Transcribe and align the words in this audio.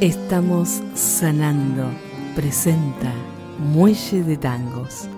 Estamos 0.00 0.82
sanando. 0.94 1.88
Presenta 2.34 3.12
Muelle 3.58 4.24
de 4.24 4.36
Tangos 4.36 5.08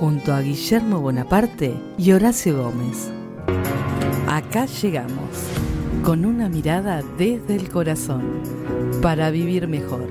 junto 0.00 0.32
a 0.32 0.40
Guillermo 0.40 1.00
Bonaparte 1.00 1.78
y 1.98 2.12
Horacio 2.12 2.62
Gómez. 2.62 3.10
Acá 4.26 4.64
llegamos 4.64 5.28
con 6.02 6.24
una 6.24 6.48
mirada 6.48 7.02
desde 7.18 7.56
el 7.56 7.68
corazón 7.68 8.22
para 9.02 9.30
vivir 9.30 9.68
mejor. 9.68 10.08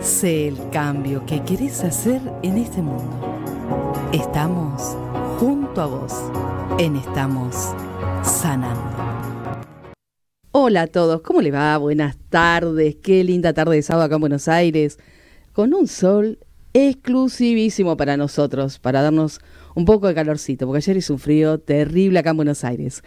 Sé 0.00 0.46
el 0.46 0.70
cambio 0.70 1.26
que 1.26 1.42
querés 1.42 1.82
hacer 1.82 2.22
en 2.44 2.58
este 2.58 2.80
mundo. 2.80 3.42
Estamos 4.12 4.96
junto 5.40 5.82
a 5.82 5.86
vos 5.86 6.14
en 6.78 6.94
Estamos 6.94 7.74
Sanando. 8.22 8.97
Hola 10.68 10.82
a 10.82 10.86
todos, 10.86 11.22
¿cómo 11.22 11.40
le 11.40 11.50
va? 11.50 11.78
Buenas 11.78 12.18
tardes, 12.28 12.96
qué 12.96 13.24
linda 13.24 13.54
tarde 13.54 13.76
de 13.76 13.80
sábado 13.80 14.04
acá 14.04 14.16
en 14.16 14.20
Buenos 14.20 14.48
Aires, 14.48 14.98
con 15.54 15.72
un 15.72 15.88
sol 15.88 16.40
exclusivísimo 16.74 17.96
para 17.96 18.18
nosotros, 18.18 18.78
para 18.78 19.00
darnos 19.00 19.40
un 19.74 19.86
poco 19.86 20.08
de 20.08 20.14
calorcito, 20.14 20.66
porque 20.66 20.76
ayer 20.76 20.98
hizo 20.98 21.14
un 21.14 21.20
frío 21.20 21.58
terrible 21.58 22.18
acá 22.18 22.32
en 22.32 22.36
Buenos 22.36 22.64
Aires. 22.64 23.02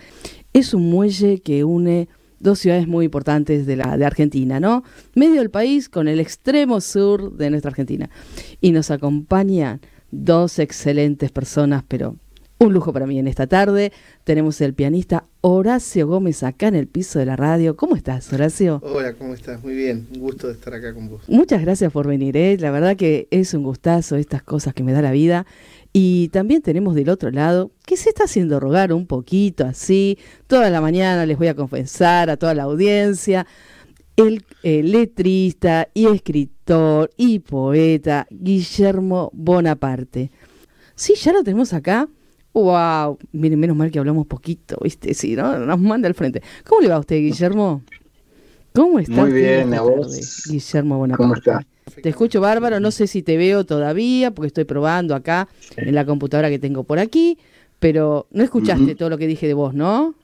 Es 0.53 0.73
un 0.73 0.89
muelle 0.89 1.39
que 1.41 1.63
une 1.63 2.09
dos 2.39 2.57
ciudades 2.57 2.87
muy 2.87 3.05
importantes 3.05 3.67
de, 3.67 3.75
la, 3.75 3.95
de 3.95 4.05
Argentina, 4.05 4.59
¿no? 4.59 4.83
Medio 5.13 5.35
del 5.35 5.51
país 5.51 5.87
con 5.87 6.07
el 6.07 6.19
extremo 6.19 6.81
sur 6.81 7.31
de 7.37 7.51
nuestra 7.51 7.69
Argentina. 7.69 8.09
Y 8.59 8.71
nos 8.71 8.89
acompañan 8.89 9.81
dos 10.09 10.57
excelentes 10.57 11.31
personas, 11.31 11.83
pero 11.87 12.15
un 12.61 12.73
lujo 12.73 12.93
para 12.93 13.07
mí 13.07 13.17
en 13.17 13.27
esta 13.27 13.47
tarde. 13.47 13.91
Tenemos 14.23 14.61
el 14.61 14.73
pianista 14.73 15.25
Horacio 15.41 16.07
Gómez 16.07 16.43
acá 16.43 16.67
en 16.67 16.75
el 16.75 16.87
piso 16.87 17.17
de 17.17 17.25
la 17.25 17.35
radio. 17.35 17.75
¿Cómo 17.75 17.95
estás, 17.95 18.31
Horacio? 18.31 18.79
Hola, 18.83 19.13
¿cómo 19.13 19.33
estás? 19.33 19.63
Muy 19.63 19.73
bien, 19.73 20.07
un 20.13 20.19
gusto 20.19 20.47
de 20.47 20.53
estar 20.53 20.73
acá 20.75 20.93
con 20.93 21.09
vos. 21.09 21.23
Muchas 21.27 21.61
gracias 21.61 21.91
por 21.91 22.07
venir, 22.07 22.37
¿eh? 22.37 22.57
la 22.59 22.69
verdad 22.69 22.95
que 22.95 23.27
es 23.31 23.55
un 23.55 23.63
gustazo 23.63 24.15
estas 24.15 24.43
cosas 24.43 24.75
que 24.75 24.83
me 24.83 24.93
da 24.93 25.01
la 25.01 25.11
vida. 25.11 25.47
Y 25.91 26.29
también 26.29 26.61
tenemos 26.61 26.93
del 26.93 27.09
otro 27.09 27.31
lado, 27.31 27.71
que 27.85 27.97
se 27.97 28.09
está 28.09 28.25
haciendo 28.25 28.59
rogar 28.59 28.93
un 28.93 29.07
poquito 29.07 29.65
así, 29.65 30.17
toda 30.47 30.69
la 30.69 30.79
mañana 30.81 31.25
les 31.25 31.37
voy 31.37 31.47
a 31.47 31.55
confesar 31.55 32.29
a 32.29 32.37
toda 32.37 32.53
la 32.53 32.63
audiencia, 32.63 33.45
el, 34.15 34.45
el 34.61 34.91
letrista 34.91 35.89
y 35.93 36.05
escritor 36.05 37.09
y 37.17 37.39
poeta 37.39 38.27
Guillermo 38.29 39.31
Bonaparte. 39.33 40.31
Sí, 40.95 41.15
ya 41.15 41.33
lo 41.33 41.43
tenemos 41.43 41.73
acá 41.73 42.07
Wow, 42.53 43.17
miren, 43.31 43.59
menos 43.59 43.77
mal 43.77 43.91
que 43.91 43.99
hablamos 43.99 44.27
poquito, 44.27 44.77
¿viste? 44.83 45.13
Sí, 45.13 45.35
¿no? 45.35 45.57
Nos 45.57 45.79
manda 45.79 46.07
al 46.07 46.13
frente. 46.13 46.41
¿Cómo 46.65 46.81
le 46.81 46.89
va 46.89 46.95
a 46.95 46.99
usted, 46.99 47.17
Guillermo? 47.17 47.81
¿Cómo 48.73 48.99
está? 48.99 49.21
Muy 49.21 49.31
bien, 49.31 49.73
a 49.73 49.81
vos. 49.81 50.43
Guillermo 50.49 50.97
Bonaparte. 50.97 51.23
¿Cómo 51.23 51.35
está? 51.35 51.65
Te 52.01 52.09
escucho 52.09 52.41
bárbaro, 52.41 52.79
no 52.79 52.91
sé 52.91 53.07
si 53.07 53.21
te 53.21 53.37
veo 53.37 53.65
todavía, 53.65 54.31
porque 54.31 54.47
estoy 54.47 54.65
probando 54.65 55.15
acá 55.15 55.47
en 55.75 55.93
la 55.95 56.05
computadora 56.05 56.49
que 56.49 56.59
tengo 56.59 56.83
por 56.83 56.99
aquí, 56.99 57.37
pero 57.79 58.27
no 58.31 58.43
escuchaste 58.43 58.95
todo 58.95 59.09
lo 59.09 59.17
que 59.17 59.27
dije 59.27 59.47
de 59.47 59.53
vos, 59.53 59.73
¿no? 59.73 60.15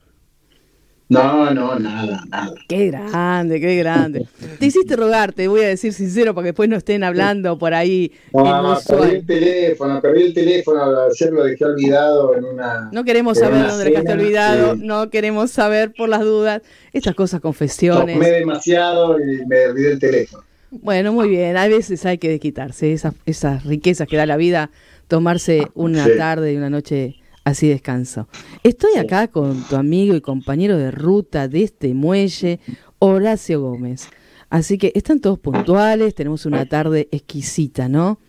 No, 1.09 1.53
no, 1.53 1.79
nada, 1.79 2.23
nada. 2.27 2.53
Qué 2.67 2.87
grande, 2.87 3.61
qué 3.61 3.77
grande. 3.77 4.27
Te 4.59 4.65
hiciste 4.65 4.97
rogar, 4.97 5.31
te 5.31 5.47
voy 5.47 5.61
a 5.61 5.67
decir 5.67 5.93
sincero, 5.93 6.35
para 6.35 6.43
que 6.43 6.49
después 6.49 6.67
no 6.67 6.75
estén 6.75 7.03
hablando 7.05 7.57
por 7.57 7.73
ahí. 7.73 8.11
No, 8.33 8.77
perdí 8.85 9.15
el 9.15 9.25
teléfono, 9.25 10.01
perdí 10.01 10.23
el 10.23 10.33
teléfono, 10.33 10.83
ayer 11.09 11.31
lo 11.31 11.43
dejé 11.45 11.63
olvidado 11.63 12.35
en 12.35 12.43
una... 12.43 12.89
No 12.91 13.05
queremos 13.05 13.37
saber 13.37 13.67
dónde 13.67 13.85
dejaste 13.85 14.11
olvidado, 14.11 14.75
no 14.75 15.09
queremos 15.09 15.51
saber 15.51 15.93
por 15.93 16.09
las 16.09 16.21
dudas. 16.21 16.61
Estas 16.91 17.15
cosas, 17.15 17.39
confesiones. 17.39 18.15
Tomé 18.15 18.31
demasiado 18.31 19.17
y 19.17 19.45
me 19.45 19.67
olvidé 19.67 19.93
el 19.93 19.99
teléfono. 19.99 20.43
Bueno, 20.71 21.13
muy 21.13 21.29
bien, 21.29 21.55
a 21.55 21.69
veces 21.69 22.05
hay 22.05 22.17
que 22.17 22.27
desquitarse 22.27 22.91
esas, 22.91 23.13
esas 23.25 23.63
riquezas 23.63 24.09
que 24.09 24.17
da 24.17 24.25
la 24.25 24.35
vida, 24.35 24.71
tomarse 25.07 25.69
una 25.73 26.05
tarde 26.17 26.51
y 26.51 26.57
una 26.57 26.69
noche 26.69 27.15
así 27.47 27.69
descanso. 27.69 28.27
Estoy 28.61 28.95
acá 28.97 29.29
con 29.29 29.63
tu 29.63 29.77
amigo 29.77 30.13
y 30.15 30.21
compañero 30.21 30.77
de 30.77 30.91
ruta 30.91 31.47
de 31.47 31.63
este 31.63 31.93
muelle, 31.93 32.59
Horacio 32.99 33.61
Gómez. 33.61 34.09
Así 34.49 34.77
que 34.77 34.91
están 34.95 35.21
todos 35.21 35.39
puntuales, 35.39 36.13
tenemos 36.13 36.45
una 36.45 36.65
tarde 36.65 37.07
exquisita, 37.09 37.87
¿no? 37.87 38.19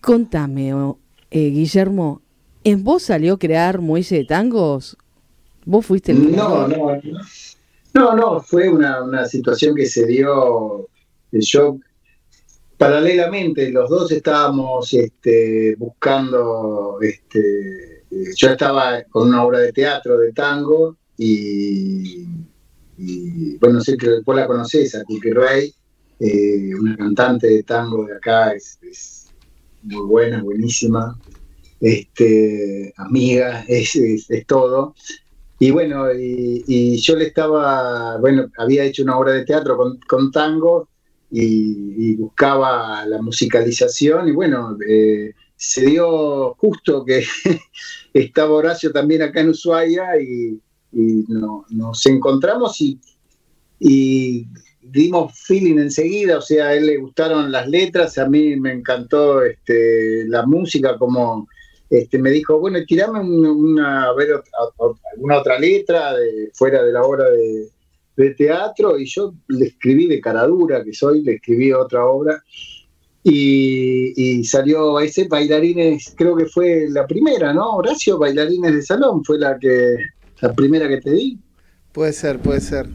Contame, 0.00 0.70
eh, 1.30 1.50
Guillermo, 1.50 2.20
¿en 2.64 2.82
vos 2.82 3.04
salió 3.04 3.38
crear 3.38 3.80
Muelle 3.80 4.18
de 4.18 4.24
Tangos? 4.24 4.96
¿Vos 5.64 5.86
fuiste 5.86 6.12
el 6.12 6.34
No, 6.34 6.66
no, 6.66 7.00
no, 7.94 8.16
no, 8.16 8.40
fue 8.40 8.68
una, 8.68 9.02
una 9.02 9.26
situación 9.26 9.74
que 9.76 9.86
se 9.86 10.04
dio, 10.06 10.88
yo 11.30 11.78
paralelamente 12.78 13.70
los 13.70 13.90
dos 13.90 14.12
estábamos 14.12 14.94
este, 14.94 15.74
buscando, 15.76 16.98
este, 17.02 18.04
yo 18.36 18.50
estaba 18.50 19.02
con 19.10 19.28
una 19.28 19.44
obra 19.44 19.58
de 19.58 19.72
teatro 19.72 20.16
de 20.18 20.32
tango 20.32 20.96
y, 21.18 22.24
bueno, 23.60 23.80
sé 23.80 23.96
que 23.96 24.20
vos 24.24 24.36
la 24.36 24.46
conocés, 24.46 24.94
a 24.94 25.04
Kiki 25.04 25.32
Rey, 25.32 25.74
eh, 26.20 26.70
una 26.78 26.96
cantante 26.96 27.48
de 27.48 27.62
tango 27.64 28.06
de 28.06 28.14
acá, 28.14 28.52
es, 28.52 28.78
muy 29.82 30.06
buena, 30.06 30.42
buenísima, 30.42 31.18
este, 31.80 32.92
amiga, 32.96 33.64
es, 33.66 33.98
todo. 34.46 34.94
Y 35.58 35.72
bueno, 35.72 36.06
y, 36.12 36.96
yo 36.98 37.16
le 37.16 37.26
estaba, 37.26 38.18
bueno, 38.18 38.48
había 38.56 38.84
hecho 38.84 39.02
una 39.02 39.18
obra 39.18 39.32
de 39.32 39.44
teatro 39.44 39.76
con 40.06 40.30
tango 40.30 40.88
y, 41.30 42.14
buscaba 42.16 43.04
la 43.06 43.20
musicalización. 43.20 44.28
Y 44.28 44.32
bueno, 44.32 44.76
eh, 44.88 45.32
se 45.56 45.86
dio 45.86 46.54
justo 46.54 47.04
que 47.04 47.24
estaba 48.14 48.52
Horacio 48.52 48.92
también 48.92 49.22
acá 49.22 49.40
en 49.40 49.50
Ushuaia 49.50 50.20
y, 50.20 50.60
nos 50.90 52.06
encontramos 52.06 52.80
y, 52.80 54.46
dimos 54.80 55.38
feeling 55.40 55.78
enseguida, 55.78 56.38
o 56.38 56.40
sea, 56.40 56.68
a 56.68 56.74
él 56.74 56.86
le 56.86 56.96
gustaron 56.96 57.52
las 57.52 57.68
letras, 57.68 58.16
a 58.16 58.26
mí 58.26 58.56
me 58.56 58.72
encantó 58.72 59.42
este, 59.42 60.24
la 60.26 60.46
música, 60.46 60.96
como 60.96 61.46
este, 61.90 62.18
me 62.18 62.30
dijo, 62.30 62.58
bueno, 62.58 62.78
tirame 62.86 63.20
una, 63.20 64.04
a 64.04 64.14
ver, 64.14 64.42
alguna 65.14 65.40
otra 65.40 65.58
letra 65.58 66.14
de, 66.16 66.50
fuera 66.54 66.82
de 66.82 66.92
la 66.92 67.02
obra 67.02 67.28
de, 67.28 67.68
de 68.18 68.34
teatro 68.34 68.98
y 68.98 69.06
yo 69.06 69.32
le 69.46 69.66
escribí 69.66 70.08
de 70.08 70.20
caradura 70.20 70.82
que 70.82 70.92
soy, 70.92 71.22
le 71.22 71.34
escribí 71.34 71.72
otra 71.72 72.04
obra 72.04 72.42
y, 73.22 74.44
salió 74.44 74.98
ese 75.00 75.28
Bailarines, 75.28 76.14
creo 76.16 76.36
que 76.36 76.46
fue 76.46 76.86
la 76.88 77.06
primera, 77.06 77.52
¿no? 77.52 77.76
Horacio, 77.76 78.18
Bailarines 78.18 78.72
de 78.72 78.82
Salón, 78.82 79.24
fue 79.24 79.38
la 79.38 79.58
que 79.58 79.96
la 80.40 80.52
primera 80.52 80.88
que 80.88 81.00
te 81.00 81.10
di. 81.10 81.38
Puede 81.92 82.12
ser, 82.12 82.40
puede 82.40 82.60
ser. 82.60 82.88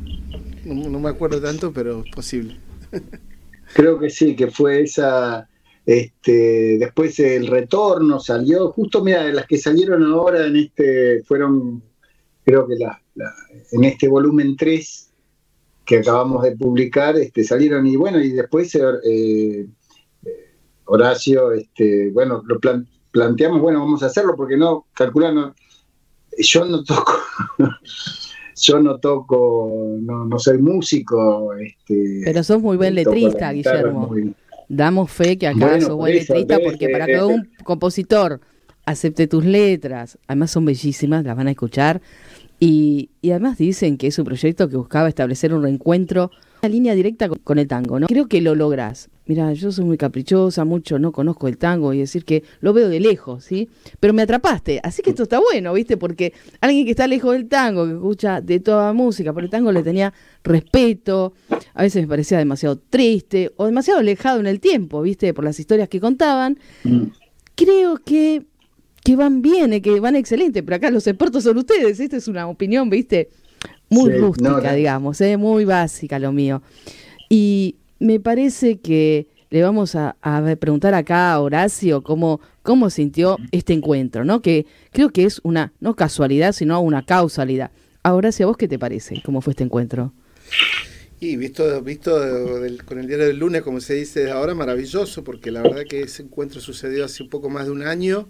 No, 0.66 1.00
me 1.00 1.10
acuerdo 1.10 1.42
tanto, 1.42 1.72
pero 1.72 2.04
es 2.04 2.12
posible. 2.16 2.58
creo 3.74 4.00
que 4.00 4.10
sí, 4.10 4.36
que 4.36 4.48
fue 4.48 4.82
esa. 4.82 5.48
Este, 5.86 6.78
después 6.80 7.20
el 7.20 7.48
retorno 7.48 8.20
salió, 8.20 8.72
justo 8.72 9.04
mira, 9.04 9.26
de 9.26 9.34
las 9.34 9.46
que 9.46 9.58
salieron 9.58 10.04
ahora 10.06 10.48
en 10.48 10.56
este, 10.56 11.22
fueron, 11.24 11.84
creo 12.46 12.66
que 12.66 12.76
la, 12.78 13.02
en 13.72 13.84
este 13.84 14.08
volumen 14.08 14.56
3, 14.56 15.13
que 15.86 15.98
acabamos 15.98 16.44
de 16.44 16.56
publicar 16.56 17.18
este, 17.18 17.44
salieron 17.44 17.86
y 17.86 17.96
bueno, 17.96 18.20
y 18.20 18.30
después 18.32 18.74
eh, 18.76 19.68
Horacio, 20.86 21.52
este, 21.52 22.10
bueno, 22.12 22.42
lo 22.46 22.60
planteamos, 23.12 23.62
bueno, 23.62 23.80
vamos 23.80 24.04
a 24.04 24.08
hacerlo 24.08 24.36
porque 24.36 24.58
no, 24.58 24.86
calculando, 24.94 25.54
yo 26.38 26.66
no 26.66 26.84
toco, 26.84 27.14
yo 28.56 28.80
no 28.80 29.00
toco, 29.00 29.98
no, 30.02 30.40
soy 30.40 30.58
músico. 30.58 31.54
Este, 31.54 32.22
Pero 32.26 32.44
sos 32.44 32.62
muy 32.62 32.78
buen 32.78 32.96
letrista, 32.96 33.52
Guillermo. 33.52 34.14
Damos 34.70 35.12
fe 35.12 35.38
que 35.38 35.48
acá 35.48 35.80
sos 35.82 35.96
buen 35.96 36.16
letrista 36.16 36.60
porque 36.64 36.90
para 36.90 37.06
que 37.06 37.22
un 37.22 37.50
compositor 37.64 38.40
acepte 38.86 39.28
tus 39.28 39.46
letras, 39.46 40.18
además 40.28 40.52
son 40.52 40.66
bellísimas, 40.66 41.24
las 41.24 41.38
van 41.38 41.48
a 41.48 41.52
escuchar 41.52 42.02
y, 42.66 43.10
además 43.30 43.58
dicen 43.58 43.98
que 43.98 44.08
es 44.08 44.18
un 44.18 44.24
proyecto 44.24 44.70
que 44.70 44.78
buscaba 44.78 45.10
establecer 45.10 45.54
un 45.54 45.64
reencuentro, 45.64 46.32
una 46.62 46.70
línea 46.70 46.96
directa 46.96 47.28
con, 47.28 47.60
el 47.60 47.68
tango, 47.68 48.00
¿no? 48.00 48.08
Creo 48.08 48.28
que 48.28 48.40
lo 48.40 48.56
lográs. 48.56 49.10
Mira, 49.26 49.52
yo 49.52 49.70
soy 49.74 49.84
muy 49.84 49.98
caprichosa, 49.98 50.64
mucho 50.64 50.98
no 50.98 51.12
conozco 51.12 51.50
el 51.50 51.58
tango 51.58 51.94
y 51.94 52.00
decir 52.00 52.24
que 52.24 52.44
lo 52.62 52.72
veo 52.72 52.88
de 52.88 53.02
lejos, 53.02 53.44
¿sí? 53.44 53.68
Pero 54.00 54.14
me 54.14 54.22
atrapaste, 54.22 54.80
así 54.82 55.02
que 55.02 55.10
esto 55.10 55.24
está 55.24 55.42
bueno, 55.42 55.74
¿viste? 55.74 55.98
Porque 55.98 56.32
alguien 56.62 56.86
que 56.86 56.92
está 56.92 57.06
lejos 57.06 57.34
del 57.34 57.50
tango, 57.50 57.86
que 57.86 57.96
escucha 57.96 58.40
de 58.40 58.62
toda 58.62 58.94
música, 58.94 59.34
por 59.34 59.44
el 59.44 59.50
tango 59.50 59.74
le 59.74 59.84
tenía 59.84 60.14
respeto, 60.42 61.34
a 61.74 61.82
veces 61.82 62.04
me 62.04 62.08
parecía 62.08 62.38
demasiado 62.38 62.78
triste 62.78 63.52
o 63.58 63.66
demasiado 63.66 64.00
alejado 64.00 64.40
en 64.40 64.48
el 64.48 64.62
tiempo, 64.62 65.02
¿viste? 65.02 65.34
Por 65.34 65.44
las 65.44 65.60
historias 65.60 65.90
que 65.90 66.00
contaban. 66.00 66.58
Mm. 66.86 67.08
Creo 67.56 67.98
que 67.98 68.46
que 69.04 69.16
van 69.16 69.42
bien, 69.42 69.74
eh, 69.74 69.82
que 69.82 70.00
van 70.00 70.16
excelente, 70.16 70.64
pero 70.64 70.78
acá 70.78 70.90
los 70.90 71.06
expertos 71.08 71.44
son 71.44 71.58
ustedes, 71.58 72.00
esta 72.00 72.18
es 72.18 72.28
una 72.28 72.48
opinión, 72.48 72.90
viste, 72.90 73.30
muy 73.90 74.12
rústica, 74.12 74.74
digamos, 74.74 75.20
eh, 75.22 75.38
muy 75.38 75.66
básica 75.66 76.20
lo 76.20 76.32
mío. 76.32 76.62
Y 77.30 77.76
me 78.00 78.20
parece 78.20 78.80
que 78.80 79.28
le 79.50 79.62
vamos 79.62 79.96
a, 79.96 80.16
preguntar 80.60 80.94
acá 80.94 81.32
a 81.32 81.40
Horacio 81.40 82.02
cómo, 82.02 82.42
cómo 82.64 82.90
sintió 82.90 83.38
este 83.52 83.74
encuentro, 83.74 84.26
¿no? 84.26 84.42
Que 84.42 84.66
creo 84.92 85.10
que 85.10 85.26
es 85.26 85.40
una, 85.44 85.74
no 85.80 85.96
casualidad, 85.96 86.54
sino 86.54 86.80
una 86.82 87.06
causalidad. 87.06 87.72
A 88.02 88.14
Horacio, 88.16 88.46
¿a 88.46 88.48
vos 88.48 88.58
qué 88.58 88.68
te 88.68 88.80
parece? 88.80 89.22
¿Cómo 89.24 89.42
fue 89.42 89.52
este 89.52 89.64
encuentro? 89.64 90.12
Y 91.20 91.38
visto, 91.38 91.82
visto 91.84 92.20
con 92.86 93.00
el 93.00 93.08
diario 93.08 93.28
del 93.28 93.38
lunes, 93.38 93.62
como 93.62 93.80
se 93.80 93.94
dice 93.94 94.32
ahora, 94.32 94.56
maravilloso, 94.56 95.24
porque 95.24 95.52
la 95.52 95.62
verdad 95.62 95.84
que 95.88 96.02
ese 96.02 96.24
encuentro 96.24 96.60
sucedió 96.60 97.06
hace 97.06 97.24
un 97.24 97.30
poco 97.30 97.50
más 97.50 97.66
de 97.66 97.72
un 97.72 97.84
año 97.84 98.28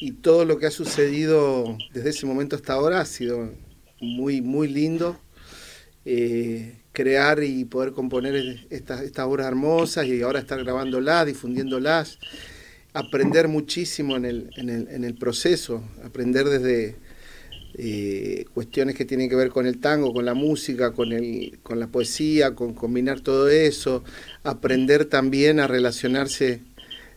y 0.00 0.12
todo 0.12 0.44
lo 0.44 0.58
que 0.58 0.66
ha 0.66 0.70
sucedido 0.70 1.76
desde 1.92 2.10
ese 2.10 2.26
momento 2.26 2.56
hasta 2.56 2.72
ahora 2.72 3.00
ha 3.00 3.06
sido 3.06 3.52
muy, 4.00 4.40
muy 4.40 4.68
lindo. 4.68 5.18
Eh, 6.04 6.76
crear 6.92 7.42
y 7.42 7.64
poder 7.64 7.92
componer 7.92 8.66
estas, 8.70 9.00
estas 9.00 9.26
obras 9.26 9.48
hermosas 9.48 10.06
y 10.06 10.22
ahora 10.22 10.38
estar 10.38 10.62
grabándolas, 10.62 11.26
difundiéndolas, 11.26 12.18
aprender 12.92 13.48
muchísimo 13.48 14.16
en 14.16 14.24
el, 14.24 14.50
en 14.56 14.70
el, 14.70 14.88
en 14.88 15.04
el 15.04 15.14
proceso, 15.14 15.82
aprender 16.04 16.44
desde 16.48 16.96
eh, 17.76 18.44
cuestiones 18.54 18.94
que 18.94 19.04
tienen 19.04 19.28
que 19.28 19.34
ver 19.34 19.48
con 19.48 19.66
el 19.66 19.80
tango, 19.80 20.12
con 20.12 20.24
la 20.24 20.34
música, 20.34 20.92
con, 20.92 21.12
el, 21.12 21.58
con 21.64 21.80
la 21.80 21.88
poesía, 21.88 22.54
con 22.54 22.74
combinar 22.74 23.20
todo 23.20 23.48
eso, 23.48 24.04
aprender 24.44 25.06
también 25.06 25.58
a 25.58 25.66
relacionarse 25.66 26.60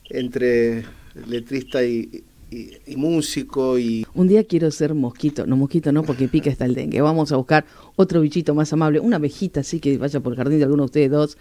entre 0.09 0.85
letrista 1.27 1.83
y, 1.83 2.23
y, 2.49 2.95
músico 2.95 3.77
y... 3.77 4.05
Un 4.13 4.27
día 4.27 4.43
quiero 4.43 4.71
ser 4.71 4.93
mosquito, 4.93 5.45
no 5.45 5.57
mosquito 5.57 5.91
no 5.91 6.03
porque 6.03 6.27
pica 6.27 6.49
está 6.49 6.65
el 6.65 6.75
dengue, 6.75 7.01
vamos 7.01 7.31
a 7.31 7.37
buscar 7.37 7.65
otro 7.95 8.21
bichito 8.21 8.55
más 8.55 8.71
amable, 8.73 8.99
una 8.99 9.17
abejita 9.17 9.61
así 9.61 9.79
que 9.79 9.97
vaya 9.97 10.19
por 10.19 10.33
el 10.33 10.37
jardín 10.37 10.59
de 10.59 10.63
alguno 10.63 10.83
de 10.83 10.85
ustedes 10.85 11.11
dos 11.11 11.37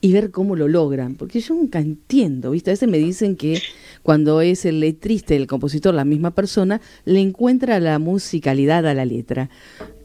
y 0.00 0.12
ver 0.12 0.30
cómo 0.30 0.56
lo 0.56 0.68
logran, 0.68 1.14
porque 1.14 1.40
yo 1.40 1.54
nunca 1.54 1.80
entiendo, 1.80 2.50
¿viste? 2.50 2.70
A 2.70 2.74
veces 2.74 2.88
me 2.88 2.98
dicen 2.98 3.34
que 3.36 3.60
cuando 4.02 4.40
es 4.40 4.64
el 4.64 4.80
letrista 4.80 5.34
y 5.34 5.38
el 5.38 5.46
compositor 5.46 5.94
la 5.94 6.04
misma 6.04 6.32
persona, 6.32 6.80
le 7.04 7.20
encuentra 7.20 7.80
la 7.80 7.98
musicalidad 7.98 8.86
a 8.86 8.94
la 8.94 9.06
letra. 9.06 9.48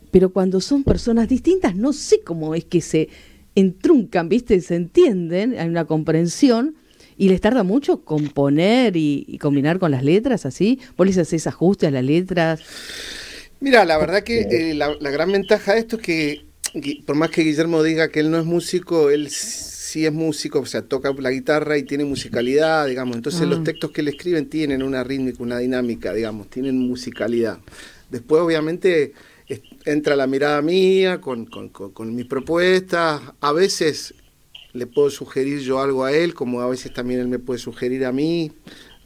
Pero 0.10 0.32
cuando 0.32 0.62
son 0.62 0.84
personas 0.84 1.28
distintas, 1.28 1.76
no 1.76 1.94
sé 1.94 2.22
cómo 2.22 2.56
es 2.56 2.66
que 2.66 2.82
se 2.82 3.10
entruncan, 3.54 4.30
¿viste? 4.30 4.62
Se 4.62 4.76
entienden, 4.76 5.60
hay 5.60 5.68
una 5.68 5.86
comprensión, 5.86 6.76
¿Y 7.22 7.30
les 7.30 7.40
tarda 7.40 7.62
mucho 7.62 8.04
componer 8.04 8.98
y, 8.98 9.38
combinar 9.40 9.78
con 9.78 9.92
las 9.92 10.04
letras 10.04 10.48
así? 10.48 10.80
¿Vos 10.98 11.06
les 11.06 11.20
haces 11.20 11.46
ajustes 11.46 11.90
a 11.90 11.92
las 11.92 12.04
letras? 12.04 12.62
Mira, 13.60 13.86
la 13.86 14.00
verdad 14.00 14.24
que 14.24 14.40
eh, 14.40 14.74
la, 14.74 14.96
gran 15.12 15.32
ventaja 15.32 15.76
de 15.76 15.82
esto 15.82 15.98
es 15.98 16.02
que, 16.02 16.46
por 17.06 17.16
más 17.16 17.30
que 17.30 17.44
Guillermo 17.44 17.84
diga 17.84 18.10
que 18.10 18.22
él 18.22 18.32
no 18.32 18.40
es 18.40 18.46
músico, 18.46 19.12
él 19.12 19.30
sí 19.30 20.08
es 20.08 20.12
músico, 20.12 20.62
o 20.62 20.66
sea, 20.66 20.82
toca 20.82 21.14
la 21.14 21.30
guitarra 21.30 21.78
y 21.78 21.84
tiene 21.84 22.06
musicalidad, 22.06 22.88
digamos. 22.88 23.18
Entonces 23.18 23.48
los 23.48 23.60
ah. 23.60 23.64
textos 23.66 23.92
que 23.92 24.02
él 24.02 24.08
escriben 24.08 24.50
tienen 24.50 24.82
una 24.82 25.04
rítmica, 25.04 25.44
una 25.44 25.60
dinámica, 25.60 26.14
digamos, 26.14 26.50
tienen 26.50 26.80
musicalidad. 26.80 27.60
Después, 28.10 28.42
obviamente, 28.42 29.14
entra 29.86 30.16
la 30.16 30.26
mirada 30.26 30.64
mía 30.64 31.22
con, 31.22 31.46
con, 31.46 31.70
con 31.70 32.16
mis 32.16 32.26
propuestas. 32.26 33.22
A 33.42 33.52
veces 33.52 34.16
le 34.74 34.88
puedo 34.88 35.10
sugerir 35.10 35.60
yo 35.60 35.80
algo 35.80 36.04
a 36.04 36.14
él, 36.14 36.34
como 36.34 36.62
a 36.62 36.70
veces 36.70 36.94
también 36.94 37.20
él 37.20 37.28
me 37.28 37.40
puede 37.40 37.60
sugerir 37.60 38.06
a 38.06 38.12
mí, 38.12 38.52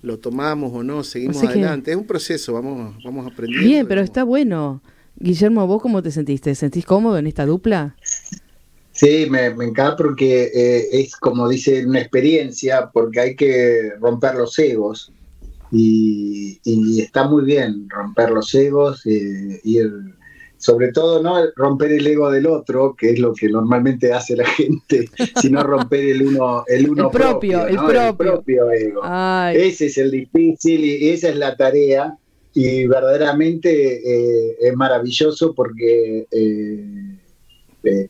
lo 0.01 0.19
tomamos 0.19 0.71
o 0.73 0.83
no, 0.83 1.03
seguimos 1.03 1.43
adelante. 1.43 1.91
Es 1.91 1.97
un 1.97 2.05
proceso, 2.05 2.53
vamos, 2.53 2.95
vamos 3.03 3.25
aprendiendo. 3.25 3.67
Bien, 3.67 3.87
pero 3.87 4.01
está 4.01 4.23
bueno. 4.23 4.81
Guillermo, 5.17 5.65
¿vos 5.65 5.81
cómo 5.81 6.03
te 6.03 6.11
sentiste? 6.11 6.51
¿Te 6.51 6.55
sentís 6.55 6.85
cómodo 6.85 7.17
en 7.17 7.27
esta 7.27 7.45
dupla? 7.45 7.95
Sí, 8.91 9.27
me, 9.29 9.47
encanta 9.47 9.97
porque 9.97 10.51
eh, 10.53 10.87
es 10.91 11.15
como 11.15 11.49
dice 11.49 11.85
una 11.85 11.99
experiencia, 11.99 12.89
porque 12.93 13.19
hay 13.19 13.35
que 13.35 13.91
romper 13.99 14.35
los 14.35 14.57
egos 14.59 15.11
y, 15.71 16.59
está 17.01 17.27
muy 17.27 17.43
bien 17.43 17.89
romper 17.89 18.29
los 18.31 18.53
egos 18.55 19.05
eh, 19.05 19.59
y 19.63 19.79
el 19.79 20.14
sobre 20.65 20.91
todo 20.91 21.21
no 21.21 21.35
romper 21.55 21.91
el 21.91 22.07
ego 22.07 22.31
del 22.31 22.47
otro, 22.47 22.95
que 22.97 23.11
es 23.11 23.19
lo 23.19 23.35
que 23.35 23.47
normalmente 23.49 24.11
hace 24.11 24.35
la 24.35 24.45
gente, 24.57 25.07
sino 25.39 25.61
romper 25.61 26.05
el 26.05 26.23
uno, 26.23 26.63
el 26.65 26.89
uno 26.89 27.11
propio, 27.11 27.67
el, 27.67 27.77
propio. 28.17 28.71
ego. 28.71 29.01
Ese 29.53 29.85
es 29.85 29.97
el 29.99 30.09
difícil 30.09 30.83
y 30.83 31.09
esa 31.09 31.29
es 31.29 31.35
la 31.35 31.55
tarea 31.55 32.17
y 32.55 32.87
verdaderamente 32.87 33.69
eh, 33.69 34.57
es 34.59 34.75
maravilloso 34.75 35.53
porque 35.53 36.25
eh, 36.31 37.17
de, 37.83 38.09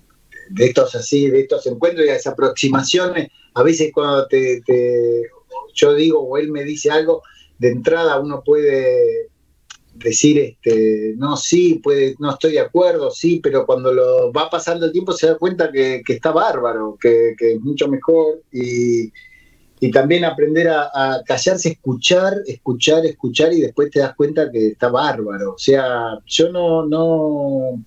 estos 0.58 0.96
así, 0.96 1.30
de 1.30 1.42
estos 1.42 1.68
encuentros 1.68 2.06
y 2.06 2.10
esas 2.10 2.34
aproximaciones, 2.34 3.31
a 3.54 3.63
veces 3.63 3.92
cuando 3.94 4.28
te, 4.28 4.62
yo 5.74 5.94
digo 5.94 6.22
o 6.22 6.38
él 6.38 6.51
me 6.54 6.63
dice 6.63 6.90
algo, 6.90 7.22
de 7.58 7.72
entrada 7.72 8.18
uno 8.18 8.42
puede 8.46 9.28
decir, 9.95 10.38
este, 10.39 11.13
no, 11.18 11.38
sí, 11.38 11.80
puede, 11.83 12.15
no 12.19 12.31
estoy 12.31 12.53
de 12.53 12.59
acuerdo, 12.59 13.12
sí, 13.12 13.39
pero 13.42 13.65
cuando 13.65 13.94
lo 13.94 14.31
va 14.31 14.50
pasando 14.50 14.86
el 14.86 14.92
tiempo 14.92 15.13
se 15.13 15.27
da 15.27 15.38
cuenta 15.38 15.71
que, 15.71 16.03
está 16.07 16.31
bárbaro, 16.31 16.97
que, 17.00 17.36
es 17.38 17.62
mucho 17.62 17.88
mejor 17.88 18.42
y, 18.51 19.12
también 19.92 20.25
aprender 20.25 20.68
a, 20.68 21.21
callarse, 21.27 21.69
escuchar, 21.69 22.42
escuchar, 22.47 23.06
escuchar 23.06 23.53
y 23.53 23.62
después 23.62 23.92
te 23.92 24.00
das 24.00 24.15
cuenta 24.15 24.50
que 24.51 24.69
está 24.69 24.89
bárbaro. 24.89 25.53
O 25.53 25.57
sea, 25.59 26.18
yo 26.25 26.51
no, 26.51 26.88
no, 26.88 27.83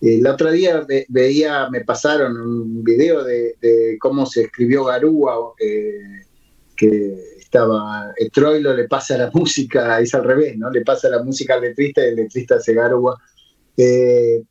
eh, 0.00 0.18
el 0.18 0.26
otro 0.26 0.50
día 0.50 0.86
veía, 1.08 1.68
me 1.68 1.84
pasaron 1.84 2.40
un 2.40 2.82
video 2.82 3.22
de, 3.22 3.98
cómo 4.00 4.24
se 4.24 4.44
escribió 4.44 4.84
Garúa, 4.84 5.52
que 6.74 7.31
estaba, 7.52 8.14
el 8.16 8.30
Troilo 8.30 8.72
le 8.72 8.88
pasa 8.88 9.18
la 9.18 9.30
música, 9.30 10.00
es 10.00 10.14
al 10.14 10.24
revés, 10.24 10.56
¿no? 10.56 10.70
Le 10.70 10.80
pasa 10.80 11.10
la 11.10 11.22
música 11.22 11.54
al 11.54 11.60
letrista 11.60 12.02
y 12.02 12.08
el 12.08 12.16
letrista 12.16 12.58
se 12.58 12.72
garúa. 12.72 13.18
Eh, 13.76 14.42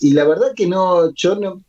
y 0.00 0.12
la 0.12 0.24
verdad 0.24 0.52
que 0.54 0.68
no, 0.68 1.12
yo 1.14 1.34
no, 1.34 1.64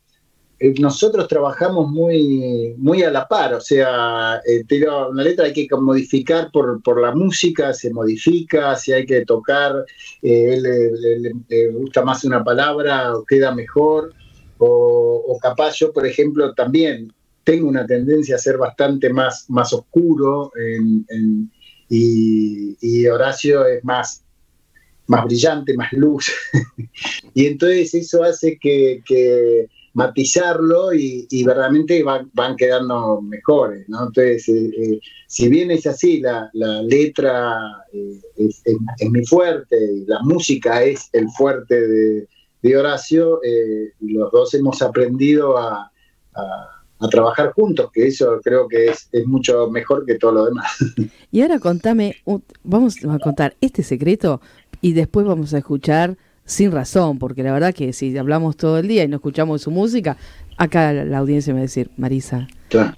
eh, 0.60 0.76
nosotros 0.80 1.28
trabajamos 1.28 1.90
muy, 1.90 2.76
muy 2.78 3.02
a 3.02 3.10
la 3.10 3.28
par, 3.28 3.56
o 3.56 3.62
sea, 3.62 4.40
eh, 4.46 4.64
una 5.10 5.24
letra 5.24 5.46
hay 5.46 5.54
que 5.54 5.68
modificar 5.76 6.52
por, 6.52 6.84
por, 6.84 7.02
la 7.02 7.14
música, 7.16 7.74
se 7.74 7.92
modifica, 7.92 8.76
si 8.76 8.94
hay 8.94 9.08
que 9.08 9.26
tocar, 9.26 9.84
eh, 10.22 10.60
le, 10.62 11.68
gusta 11.72 12.04
más 12.04 12.24
una 12.26 12.44
palabra 12.44 13.16
o 13.16 13.26
queda 13.26 13.54
mejor, 13.56 14.14
o, 14.60 15.24
o 15.28 15.40
capaz 15.40 15.78
yo, 15.80 15.92
por 15.92 16.06
ejemplo, 16.06 16.54
también 16.54 17.12
tengo 17.44 17.68
una 17.68 17.86
tendencia 17.86 18.36
a 18.36 18.40
ser 18.40 18.58
bastante 18.58 19.12
más, 19.12 19.50
más 19.50 19.74
oscuro 19.74 20.52
y, 21.90 23.08
Horacio 23.08 23.66
es 23.66 23.84
más, 23.84 24.24
más 25.08 25.26
brillante, 25.26 25.76
más 25.76 25.92
luz. 25.94 26.32
y 27.34 27.46
entonces 27.46 27.94
eso 27.94 28.24
hace 28.24 28.58
que, 28.58 29.68
matizarlo 29.94 30.92
y, 30.94 31.28
verdaderamente 31.44 32.02
van, 32.02 32.30
van, 32.34 32.56
quedando 32.56 33.22
mejores. 33.22 33.86
Entonces, 33.88 34.50
eh, 34.50 34.72
eh, 34.76 35.00
si 35.28 35.50
bien 35.50 35.70
es 35.70 35.86
así, 35.86 36.20
la, 36.20 36.50
letra 36.84 37.60
eh, 37.92 38.20
es, 38.38 38.64
muy 39.10 39.26
fuerte, 39.26 40.04
la 40.08 40.20
música 40.24 40.84
es 40.84 41.10
el 41.14 41.30
fuerte 41.30 41.88
de, 41.88 42.28
Horacio, 42.78 43.42
los 44.00 44.32
dos 44.32 44.54
hemos 44.54 44.82
aprendido 44.82 45.58
a 45.58 45.92
trabajar 47.10 47.52
juntos, 47.54 47.90
que 47.94 48.08
eso 48.08 48.40
creo 48.44 48.68
que 48.68 48.88
es, 48.88 49.10
mucho 49.26 49.70
mejor 49.70 50.06
que 50.06 50.16
todo 50.16 50.32
lo 50.34 50.46
demás. 50.46 50.78
Y 51.32 51.42
ahora 51.42 51.60
contame, 51.60 52.18
vamos 52.64 52.98
a 53.04 53.18
contar 53.20 53.56
este 53.60 53.82
secreto 53.84 54.42
y 54.82 54.94
después 54.94 55.26
vamos 55.26 55.54
a 55.54 55.58
escuchar 55.58 56.18
sin 56.46 56.72
razón, 56.72 57.20
porque 57.20 57.42
la 57.42 57.54
verdad 57.54 57.74
que 57.74 57.94
si 57.94 58.16
hablamos 58.18 58.58
todo 58.58 58.78
el 58.78 58.88
día 58.88 59.04
y 59.04 59.08
no 59.08 59.16
escuchamos 59.16 59.62
su 59.62 59.72
música, 59.72 60.18
acá 60.58 60.94
la 60.94 61.18
audiencia 61.18 61.54
me 61.54 61.60
va 61.60 61.62
a 61.62 61.64
decir, 61.64 61.90
Marisa, 61.98 62.48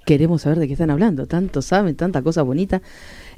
queremos 0.04 0.42
saber 0.42 0.58
de 0.58 0.66
qué 0.66 0.72
están 0.74 0.90
hablando, 0.90 1.26
tanto 1.26 1.62
saben, 1.62 1.96
tanta 1.96 2.22
cosa 2.22 2.42
bonita. 2.42 2.82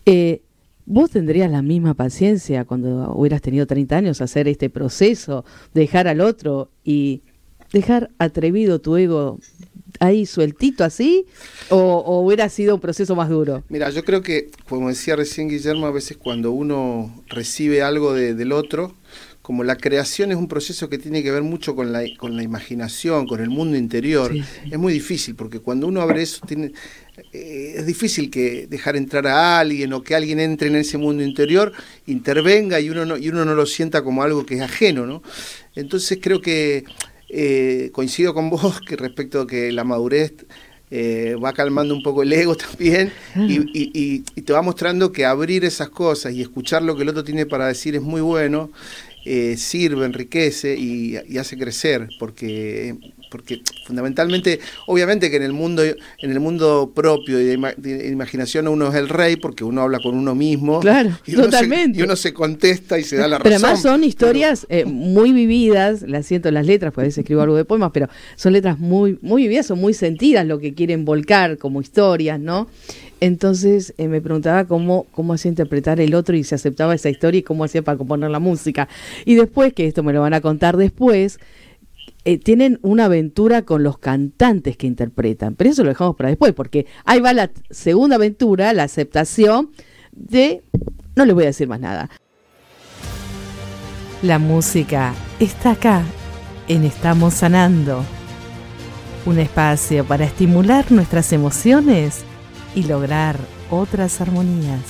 Eh, 0.07 0.43
¿Vos 0.87 1.11
tendrías 1.11 1.51
la 1.51 1.61
misma 1.61 1.93
paciencia 1.93 2.65
cuando 2.65 3.13
hubieras 3.15 3.43
tenido 3.43 3.67
30 3.67 3.95
años 3.95 4.23
hacer 4.23 4.49
este 4.49 4.71
proceso, 4.71 5.45
dejar 5.75 6.09
al 6.09 6.23
otro 6.23 6.71
y 6.83 7.23
dejar 7.75 8.11
atrevido 8.19 8.81
tu 8.81 8.97
ego 8.97 9.39
ahí 9.99 10.27
sueltito 10.27 10.85
así 10.85 11.27
o, 11.71 12.21
hubiera 12.21 12.49
sido 12.49 12.75
un 12.75 12.81
proceso 12.81 13.15
más 13.17 13.29
duro? 13.29 13.65
Mira, 13.69 13.91
yo 13.91 14.05
creo 14.05 14.23
que, 14.23 14.51
como 14.69 14.89
decía 14.89 15.17
recién 15.17 15.49
Guillermo, 15.49 15.87
a 15.87 15.91
veces 15.91 16.17
cuando 16.17 16.53
uno 16.53 17.23
recibe 17.29 17.83
algo 17.83 18.13
del 18.15 18.53
otro, 18.53 18.95
como 19.49 19.65
la 19.65 19.77
creación 19.77 20.31
es 20.31 20.37
un 20.37 20.47
proceso 20.47 20.91
que 20.91 20.99
tiene 20.99 21.23
que 21.23 21.31
ver 21.31 21.43
mucho 21.43 21.75
con 21.75 21.91
la, 21.91 22.03
con 22.19 22.37
la 22.37 22.43
imaginación, 22.43 23.27
con 23.27 23.41
el 23.41 23.49
mundo 23.49 23.79
interior, 23.79 24.31
es 24.71 24.79
muy 24.79 24.93
difícil, 24.93 25.37
porque 25.37 25.61
cuando 25.61 25.87
uno 25.87 26.03
abre 26.03 26.21
eso, 26.21 26.45
tiene, 26.47 26.73
eh, 27.33 27.73
es 27.77 27.87
difícil 27.87 28.31
que 28.31 28.67
dejar 28.67 28.95
entrar 28.95 29.27
a 29.27 29.59
alguien 29.59 29.95
o 29.95 30.03
que 30.03 30.15
alguien 30.15 30.39
entre 30.39 30.69
en 30.69 30.77
ese 30.77 30.99
mundo 30.99 31.23
interior, 31.23 31.73
intervenga 32.07 32.79
y 32.79 32.91
uno 32.91 33.07
no, 33.07 33.17
y 33.17 33.31
uno 33.31 33.47
no 33.47 33.55
lo 33.55 33.65
sienta 33.65 34.03
como 34.03 34.23
algo 34.23 34.45
que 34.45 34.57
es 34.57 34.61
ajeno, 34.61 35.07
¿no? 35.07 35.23
Entonces 35.75 36.19
creo 36.21 36.43
que 36.43 36.85
eh, 37.29 37.91
coincido 37.93 38.35
con 38.35 38.51
vos 38.51 38.81
que 38.87 38.97
respecto 38.97 39.43
a 39.43 39.47
que 39.47 39.73
la 39.73 39.85
madurez 39.85 40.35
eh, 40.91 41.37
va 41.43 41.53
calmando 41.53 41.95
un 41.95 42.03
poco 42.03 42.23
el 42.23 42.33
ego 42.33 42.55
también 42.57 43.13
y, 43.37 44.21
te 44.21 44.53
va 44.53 44.63
mostrando 44.63 45.13
que 45.13 45.27
abrir 45.27 45.65
esas 45.65 45.91
cosas 45.91 46.33
y 46.33 46.41
escuchar 46.41 46.83
lo 46.83 46.97
que 46.97 47.03
el 47.03 47.11
otro 47.11 47.25
tiene 47.25 47.45
para 47.45 47.67
decir 47.67 47.95
es 47.95 48.03
muy 48.03 48.23
bueno, 48.23 48.71
eh, 49.31 49.59
sirve, 49.59 50.07
enriquece 50.07 50.75
y, 50.75 51.17
hace 51.37 51.59
crecer, 51.59 52.09
porque 52.19 52.97
porque 53.31 53.61
fundamentalmente, 53.85 54.59
obviamente 54.87 55.31
que 55.31 55.37
en 55.37 55.43
el 55.43 55.53
mundo, 55.53 55.83
en 55.83 56.31
el 56.31 56.41
mundo 56.41 56.93
propio 56.95 57.39
y 57.39 57.45
de, 57.45 58.09
imaginación 58.09 58.69
uno 58.69 58.89
es 58.89 58.95
el 58.95 59.11
rey 59.11 59.37
porque 59.37 59.65
uno 59.65 59.83
habla 59.83 59.99
con 60.01 60.17
uno 60.17 60.35
mismo. 60.35 60.81
Claro, 60.81 61.11
y 61.27 61.35
totalmente. 61.35 61.99
y 61.99 62.03
uno 62.03 62.17
se 62.17 62.33
contesta 62.33 62.99
y 62.99 63.05
se 63.05 63.17
da 63.17 63.29
la 63.29 63.37
razón. 63.37 63.43
Pero 63.43 63.57
además 63.57 63.83
son 63.83 64.03
historias 64.03 64.67
eh, 64.71 64.87
muy 64.87 65.33
vividas, 65.33 66.01
las 66.01 66.25
siento 66.25 66.51
las 66.51 66.65
letras, 66.65 66.95
porque 66.95 67.05
a 67.05 67.09
veces 67.09 67.19
escribo 67.19 67.43
algo 67.43 67.57
de 67.57 67.67
poemas, 67.67 67.91
pero 67.93 68.09
son 68.35 68.55
letras 68.55 68.79
muy, 68.79 69.19
muy 69.21 69.43
vividas, 69.43 69.67
son 69.67 69.79
muy 69.79 69.93
sentidas 69.93 70.47
lo 70.47 70.59
que 70.59 70.73
quieren 70.73 71.05
volcar 71.05 71.59
como 71.59 71.83
historias, 71.83 72.41
¿no? 72.41 72.67
Entonces 73.21 73.95
eh, 73.99 74.09
me 74.09 74.21
preguntaba 74.21 74.65
cómo, 74.67 75.07
cómo 75.11 75.35
hacía 75.35 75.49
interpretar 75.49 76.01
el 76.01 76.15
otro 76.15 76.37
y 76.37 76.45
se 76.45 76.55
aceptaba 76.55 76.95
esa 76.95 77.11
historia 77.11 77.41
y 77.41 77.43
cómo 77.43 77.65
hacía 77.65 77.83
para 77.83 77.99
componer 77.99 78.31
la 78.31 78.39
música. 78.39 78.89
Y 79.25 79.35
después, 79.35 79.73
que 79.73 79.87
esto 79.87 80.03
me 80.03 80.13
lo 80.13 80.21
van 80.21 80.35
a 80.35 80.41
contar 80.41 80.77
después, 80.77 81.39
eh, 82.25 82.39
tienen 82.39 82.79
una 82.83 83.07
aventura 83.07 83.63
con 83.63 83.83
los 83.83 83.99
cantantes 83.99 84.77
que 84.77 84.87
interpretan. 84.87 85.55
Pero 85.55 85.71
eso 85.71 85.83
lo 85.83 85.91
dejamos 85.91 86.17
para 86.17 86.29
después, 86.29 86.53
porque 86.53 86.87
ahí 87.05 87.21
va 87.21 87.33
la 87.33 87.51
segunda 87.71 88.17
aventura, 88.17 88.73
la 88.73 88.85
aceptación 88.85 89.71
de... 90.13 90.63
No 91.17 91.25
les 91.25 91.35
voy 91.35 91.45
a 91.45 91.49
decir 91.49 91.67
más 91.67 91.81
nada. 91.81 92.11
La 94.23 94.39
música 94.39 95.15
está 95.41 95.73
acá, 95.73 96.03
en 96.69 96.85
Estamos 96.85 97.35
Sanando. 97.35 98.05
Un 99.27 99.39
espacio 99.39 100.05
para 100.05 100.25
estimular 100.25 100.91
nuestras 100.91 101.33
emociones 101.33 102.25
y 102.75 102.85
lograr 102.85 103.37
otras 103.71 104.21
armonías. 104.21 104.81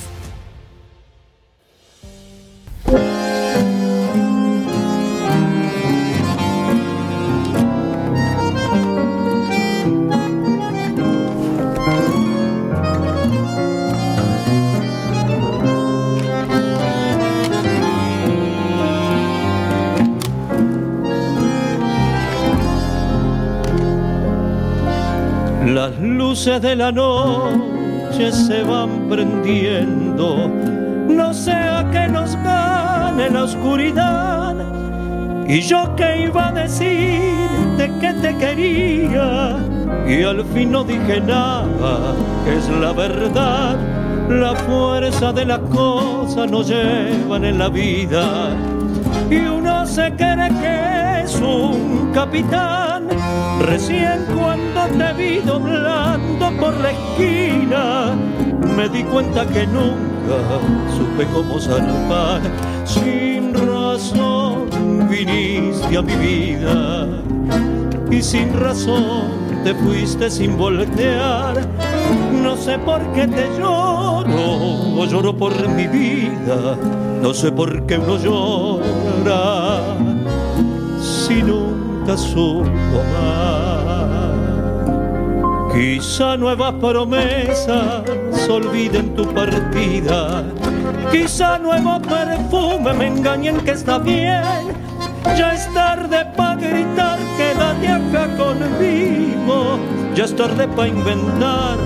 De 26.29 26.77
la 26.77 26.93
noche 26.93 28.31
se 28.31 28.63
van 28.63 29.09
prendiendo, 29.09 30.51
no 31.09 31.33
sea 31.33 31.89
que 31.91 32.07
nos 32.07 32.37
gane 32.45 33.31
la 33.31 33.45
oscuridad. 33.45 34.55
Y 35.49 35.63
yo 35.63 35.97
que 35.97 36.25
iba 36.25 36.49
a 36.49 36.53
decirte 36.53 37.91
que 37.99 38.13
te 38.21 38.37
quería, 38.37 39.57
y 40.07 40.23
al 40.23 40.45
fin 40.53 40.73
no 40.73 40.85
dije 40.85 41.19
nada, 41.23 42.15
es 42.47 42.69
la 42.69 42.93
verdad. 42.93 43.77
La 44.29 44.55
fuerza 44.55 45.33
de 45.33 45.47
la 45.47 45.59
cosa 45.59 46.47
nos 46.47 46.69
llevan 46.69 47.47
en 47.47 47.59
la 47.59 47.71
vida, 47.71 48.51
y 49.31 49.37
uno 49.47 49.87
se 49.87 50.09
un 50.09 50.48
capitán 52.13 53.09
Recién 53.61 54.25
cuando 54.35 54.87
te 54.97 55.13
vi 55.15 55.39
doblando 55.41 56.51
por 56.61 56.75
la 56.81 56.93
esquina, 56.93 58.17
me 58.77 58.89
di 58.89 59.03
cuenta 59.03 59.45
que 59.47 59.67
nunca 59.67 60.39
supe 60.97 61.27
cómo 61.35 61.59
salvar. 61.59 62.41
Sin 62.85 63.53
razón 63.53 64.69
viniste 65.11 65.97
a 65.97 66.03
mi 66.03 66.15
vida 66.15 67.09
y 68.11 68.23
sin 68.23 68.59
razón 68.59 69.49
te 69.65 69.75
fuiste 69.75 70.31
sin 70.31 70.57
voltear. 70.57 71.61
No 72.33 72.57
sé 72.57 72.79
por 72.79 73.03
qué 73.13 73.27
te 73.27 73.49
lloro 73.59 75.01
o 75.01 75.05
lloro 75.05 75.37
por 75.37 75.69
mi 75.69 75.87
vida. 75.89 76.77
No 77.21 77.35
sé 77.35 77.51
por 77.51 77.85
qué 77.87 77.99
uno 77.99 78.17
llora 78.17 79.81
si 81.01 81.43
nunca 82.09 82.17
supo 82.17 83.03
Quizá 85.73 86.37
nuevas 86.37 86.75
promesas 86.81 88.03
olviden 88.49 89.15
tu 89.15 89.25
partida. 89.33 90.43
Quizá 91.13 91.59
nuevo 91.59 92.01
perfume 92.01 92.93
me 92.95 93.07
engañen 93.07 93.61
que 93.61 93.73
está 93.73 93.99
bien. 93.99 94.43
Ya 95.37 95.53
es 95.53 95.73
tarde 95.75 96.25
para 96.37 96.57
gritar, 96.57 97.19
quédate 97.37 97.89
acá 97.89 98.27
conmigo. 98.37 99.79
Ya 100.17 100.25
es 100.25 100.35
tarde 100.35 100.67
para 100.67 100.89
inventar 100.89 101.77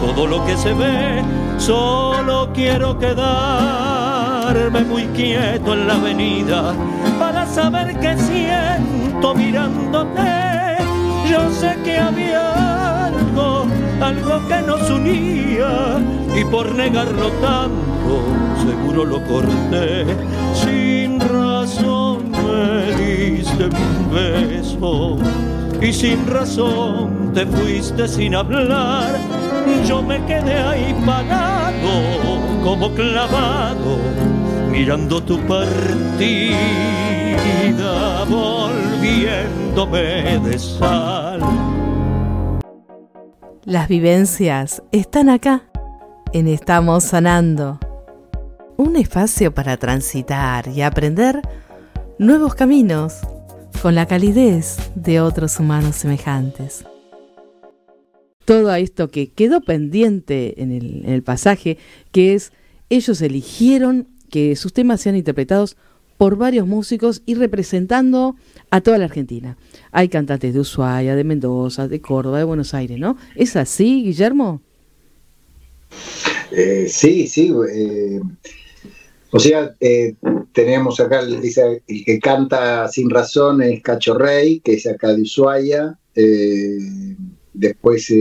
todo 0.00 0.26
lo 0.26 0.46
que 0.46 0.56
se 0.56 0.72
ve. 0.72 1.22
Solo 1.58 2.48
quiero 2.54 2.98
quedarme 2.98 4.84
muy 4.84 5.06
quieto 5.08 5.74
en 5.74 5.86
la 5.86 5.96
avenida 5.96 6.72
para 7.18 7.44
saber 7.46 7.98
qué 8.00 8.16
siento 8.16 8.93
mirándote 9.32 10.44
yo 11.30 11.50
sé 11.50 11.76
que 11.82 11.98
había 11.98 13.06
algo, 13.06 13.66
algo 14.00 14.46
que 14.46 14.62
nos 14.62 14.90
unía 14.90 15.98
y 16.36 16.44
por 16.44 16.72
negarlo 16.74 17.28
tanto 17.40 18.22
seguro 18.64 19.04
lo 19.04 19.24
corté. 19.24 20.04
Sin 20.52 21.18
razón 21.18 22.30
me 22.30 22.92
diste 23.02 23.64
un 23.64 24.14
beso 24.14 25.16
y 25.80 25.92
sin 25.92 26.26
razón 26.26 27.32
te 27.32 27.46
fuiste 27.46 28.06
sin 28.06 28.34
hablar. 28.34 29.18
Yo 29.86 30.02
me 30.02 30.24
quedé 30.26 30.58
ahí 30.58 30.94
parado 31.06 31.90
como 32.62 32.90
clavado 32.94 33.98
mirando 34.70 35.22
tu 35.22 35.38
partida 35.46 37.23
volviéndome 38.28 40.38
de 40.40 40.58
sal. 40.58 41.40
Las 43.64 43.88
vivencias 43.88 44.82
están 44.92 45.28
acá, 45.28 45.70
en 46.32 46.48
Estamos 46.48 47.04
Sanando. 47.04 47.78
Un 48.76 48.96
espacio 48.96 49.54
para 49.54 49.76
transitar 49.76 50.68
y 50.68 50.82
aprender 50.82 51.40
nuevos 52.18 52.54
caminos 52.54 53.20
con 53.80 53.94
la 53.94 54.06
calidez 54.06 54.76
de 54.94 55.20
otros 55.20 55.60
humanos 55.60 55.96
semejantes. 55.96 56.84
Todo 58.44 58.74
esto 58.74 59.10
que 59.10 59.32
quedó 59.32 59.62
pendiente 59.62 60.62
en 60.62 60.72
el, 60.72 61.04
en 61.04 61.12
el 61.12 61.22
pasaje, 61.22 61.78
que 62.12 62.34
es 62.34 62.52
ellos 62.90 63.22
eligieron 63.22 64.08
que 64.30 64.56
sus 64.56 64.72
temas 64.72 65.00
sean 65.00 65.16
interpretados 65.16 65.76
por 66.16 66.36
varios 66.36 66.66
músicos 66.66 67.22
y 67.26 67.34
representando 67.34 68.36
a 68.70 68.80
toda 68.80 68.98
la 68.98 69.06
Argentina. 69.06 69.56
Hay 69.92 70.08
cantantes 70.08 70.54
de 70.54 70.60
Ushuaia, 70.60 71.16
de 71.16 71.24
Mendoza, 71.24 71.88
de 71.88 72.00
Córdoba, 72.00 72.38
de 72.38 72.44
Buenos 72.44 72.74
Aires, 72.74 72.98
¿no? 72.98 73.16
¿Es 73.34 73.56
así, 73.56 74.04
Guillermo? 74.04 74.60
Eh, 76.50 76.86
sí, 76.88 77.26
sí. 77.26 77.52
Eh, 77.72 78.20
o 79.30 79.38
sea, 79.38 79.74
eh, 79.80 80.14
tenemos 80.52 81.00
acá, 81.00 81.20
el, 81.20 81.34
el 81.34 82.04
que 82.04 82.20
canta 82.20 82.88
sin 82.88 83.10
razón 83.10 83.62
es 83.62 83.82
Cacho 83.82 84.14
Rey, 84.14 84.60
que 84.60 84.74
es 84.74 84.86
acá 84.86 85.12
de 85.12 85.22
Ushuaia. 85.22 85.98
después 87.52 88.12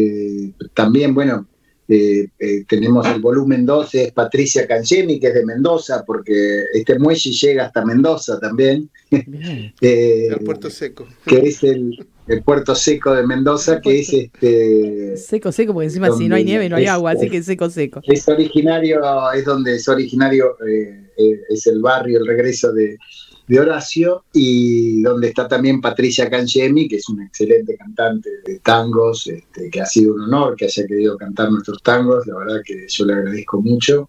también, 0.74 1.14
bueno, 1.14 1.48
eh, 1.88 2.28
eh, 2.40 2.64
tenemos 2.68 3.06
el 3.08 3.20
volumen 3.20 3.66
12, 3.66 4.04
es 4.04 4.12
Patricia 4.14 4.66
Cangemi, 4.66 5.20
que 5.20 5.28
es 5.28 5.34
de 5.34 5.46
Mendoza, 5.46 6.04
porque 6.06 6.64
este 6.74 6.98
muelle 6.98 7.32
llega 7.32 7.66
hasta 7.66 7.84
Mendoza 7.86 8.40
también. 8.40 8.90
eh, 9.12 10.28
el 10.30 10.40
puerto 10.46 10.70
seco. 10.70 11.06
Que 11.26 11.40
es 11.40 11.64
el, 11.64 12.08
puerto 12.46 12.74
seco 12.74 13.14
de 13.14 13.28
Mendoza, 13.28 13.82
que 13.82 14.00
es 14.00 14.14
este. 14.14 15.18
Seco, 15.18 15.52
seco, 15.52 15.74
porque 15.74 15.88
encima 15.88 16.10
si 16.12 16.30
no 16.30 16.36
hay 16.36 16.46
nieve 16.46 16.70
no 16.70 16.78
hay 16.78 16.86
agua, 16.86 17.12
así 17.12 17.30
que 17.30 17.44
seco, 17.44 17.70
seco. 17.70 18.02
Es 18.04 18.28
originario, 18.30 19.02
es 19.34 19.44
donde 19.44 19.76
es 19.76 19.88
originario, 19.90 20.56
eh, 20.66 21.10
es 21.50 21.68
el 21.68 21.82
barrio, 21.82 22.20
el 22.20 22.28
regreso 22.28 22.72
de, 22.72 22.98
de 23.48 23.60
Horacio 23.60 24.24
y 24.34 25.02
donde 25.02 25.28
está 25.28 25.48
también 25.48 25.82
Patricia 25.82 26.30
Cangemi, 26.30 26.88
que 26.88 26.98
es 26.98 27.10
una 27.10 27.26
excelente 27.26 27.76
cantante 27.76 28.30
de 28.46 28.60
tangos, 28.60 29.28
este, 29.28 29.70
que 29.70 29.82
ha 29.82 29.86
sido 29.86 30.14
un 30.14 30.22
honor 30.22 30.56
que 30.56 30.66
haya 30.66 30.88
querido 30.88 31.18
cantar 31.18 31.52
nuestros 31.52 31.82
tangos, 31.84 32.26
la 32.26 32.38
verdad 32.38 32.62
que 32.66 32.88
yo 32.88 33.06
le 33.06 33.14
agradezco 33.14 33.62
mucho. 33.62 34.08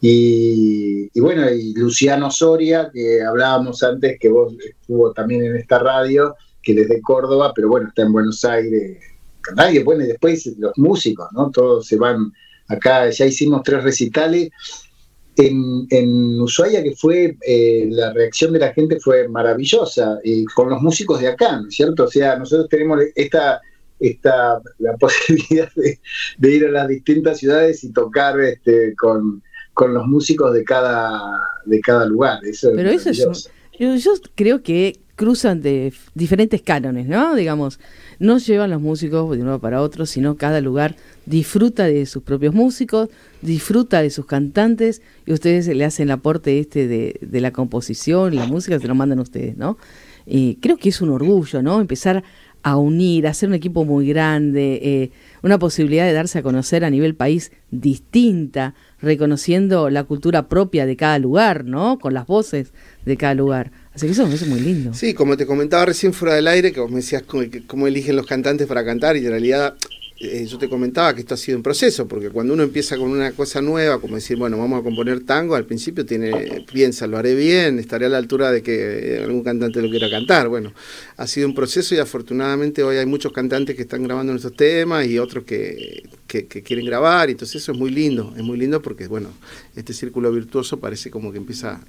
Y, 0.00 1.18
bueno, 1.18 1.50
y 1.50 1.72
Luciano 1.74 2.30
Soria, 2.30 2.90
que 2.92 3.22
hablábamos 3.22 3.82
antes, 3.82 4.18
que 4.20 4.28
vos 4.28 4.54
estuvo 4.64 5.12
también 5.12 5.44
en 5.44 5.56
esta 5.56 5.78
radio, 5.78 6.36
que 6.62 6.74
les 6.74 6.88
de 6.88 7.00
Córdoba, 7.00 7.52
pero 7.54 7.68
bueno, 7.68 7.88
está 7.88 8.02
en 8.02 8.12
Buenos 8.12 8.44
Aires. 8.44 8.98
Nadie, 9.56 9.82
bueno, 9.82 10.04
y 10.04 10.08
después 10.08 10.46
los 10.58 10.76
músicos, 10.76 11.28
¿no? 11.32 11.50
Todos 11.50 11.86
se 11.86 11.96
van 11.96 12.32
acá, 12.68 13.08
ya 13.10 13.26
hicimos 13.26 13.62
tres 13.62 13.82
recitales. 13.82 14.50
En, 15.36 15.86
en 15.90 16.40
Ushuaia, 16.40 16.82
que 16.82 16.96
fue, 16.96 17.36
eh, 17.46 17.86
la 17.90 18.12
reacción 18.12 18.52
de 18.52 18.58
la 18.58 18.72
gente 18.72 18.98
fue 19.00 19.28
maravillosa, 19.28 20.18
y 20.24 20.44
con 20.46 20.70
los 20.70 20.80
músicos 20.80 21.20
de 21.20 21.28
acá, 21.28 21.60
¿no 21.60 21.68
es 21.68 21.74
cierto? 21.74 22.04
O 22.04 22.08
sea, 22.08 22.36
nosotros 22.36 22.68
tenemos 22.70 23.00
esta, 23.14 23.60
esta 24.00 24.60
la 24.78 24.96
posibilidad 25.00 25.70
de, 25.74 26.00
de 26.38 26.50
ir 26.50 26.64
a 26.66 26.70
las 26.70 26.88
distintas 26.88 27.38
ciudades 27.38 27.84
y 27.84 27.92
tocar 27.92 28.40
este, 28.40 28.94
con, 28.96 29.42
con 29.74 29.92
los 29.92 30.06
músicos 30.06 30.54
de 30.54 30.64
cada, 30.64 31.20
de 31.66 31.80
cada 31.80 32.06
lugar. 32.06 32.40
Eso 32.44 32.70
Pero 32.74 32.88
eso 32.88 33.10
es, 33.10 33.50
yo, 33.78 33.94
yo 33.94 34.12
creo 34.34 34.62
que 34.62 34.98
cruzan 35.16 35.62
de 35.62 35.92
diferentes 36.14 36.62
cánones, 36.62 37.06
¿no? 37.06 37.34
Digamos, 37.34 37.80
no 38.18 38.38
llevan 38.38 38.70
los 38.70 38.80
músicos 38.80 39.34
de 39.34 39.42
uno 39.42 39.58
para 39.58 39.80
otro, 39.80 40.06
sino 40.06 40.36
cada 40.36 40.60
lugar 40.60 40.94
disfruta 41.24 41.84
de 41.84 42.04
sus 42.06 42.22
propios 42.22 42.54
músicos, 42.54 43.08
disfruta 43.40 44.02
de 44.02 44.10
sus 44.10 44.26
cantantes 44.26 45.02
y 45.24 45.32
ustedes 45.32 45.66
le 45.68 45.84
hacen 45.84 46.08
el 46.08 46.12
aporte 46.12 46.60
este 46.60 46.86
de, 46.86 47.18
de 47.20 47.40
la 47.40 47.50
composición, 47.50 48.36
la 48.36 48.46
música, 48.46 48.78
se 48.78 48.86
lo 48.86 48.94
mandan 48.94 49.18
ustedes, 49.18 49.56
¿no? 49.56 49.78
Y 50.26 50.56
creo 50.56 50.76
que 50.76 50.90
es 50.90 51.00
un 51.00 51.10
orgullo, 51.10 51.62
¿no? 51.62 51.80
Empezar 51.80 52.22
a 52.66 52.76
unir, 52.76 53.28
a 53.28 53.30
hacer 53.30 53.48
un 53.48 53.54
equipo 53.54 53.84
muy 53.84 54.08
grande, 54.08 54.80
eh, 54.82 55.10
una 55.44 55.56
posibilidad 55.56 56.04
de 56.04 56.12
darse 56.12 56.40
a 56.40 56.42
conocer 56.42 56.84
a 56.84 56.90
nivel 56.90 57.14
país 57.14 57.52
distinta, 57.70 58.74
reconociendo 59.00 59.88
la 59.88 60.02
cultura 60.02 60.48
propia 60.48 60.84
de 60.84 60.96
cada 60.96 61.20
lugar, 61.20 61.64
¿no? 61.64 62.00
Con 62.00 62.12
las 62.12 62.26
voces 62.26 62.74
de 63.04 63.16
cada 63.16 63.34
lugar. 63.34 63.70
Así 63.96 64.04
que 64.04 64.12
eso 64.12 64.26
es 64.26 64.46
muy 64.46 64.60
lindo. 64.60 64.92
Sí, 64.92 65.14
como 65.14 65.38
te 65.38 65.46
comentaba 65.46 65.86
recién 65.86 66.12
fuera 66.12 66.34
del 66.34 66.48
aire, 66.48 66.70
que 66.70 66.80
vos 66.80 66.90
me 66.90 66.96
decías 66.96 67.22
cómo, 67.66 67.86
eligen 67.86 68.14
los 68.14 68.26
cantantes 68.26 68.66
para 68.66 68.84
cantar, 68.84 69.16
y 69.16 69.24
en 69.24 69.30
realidad 69.30 69.74
eh, 70.20 70.44
yo 70.44 70.58
te 70.58 70.68
comentaba 70.68 71.14
que 71.14 71.22
esto 71.22 71.32
ha 71.32 71.38
sido 71.38 71.56
un 71.56 71.62
proceso, 71.62 72.06
porque 72.06 72.28
cuando 72.28 72.52
uno 72.52 72.62
empieza 72.62 72.98
con 72.98 73.10
una 73.10 73.32
cosa 73.32 73.62
nueva, 73.62 73.98
como 73.98 74.16
decir, 74.16 74.36
bueno, 74.36 74.58
vamos 74.58 74.80
a 74.80 74.82
componer 74.82 75.20
tango, 75.24 75.54
al 75.54 75.64
principio 75.64 76.04
tiene, 76.04 76.66
piensa, 76.70 77.06
lo 77.06 77.16
haré 77.16 77.34
bien, 77.34 77.78
estaré 77.78 78.04
a 78.04 78.10
la 78.10 78.18
altura 78.18 78.52
de 78.52 78.62
que 78.62 79.18
algún 79.24 79.42
cantante 79.42 79.80
lo 79.80 79.88
quiera 79.88 80.10
cantar. 80.10 80.50
Bueno, 80.50 80.74
ha 81.16 81.26
sido 81.26 81.48
un 81.48 81.54
proceso 81.54 81.94
y 81.94 81.98
afortunadamente 81.98 82.82
hoy 82.82 82.98
hay 82.98 83.06
muchos 83.06 83.32
cantantes 83.32 83.76
que 83.76 83.82
están 83.82 84.02
grabando 84.02 84.32
nuestros 84.32 84.56
temas 84.56 85.06
y 85.06 85.18
otros 85.18 85.44
que, 85.44 86.02
que, 86.26 86.46
que 86.46 86.62
quieren 86.62 86.84
grabar, 86.84 87.30
y 87.30 87.32
entonces 87.32 87.62
eso 87.62 87.72
es 87.72 87.78
muy 87.78 87.90
lindo, 87.90 88.34
es 88.36 88.42
muy 88.42 88.58
lindo 88.58 88.82
porque, 88.82 89.06
bueno, 89.06 89.30
este 89.74 89.94
círculo 89.94 90.30
virtuoso 90.30 90.78
parece 90.80 91.10
como 91.10 91.32
que 91.32 91.38
empieza 91.38 91.80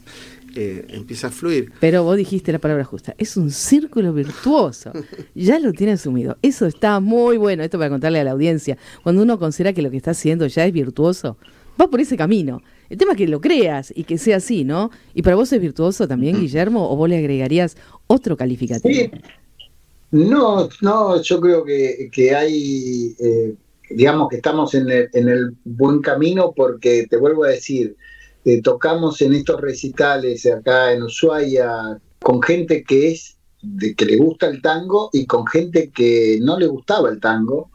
eh, 0.56 0.86
empieza 0.89 1.27
a 1.27 1.30
fluir. 1.32 1.72
Pero 1.80 2.04
vos 2.04 2.18
dijiste 2.18 2.51
la 2.51 2.60
palabra 2.60 2.84
justa, 2.84 3.16
es 3.18 3.38
un 3.38 3.51
círculo 3.51 4.13
virtuoso, 4.13 4.92
ya 5.36 5.60
lo 5.60 5.74
tiene 5.74 5.94
asumido, 5.94 6.38
eso 6.42 6.66
está 6.66 7.00
muy 7.00 7.38
bueno, 7.38 7.63
esto 7.63 7.77
para 7.77 7.89
contarle 7.89 8.20
a 8.20 8.24
la 8.24 8.32
audiencia, 8.32 8.77
cuando 9.04 9.22
uno 9.22 9.39
considera 9.39 9.74
que 9.74 9.82
lo 9.82 9.92
que 9.92 9.98
está 9.98 10.12
haciendo 10.12 10.48
ya 10.48 10.66
es 10.66 10.74
virtuoso, 10.74 11.38
va 11.80 11.89
por 11.89 12.00
ese 12.00 12.18
camino. 12.18 12.62
El 12.89 12.98
tema 12.98 13.12
es 13.12 13.18
que 13.18 13.27
lo 13.27 13.42
creas 13.42 13.92
y 13.96 14.04
que 14.06 14.18
sea 14.18 14.38
así, 14.38 14.63
¿no? 14.63 14.92
¿Y 15.13 15.22
para 15.22 15.36
vos 15.36 15.51
es 15.51 15.60
virtuoso 15.60 16.08
también, 16.08 16.39
Guillermo, 16.39 16.89
o 16.89 16.96
vos 16.96 17.10
le 17.10 17.18
agregarías 17.18 17.75
otro 18.08 18.38
calificativo? 18.38 18.94
Sí. 18.94 19.12
No, 20.12 20.70
no, 20.82 21.22
yo 21.22 21.42
creo 21.42 21.66
que, 21.66 22.10
que 22.12 22.34
hay, 22.34 23.13
eh, 23.20 23.54
digamos 23.89 24.30
que 24.30 24.38
estamos 24.38 24.74
en 24.74 24.89
el, 24.89 25.10
en 25.13 25.27
el 25.27 25.54
buen 25.66 26.00
camino 26.01 26.54
porque 26.56 27.08
te 27.10 27.18
vuelvo 27.18 27.44
a 27.44 27.50
decir, 27.50 27.98
eh, 28.48 28.62
tocamos 28.62 29.22
en 29.22 29.34
estos 29.34 29.60
recitales 29.60 30.46
acá 30.46 30.94
en 30.94 31.04
Ushuaia 31.04 32.00
con 32.20 32.42
gente 32.42 32.82
que 32.82 33.10
es 33.10 33.38
de 33.62 33.94
que 33.94 34.06
le 34.06 34.16
gusta 34.16 34.48
el 34.48 34.62
tango 34.62 35.10
y 35.12 35.25
con 35.25 35.46
gente 35.46 35.92
que 35.94 36.39
no 36.42 36.58
le 36.58 36.68
gustaba 36.68 37.10
el 37.10 37.20
tango 37.20 37.70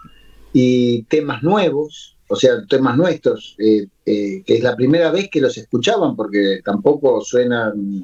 y 0.55 1.03
temas 1.03 1.43
nuevos, 1.43 2.17
o 2.27 2.37
sea, 2.37 2.65
temas 2.67 2.97
nuestros, 2.97 3.55
eh, 3.59 3.87
eh, 4.07 4.43
que 4.47 4.55
es 4.55 4.63
la 4.63 4.75
primera 4.75 5.11
vez 5.11 5.29
que 5.31 5.43
los 5.43 5.59
escuchaban 5.59 6.17
porque 6.17 6.61
tampoco 6.65 7.21
suenan 7.21 8.01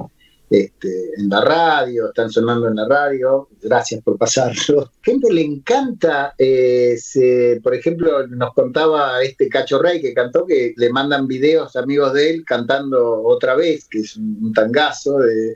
este, 0.50 1.10
en 1.18 1.28
la 1.28 1.42
radio, 1.42 2.08
están 2.08 2.30
sonando 2.30 2.68
en 2.68 2.76
la 2.76 2.88
radio, 2.88 3.48
gracias 3.60 4.02
por 4.02 4.16
pasarlo. 4.16 4.90
Gente 5.02 5.32
le 5.32 5.42
encanta, 5.42 6.34
eh, 6.38 6.96
se, 6.98 7.60
por 7.62 7.74
ejemplo, 7.74 8.26
nos 8.28 8.54
contaba 8.54 9.22
este 9.22 9.48
Cacho 9.48 9.80
Rey 9.80 10.00
que 10.00 10.14
cantó 10.14 10.46
que 10.46 10.74
le 10.76 10.90
mandan 10.90 11.26
videos 11.26 11.76
amigos 11.76 12.14
de 12.14 12.30
él 12.30 12.44
cantando 12.46 13.22
otra 13.22 13.54
vez, 13.56 13.86
que 13.88 14.00
es 14.00 14.16
un 14.16 14.52
tangazo 14.54 15.18
de, 15.18 15.54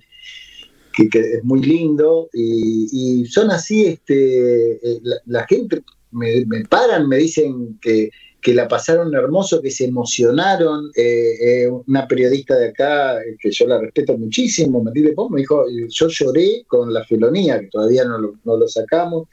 que, 0.92 1.08
es 1.18 1.44
muy 1.44 1.62
lindo, 1.62 2.28
y, 2.32 2.88
y 3.22 3.26
son 3.26 3.50
así, 3.50 3.86
este, 3.86 4.72
eh, 4.72 5.00
la, 5.02 5.16
la 5.26 5.46
gente 5.46 5.82
me, 6.10 6.44
me 6.46 6.64
paran, 6.66 7.08
me 7.08 7.16
dicen 7.16 7.78
que 7.80 8.10
que 8.42 8.52
la 8.52 8.66
pasaron 8.66 9.14
hermoso, 9.14 9.62
que 9.62 9.70
se 9.70 9.84
emocionaron. 9.84 10.90
Eh, 10.96 11.62
eh, 11.64 11.70
una 11.86 12.08
periodista 12.08 12.56
de 12.56 12.70
acá, 12.70 13.22
eh, 13.22 13.36
que 13.40 13.52
yo 13.52 13.68
la 13.68 13.78
respeto 13.78 14.18
muchísimo, 14.18 14.82
Matilde 14.82 15.12
Pons, 15.12 15.30
me 15.30 15.40
dijo, 15.40 15.64
yo 15.88 16.08
lloré 16.08 16.64
con 16.66 16.92
la 16.92 17.04
felonía, 17.04 17.60
que 17.60 17.68
todavía 17.68 18.04
no 18.04 18.18
lo, 18.18 18.34
no 18.44 18.56
lo 18.56 18.66
sacamos. 18.66 19.28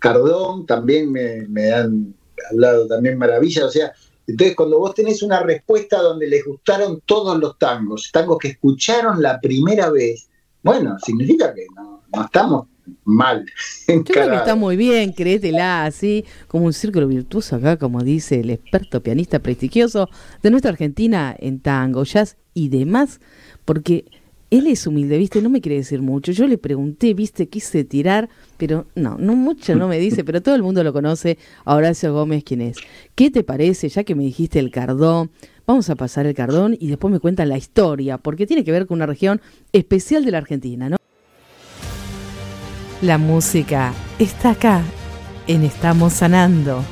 Cardón 0.00 0.66
también 0.66 1.12
me, 1.12 1.72
han 1.72 2.12
hablado 2.50 2.88
también 2.88 3.16
maravillas, 3.16 3.64
o 3.66 3.70
sea, 3.70 3.92
entonces 4.26 4.56
cuando 4.56 4.80
vos 4.80 4.94
tenés 4.94 5.22
una 5.22 5.40
respuesta 5.42 6.00
donde 6.00 6.26
les 6.26 6.44
gustaron 6.44 7.02
todos 7.06 7.38
los 7.38 7.56
tangos, 7.56 8.10
tangos 8.12 8.38
que 8.38 8.48
escucharon 8.48 9.22
la 9.22 9.40
primera 9.40 9.90
vez, 9.90 10.28
bueno, 10.62 10.96
significa 11.04 11.54
que 11.54 11.66
no, 11.76 12.02
no 12.12 12.24
estamos 12.24 12.66
mal. 13.04 13.46
Yo 13.88 14.04
creo 14.04 14.30
que 14.30 14.36
está 14.36 14.54
muy 14.54 14.76
bien, 14.76 15.12
créetela, 15.12 15.84
así 15.84 16.24
como 16.48 16.66
un 16.66 16.72
círculo 16.72 17.08
virtuoso 17.08 17.56
acá, 17.56 17.76
como 17.76 18.02
dice 18.02 18.40
el 18.40 18.50
experto 18.50 19.02
pianista 19.02 19.38
prestigioso 19.38 20.08
de 20.42 20.50
nuestra 20.50 20.70
Argentina 20.70 21.34
en 21.38 21.60
tango, 21.60 22.04
jazz 22.04 22.36
y 22.54 22.68
demás, 22.68 23.20
porque 23.64 24.04
él 24.52 24.66
es 24.66 24.86
humilde, 24.86 25.16
¿viste? 25.16 25.40
No 25.40 25.48
me 25.48 25.62
quiere 25.62 25.76
decir 25.76 26.02
mucho. 26.02 26.30
Yo 26.30 26.46
le 26.46 26.58
pregunté, 26.58 27.14
¿viste? 27.14 27.48
Quise 27.48 27.84
tirar, 27.84 28.28
pero 28.58 28.86
no, 28.94 29.16
no 29.16 29.34
mucho 29.34 29.74
no 29.74 29.88
me 29.88 29.98
dice, 29.98 30.24
pero 30.24 30.42
todo 30.42 30.54
el 30.54 30.62
mundo 30.62 30.84
lo 30.84 30.92
conoce. 30.92 31.38
A 31.64 31.74
Horacio 31.74 32.12
Gómez, 32.12 32.44
¿quién 32.44 32.60
es? 32.60 32.76
¿Qué 33.14 33.30
te 33.30 33.44
parece? 33.44 33.88
Ya 33.88 34.04
que 34.04 34.14
me 34.14 34.24
dijiste 34.24 34.58
el 34.58 34.70
cardón, 34.70 35.30
vamos 35.66 35.88
a 35.88 35.94
pasar 35.94 36.26
el 36.26 36.34
cardón 36.34 36.76
y 36.78 36.88
después 36.88 37.10
me 37.10 37.18
cuentan 37.18 37.48
la 37.48 37.56
historia, 37.56 38.18
porque 38.18 38.46
tiene 38.46 38.62
que 38.62 38.72
ver 38.72 38.86
con 38.86 38.96
una 38.96 39.06
región 39.06 39.40
especial 39.72 40.22
de 40.22 40.32
la 40.32 40.38
Argentina, 40.38 40.90
¿no? 40.90 40.96
La 43.02 43.18
música 43.18 43.92
está 44.20 44.50
acá, 44.50 44.80
en 45.48 45.64
Estamos 45.64 46.12
Sanando. 46.12 46.84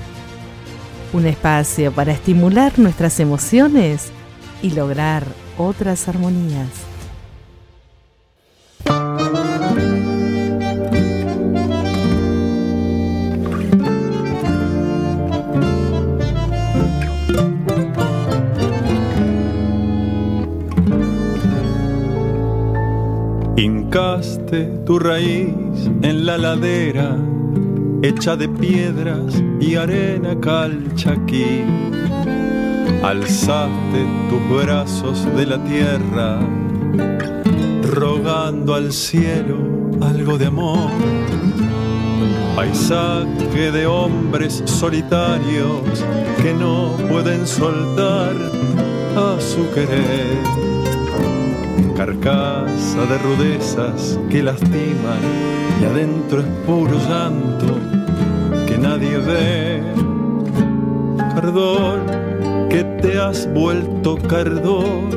Un 1.12 1.25
espacio 1.25 1.92
para 1.92 2.11
estimular 2.11 2.77
nuestras 2.81 3.20
emociones 3.20 4.11
y 4.61 4.73
lograr 4.73 5.23
otras 5.57 6.09
armonías. 6.09 6.66
Hincaste 23.61 24.73
tu 24.87 24.99
raíz 24.99 25.53
en 26.01 26.25
la 26.25 26.38
ladera, 26.38 27.14
hecha 28.03 28.35
de 28.35 28.49
piedras 28.49 29.35
y 29.61 29.75
arena 29.75 30.35
calchaquí. 30.40 31.62
Alzaste 33.03 34.07
tus 34.31 34.62
brazos 34.64 35.27
de 35.37 35.44
la 35.44 35.62
tierra, 35.62 36.40
rogando 37.92 38.75
al 38.75 38.92
cielo 38.92 39.59
algo 40.01 40.38
de 40.38 40.46
amor. 40.46 40.90
Paisaje 42.57 43.73
de 43.73 43.87
hombres 43.87 44.62
solitarios 44.64 46.03
que 46.40 46.55
no 46.55 46.96
pueden 47.11 47.46
soltar 47.46 48.33
a 49.16 49.38
su 49.38 49.70
querer 49.75 50.69
carcasa 52.01 53.05
de 53.11 53.19
rudezas 53.19 54.19
que 54.31 54.43
lastiman 54.43 55.23
y 55.83 55.85
adentro 55.85 56.41
es 56.41 56.47
puro 56.67 56.97
llanto 57.07 57.75
que 58.67 58.79
nadie 58.79 59.19
ve. 59.19 59.83
Cardón, 61.35 62.01
que 62.71 62.85
te 63.03 63.19
has 63.19 63.47
vuelto 63.53 64.17
cardón 64.17 65.11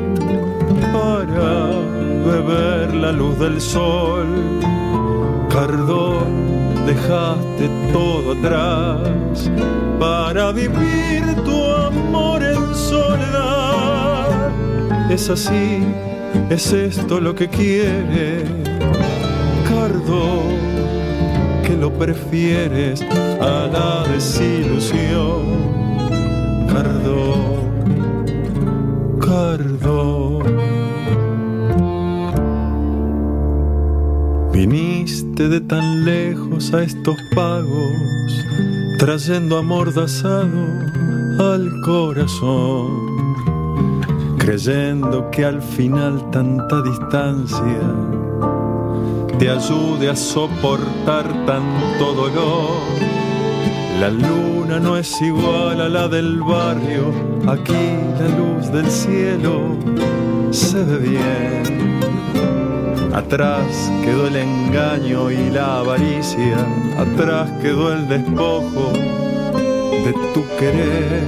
para 0.92 1.70
beber 2.30 2.92
la 2.94 3.12
luz 3.12 3.38
del 3.38 3.58
sol. 3.62 4.26
Cardón, 5.48 6.84
dejaste 6.84 7.70
todo 7.94 8.32
atrás 8.32 9.50
para 9.98 10.52
vivir 10.52 11.34
tu 11.46 11.64
amor 11.64 12.42
en 12.42 12.74
soledad. 12.74 14.50
Es 15.10 15.30
así 15.30 15.82
es 16.50 16.72
esto 16.72 17.20
lo 17.20 17.34
que 17.34 17.48
quiere. 17.48 18.44
Cardo, 19.68 20.42
que 21.64 21.76
lo 21.76 21.92
prefieres 21.92 23.02
a 23.40 23.68
la 23.72 24.04
desilusión. 24.12 25.64
Cardo, 26.68 27.34
Cardo. 29.20 30.24
Viniste 34.52 35.48
de 35.48 35.60
tan 35.60 36.04
lejos 36.04 36.72
a 36.72 36.84
estos 36.84 37.16
pagos, 37.34 38.44
trayendo 38.98 39.58
amordazado 39.58 40.48
al 41.40 41.80
corazón, 41.84 43.03
creyendo 44.44 45.30
que 45.30 45.42
al 45.42 45.62
final 45.62 46.30
tanta 46.30 46.82
distancia 46.82 47.80
te 49.38 49.48
ayude 49.48 50.10
a 50.10 50.14
soportar 50.14 51.24
tanto 51.46 52.12
dolor. 52.12 52.82
La 53.98 54.10
luna 54.10 54.78
no 54.80 54.98
es 54.98 55.18
igual 55.22 55.80
a 55.80 55.88
la 55.88 56.08
del 56.08 56.42
barrio, 56.42 57.10
aquí 57.46 57.86
la 58.20 58.28
luz 58.36 58.70
del 58.70 58.90
cielo 58.90 59.78
se 60.50 60.84
ve 60.84 60.98
bien. 60.98 62.00
Atrás 63.14 63.90
quedó 64.04 64.26
el 64.26 64.36
engaño 64.36 65.30
y 65.30 65.48
la 65.48 65.78
avaricia, 65.78 66.58
atrás 66.98 67.50
quedó 67.62 67.94
el 67.94 68.06
despojo 68.08 68.92
de 70.04 70.12
tu 70.34 70.44
querer. 70.58 71.22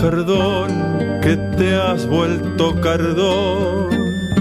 Cardón, 0.00 0.87
que 1.28 1.36
te 1.58 1.74
has 1.74 2.06
vuelto 2.06 2.74
cardón 2.80 3.90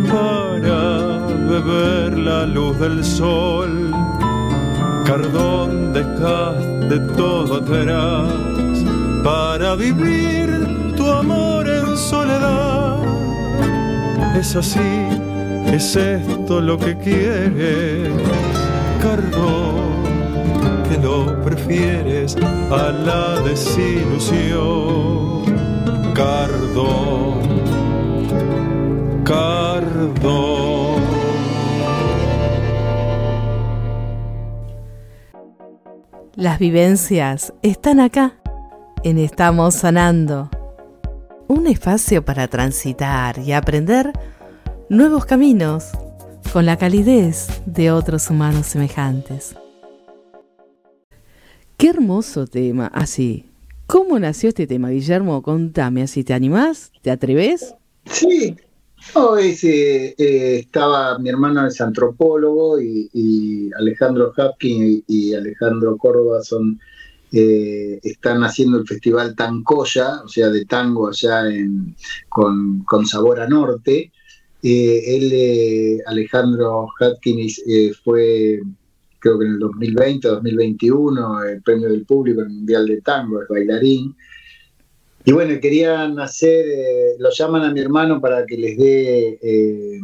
para 0.09 1.27
beber 1.51 2.17
la 2.17 2.45
luz 2.45 2.79
del 2.79 3.03
sol. 3.03 3.91
Cardón, 5.05 5.91
dejaste 5.91 6.97
todo 7.17 7.57
atrás 7.57 8.31
para 9.21 9.75
vivir 9.75 10.47
tu 10.95 11.05
amor 11.11 11.67
en 11.67 11.97
soledad. 11.97 12.99
Es 14.39 14.55
así, 14.55 15.09
es 15.65 15.93
esto 15.97 16.61
lo 16.61 16.77
que 16.77 16.97
quieres, 16.97 18.13
Cardón, 19.01 20.03
que 20.87 20.97
lo 21.05 21.41
prefieres 21.41 22.37
a 22.71 22.91
la 22.93 23.41
desilusión. 23.41 25.36
Cardón, 26.17 27.41
Cardón. 29.23 31.03
Las 36.33 36.57
vivencias 36.57 37.53
están 37.61 37.99
acá, 37.99 38.39
en 39.03 39.19
Estamos 39.19 39.75
Sanando. 39.75 40.49
Un 41.47 41.67
espacio 41.67 42.25
para 42.25 42.47
transitar 42.47 43.37
y 43.37 43.51
aprender 43.51 44.11
nuevos 44.89 45.27
caminos 45.27 45.91
con 46.51 46.65
la 46.65 46.77
calidez 46.77 47.47
de 47.67 47.91
otros 47.91 48.31
humanos 48.31 48.65
semejantes. 48.65 49.55
Qué 51.77 51.89
hermoso 51.89 52.47
tema, 52.47 52.87
así. 52.91 53.46
¿Cómo 53.87 54.19
nació 54.19 54.49
este 54.49 54.67
tema, 54.67 54.89
Guillermo? 54.89 55.41
Contame, 55.41 56.03
así, 56.03 56.25
¿te 56.25 56.33
animás? 56.33 56.91
¿Te 57.01 57.09
atreves? 57.09 57.73
Sí, 58.03 58.53
hoy 59.13 59.57
eh, 59.63 60.13
eh, 60.17 60.59
estaba 60.59 61.17
mi 61.19 61.29
hermano 61.29 61.65
es 61.65 61.79
antropólogo 61.79 62.81
y, 62.81 63.71
Alejandro 63.79 64.33
Hapkin 64.35 65.05
y, 65.07 65.33
Alejandro 65.33 65.95
Córdoba 65.95 66.43
son 66.43 66.77
eh, 67.31 67.99
están 68.03 68.43
haciendo 68.43 68.77
el 68.77 68.85
festival 68.85 69.35
Tancoya, 69.35 70.21
o 70.21 70.27
sea, 70.27 70.49
de 70.49 70.65
tango 70.65 71.07
allá 71.07 71.47
en, 71.47 71.95
con, 72.27 72.83
con 72.83 73.05
sabor 73.05 73.39
a 73.39 73.47
norte. 73.47 74.11
Eh, 74.63 75.15
él, 75.15 76.01
Alejandro 76.07 76.89
Hopkins, 76.99 77.61
eh, 77.65 77.93
fue, 78.03 78.59
creo 79.19 79.39
que 79.39 79.45
en 79.45 79.53
el 79.53 79.59
2020, 79.59 80.27
2021, 80.27 81.43
el 81.43 81.61
premio 81.61 81.89
del 81.89 82.05
público 82.05 82.41
en 82.41 82.47
el 82.47 82.53
Mundial 82.53 82.85
de 82.87 83.01
Tango, 83.01 83.41
es 83.41 83.47
bailarín. 83.47 84.15
Y 85.25 85.31
bueno, 85.33 85.59
querían 85.59 86.19
hacer, 86.19 86.65
eh, 86.67 87.15
lo 87.19 87.29
llaman 87.31 87.63
a 87.63 87.73
mi 87.73 87.81
hermano 87.81 88.21
para 88.21 88.45
que 88.45 88.55
les 88.57 88.77
dé, 88.77 89.39
eh, 89.41 89.99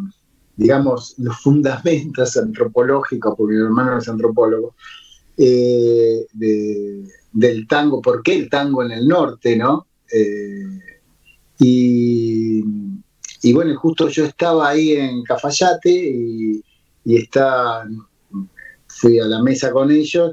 digamos, 0.58 1.16
los 1.18 1.40
fundamentos 1.40 2.36
antropológicos, 2.38 3.34
porque 3.38 3.56
mi 3.56 3.62
hermano 3.62 3.98
es 3.98 4.10
antropólogo, 4.10 4.76
eh, 5.38 6.26
de, 6.34 7.08
del 7.32 7.68
tango, 7.68 8.02
¿por 8.02 8.22
qué 8.22 8.36
el 8.36 8.50
tango 8.50 8.84
en 8.84 8.92
el 8.92 9.08
norte, 9.08 9.56
no? 9.56 9.88
y, 11.58 12.64
y, 13.42 13.54
bueno, 13.54 13.76
justo 13.78 14.10
yo 14.10 14.26
estaba 14.26 14.70
ahí 14.70 14.92
en 14.92 15.24
Cafayate 15.24 15.90
y, 15.90 16.64
y 17.06 17.16
está, 17.16 17.88
fui 19.04 19.20
a 19.20 19.26
la 19.26 19.44
mesa 19.44 19.70
con 19.72 19.92
ellos 19.92 20.32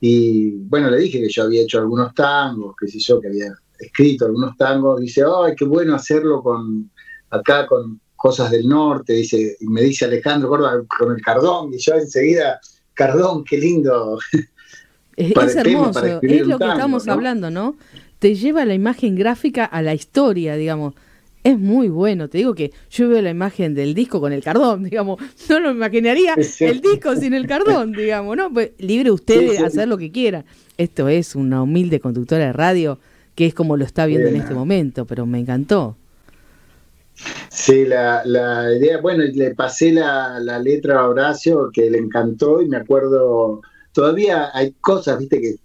y 0.00 0.50
bueno, 0.52 0.88
le 0.90 0.98
dije 0.98 1.20
que 1.20 1.28
yo 1.28 1.42
había 1.42 1.62
hecho 1.62 1.80
algunos 1.80 2.14
tangos, 2.14 2.76
que 2.78 2.86
sé 2.86 3.00
yo, 3.00 3.20
que 3.20 3.26
había 3.26 3.52
escrito 3.80 4.26
algunos 4.26 4.56
tangos, 4.56 5.00
dice, 5.00 5.22
ay, 5.22 5.54
qué 5.56 5.64
bueno 5.64 5.96
hacerlo 5.96 6.40
con 6.40 6.88
acá 7.30 7.66
con 7.66 8.00
cosas 8.14 8.52
del 8.52 8.68
norte, 8.68 9.14
dice, 9.14 9.56
y 9.58 9.66
me 9.66 9.82
dice 9.82 10.04
Alejandro 10.04 10.48
Córdoba 10.48 10.82
con 10.86 11.12
el 11.12 11.20
cardón, 11.20 11.74
y 11.74 11.78
yo 11.78 11.94
enseguida, 11.94 12.60
cardón, 12.94 13.44
qué 13.44 13.58
lindo. 13.58 14.18
Es, 15.14 15.30
es 15.30 15.56
hermoso, 15.56 16.06
es 16.22 16.46
lo 16.46 16.56
que 16.56 16.64
tango, 16.64 16.72
estamos 16.72 17.06
¿no? 17.06 17.12
hablando, 17.12 17.50
¿no? 17.50 17.76
Te 18.18 18.34
lleva 18.34 18.64
la 18.64 18.72
imagen 18.72 19.14
gráfica 19.14 19.66
a 19.66 19.82
la 19.82 19.92
historia, 19.92 20.56
digamos. 20.56 20.94
Es 21.44 21.58
muy 21.58 21.88
bueno, 21.88 22.28
te 22.28 22.38
digo 22.38 22.54
que 22.54 22.72
yo 22.90 23.08
veo 23.08 23.20
la 23.20 23.30
imagen 23.30 23.74
del 23.74 23.94
disco 23.94 24.20
con 24.20 24.32
el 24.32 24.42
cardón, 24.42 24.84
digamos, 24.90 25.20
no 25.48 25.60
lo 25.60 25.70
imaginaría 25.70 26.36
sí. 26.40 26.64
el 26.64 26.80
disco 26.80 27.16
sin 27.16 27.34
el 27.34 27.46
cardón, 27.46 27.92
digamos, 27.96 28.36
¿no? 28.36 28.52
Pues 28.52 28.70
libre 28.78 29.10
usted 29.10 29.40
sí, 29.40 29.46
de 29.46 29.58
hacer 29.58 29.88
lo 29.88 29.98
que 29.98 30.12
quiera. 30.12 30.44
Esto 30.78 31.08
es 31.08 31.34
una 31.34 31.62
humilde 31.62 32.00
conductora 32.00 32.46
de 32.46 32.52
radio 32.52 32.98
que 33.34 33.46
es 33.46 33.54
como 33.54 33.76
lo 33.76 33.84
está 33.84 34.06
viendo 34.06 34.26
Bien. 34.26 34.36
en 34.36 34.42
este 34.42 34.54
momento, 34.54 35.04
pero 35.06 35.26
me 35.26 35.38
encantó. 35.38 35.96
Sí, 37.48 37.84
la, 37.84 38.22
la 38.24 38.74
idea, 38.74 39.00
bueno, 39.00 39.24
le 39.24 39.54
pasé 39.54 39.92
la, 39.92 40.38
la, 40.40 40.58
letra 40.58 41.00
a 41.00 41.08
Horacio 41.08 41.70
que 41.72 41.90
le 41.90 41.98
encantó 41.98 42.62
y 42.62 42.68
me 42.68 42.78
acuerdo, 42.78 43.60
todavía 43.92 44.50
hay 44.52 44.72
cosas, 44.80 45.18
viste, 45.18 45.40
que 45.40 45.56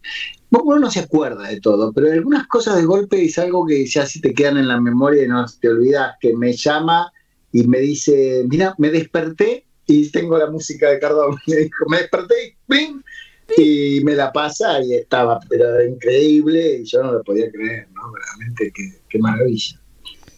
uno 0.50 0.80
no 0.80 0.92
se 0.92 1.02
acuerda 1.02 1.48
de 1.48 1.60
todo, 1.60 1.92
pero 1.94 2.12
algunas 2.12 2.48
cosas 2.48 2.78
de 2.78 2.86
golpe 2.86 3.24
es 3.24 3.38
algo 3.38 3.66
que 3.66 3.86
ya 3.86 4.06
sí 4.06 4.22
te 4.22 4.34
quedan 4.34 4.58
en 4.58 4.68
la 4.68 4.80
memoria 4.80 5.24
y 5.24 5.28
no 5.28 5.46
te 5.60 5.70
olvidas, 5.70 6.16
que 6.20 6.36
me 6.36 6.54
llama 6.54 7.12
y 7.52 7.68
me 7.68 7.80
dice, 7.80 8.46
mira, 8.48 8.76
me 8.78 8.90
desperté 8.90 9.66
y 9.86 10.10
tengo 10.12 10.38
la 10.38 10.50
música 10.50 10.90
de 10.90 11.00
Cardón, 11.00 11.38
me 11.48 11.56
dijo, 11.56 11.86
me 11.90 11.98
desperté 11.98 12.36
y 12.48 12.56
¡ping! 12.68 13.02
y 13.56 14.02
me 14.04 14.14
la 14.14 14.32
pasa 14.34 14.82
y 14.84 14.94
estaba 14.94 15.40
pero 15.48 15.82
increíble 15.86 16.80
y 16.82 16.84
yo 16.84 17.02
no 17.02 17.14
lo 17.14 17.24
podía 17.24 17.50
creer, 17.50 17.88
¿no? 17.94 18.02
Realmente 18.14 18.72
qué, 18.76 19.02
qué 19.10 19.20
maravilla. 19.20 19.80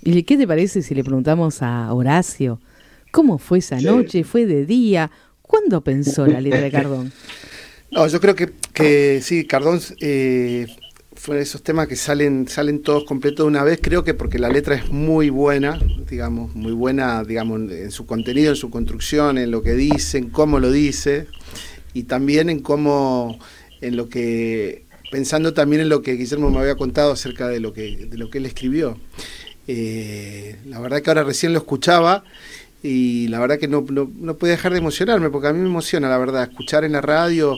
¿Y 0.04 0.24
qué 0.24 0.38
te 0.38 0.48
parece 0.48 0.82
si 0.82 0.94
le 0.94 1.04
preguntamos 1.04 1.62
a 1.62 1.92
Horacio 1.94 2.60
cómo 3.12 3.40
fue 3.40 3.60
esa 3.60 3.80
sí. 3.80 3.86
noche? 3.86 4.24
¿Fue 4.24 4.46
de 4.46 4.66
día? 4.66 5.10
¿Cuándo 5.42 5.82
pensó 5.82 6.28
la 6.28 6.40
letra 6.40 6.62
de 6.62 6.72
Cardón? 6.72 7.12
No, 7.92 8.08
yo 8.08 8.22
creo 8.22 8.36
que, 8.36 8.52
que 8.74 9.20
sí, 9.24 9.46
Cardón 9.46 9.80
eh, 10.00 10.68
fue 11.16 11.38
de 11.38 11.42
esos 11.42 11.64
temas 11.64 11.88
que 11.88 11.96
salen, 11.96 12.48
salen 12.48 12.84
todos 12.84 13.04
completos 13.04 13.46
de 13.46 13.48
una 13.48 13.64
vez, 13.64 13.80
creo 13.82 14.04
que 14.04 14.14
porque 14.14 14.38
la 14.38 14.50
letra 14.50 14.76
es 14.76 14.90
muy 14.92 15.32
buena, 15.32 15.80
digamos, 16.08 16.56
muy 16.56 16.72
buena, 16.72 17.24
digamos, 17.24 17.60
en 17.72 17.90
su 17.90 18.06
contenido, 18.06 18.52
en 18.52 18.56
su 18.56 18.70
construcción, 18.70 19.40
en 19.40 19.50
lo 19.50 19.64
que 19.64 19.74
dice, 19.74 20.20
en 20.20 20.30
cómo 20.30 20.60
lo 20.60 20.72
dice, 20.72 21.26
y 21.94 22.04
también 22.04 22.50
en 22.50 22.60
cómo, 22.60 23.40
en 23.82 23.98
lo 23.98 24.08
que, 24.08 24.86
pensando 25.12 25.56
también 25.56 25.82
en 25.82 25.90
lo 25.90 26.04
que 26.04 26.14
Guillermo 26.14 26.52
me 26.52 26.60
había 26.60 26.76
contado 26.76 27.14
acerca 27.14 27.48
de 27.48 27.60
lo 27.60 27.74
que, 27.74 28.06
de 28.06 28.18
lo 28.18 28.30
que 28.30 28.38
él 28.38 28.46
escribió. 28.46 29.00
Eh, 29.68 30.58
la 30.68 30.80
verdad 30.80 31.02
que 31.02 31.10
ahora 31.10 31.24
recién 31.24 31.54
lo 31.54 31.60
escuchaba 31.60 32.24
y 32.84 33.28
la 33.30 33.40
verdad 33.40 33.58
que 33.58 33.68
no, 33.68 33.84
no, 33.90 34.12
no 34.16 34.38
puede 34.38 34.52
dejar 34.52 34.74
de 34.74 34.78
emocionarme, 34.78 35.32
porque 35.32 35.48
a 35.48 35.54
mí 35.54 35.60
me 35.60 35.66
emociona, 35.66 36.08
la 36.08 36.20
verdad, 36.20 36.44
escuchar 36.44 36.84
en 36.84 36.92
la 36.92 37.02
radio 37.02 37.58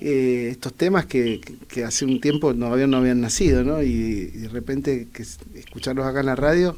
eh, 0.00 0.48
estos 0.50 0.74
temas 0.74 1.06
que, 1.06 1.40
que, 1.68 1.84
hace 1.84 2.04
un 2.04 2.20
tiempo 2.20 2.52
no 2.52 2.66
habían, 2.66 2.90
no 2.90 2.98
habían 2.98 3.20
nacido, 3.20 3.64
¿no? 3.64 3.82
Y, 3.82 4.26
de 4.26 4.48
repente 4.48 5.08
que 5.12 5.22
escucharlos 5.58 6.06
acá 6.06 6.20
en 6.20 6.26
la 6.26 6.36
radio. 6.36 6.76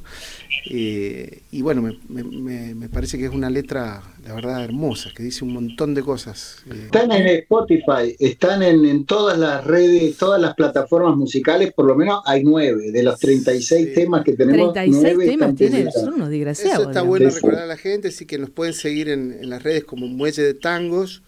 Eh, 0.71 1.43
y 1.51 1.63
bueno, 1.63 1.83
me, 1.83 2.23
me, 2.25 2.89
parece 2.89 3.19
que 3.19 3.27
es 3.27 3.31
una 3.31 3.51
letra, 3.51 4.03
la 4.25 4.35
verdad, 4.35 4.65
hermosa, 4.65 5.11
que 5.15 5.23
dice 5.23 5.45
un 5.45 5.53
montón 5.53 5.95
de 5.95 6.03
cosas. 6.03 6.63
Eh. 6.71 6.85
Están 6.87 7.13
en 7.13 7.27
Spotify, 7.27 8.17
están 8.19 8.63
en, 8.63 8.85
en, 8.87 9.05
todas 9.05 9.39
las 9.39 9.65
redes, 9.65 10.17
todas 10.17 10.41
las 10.41 10.55
plataformas 10.55 11.17
musicales, 11.17 11.73
por 11.75 11.87
lo 11.87 11.95
menos 11.95 12.23
hay 12.25 12.43
nueve. 12.43 12.91
De 12.91 13.03
los 13.03 13.19
36 13.19 13.95
temas 13.95 14.25
que 14.25 14.33
tenemos, 14.33 14.73
36 14.73 15.31
temas 15.31 15.55
tienen, 15.55 15.93
son 15.93 16.15
unos 16.15 16.31
desgraciados. 16.31 16.81
Eso 16.81 16.91
está 16.91 17.03
bueno 17.03 17.29
recordar 17.29 17.65
a 17.65 17.67
la 17.67 17.77
gente, 17.77 18.09
así 18.09 18.25
que 18.25 18.39
nos 18.39 18.51
pueden 18.51 18.73
seguir 18.73 19.11
en, 19.11 19.37
en 19.41 19.51
las 19.51 19.63
redes 19.63 19.85
como 19.85 20.07
Muelle 20.07 20.43
de 20.43 20.55
Tangos 20.55 21.23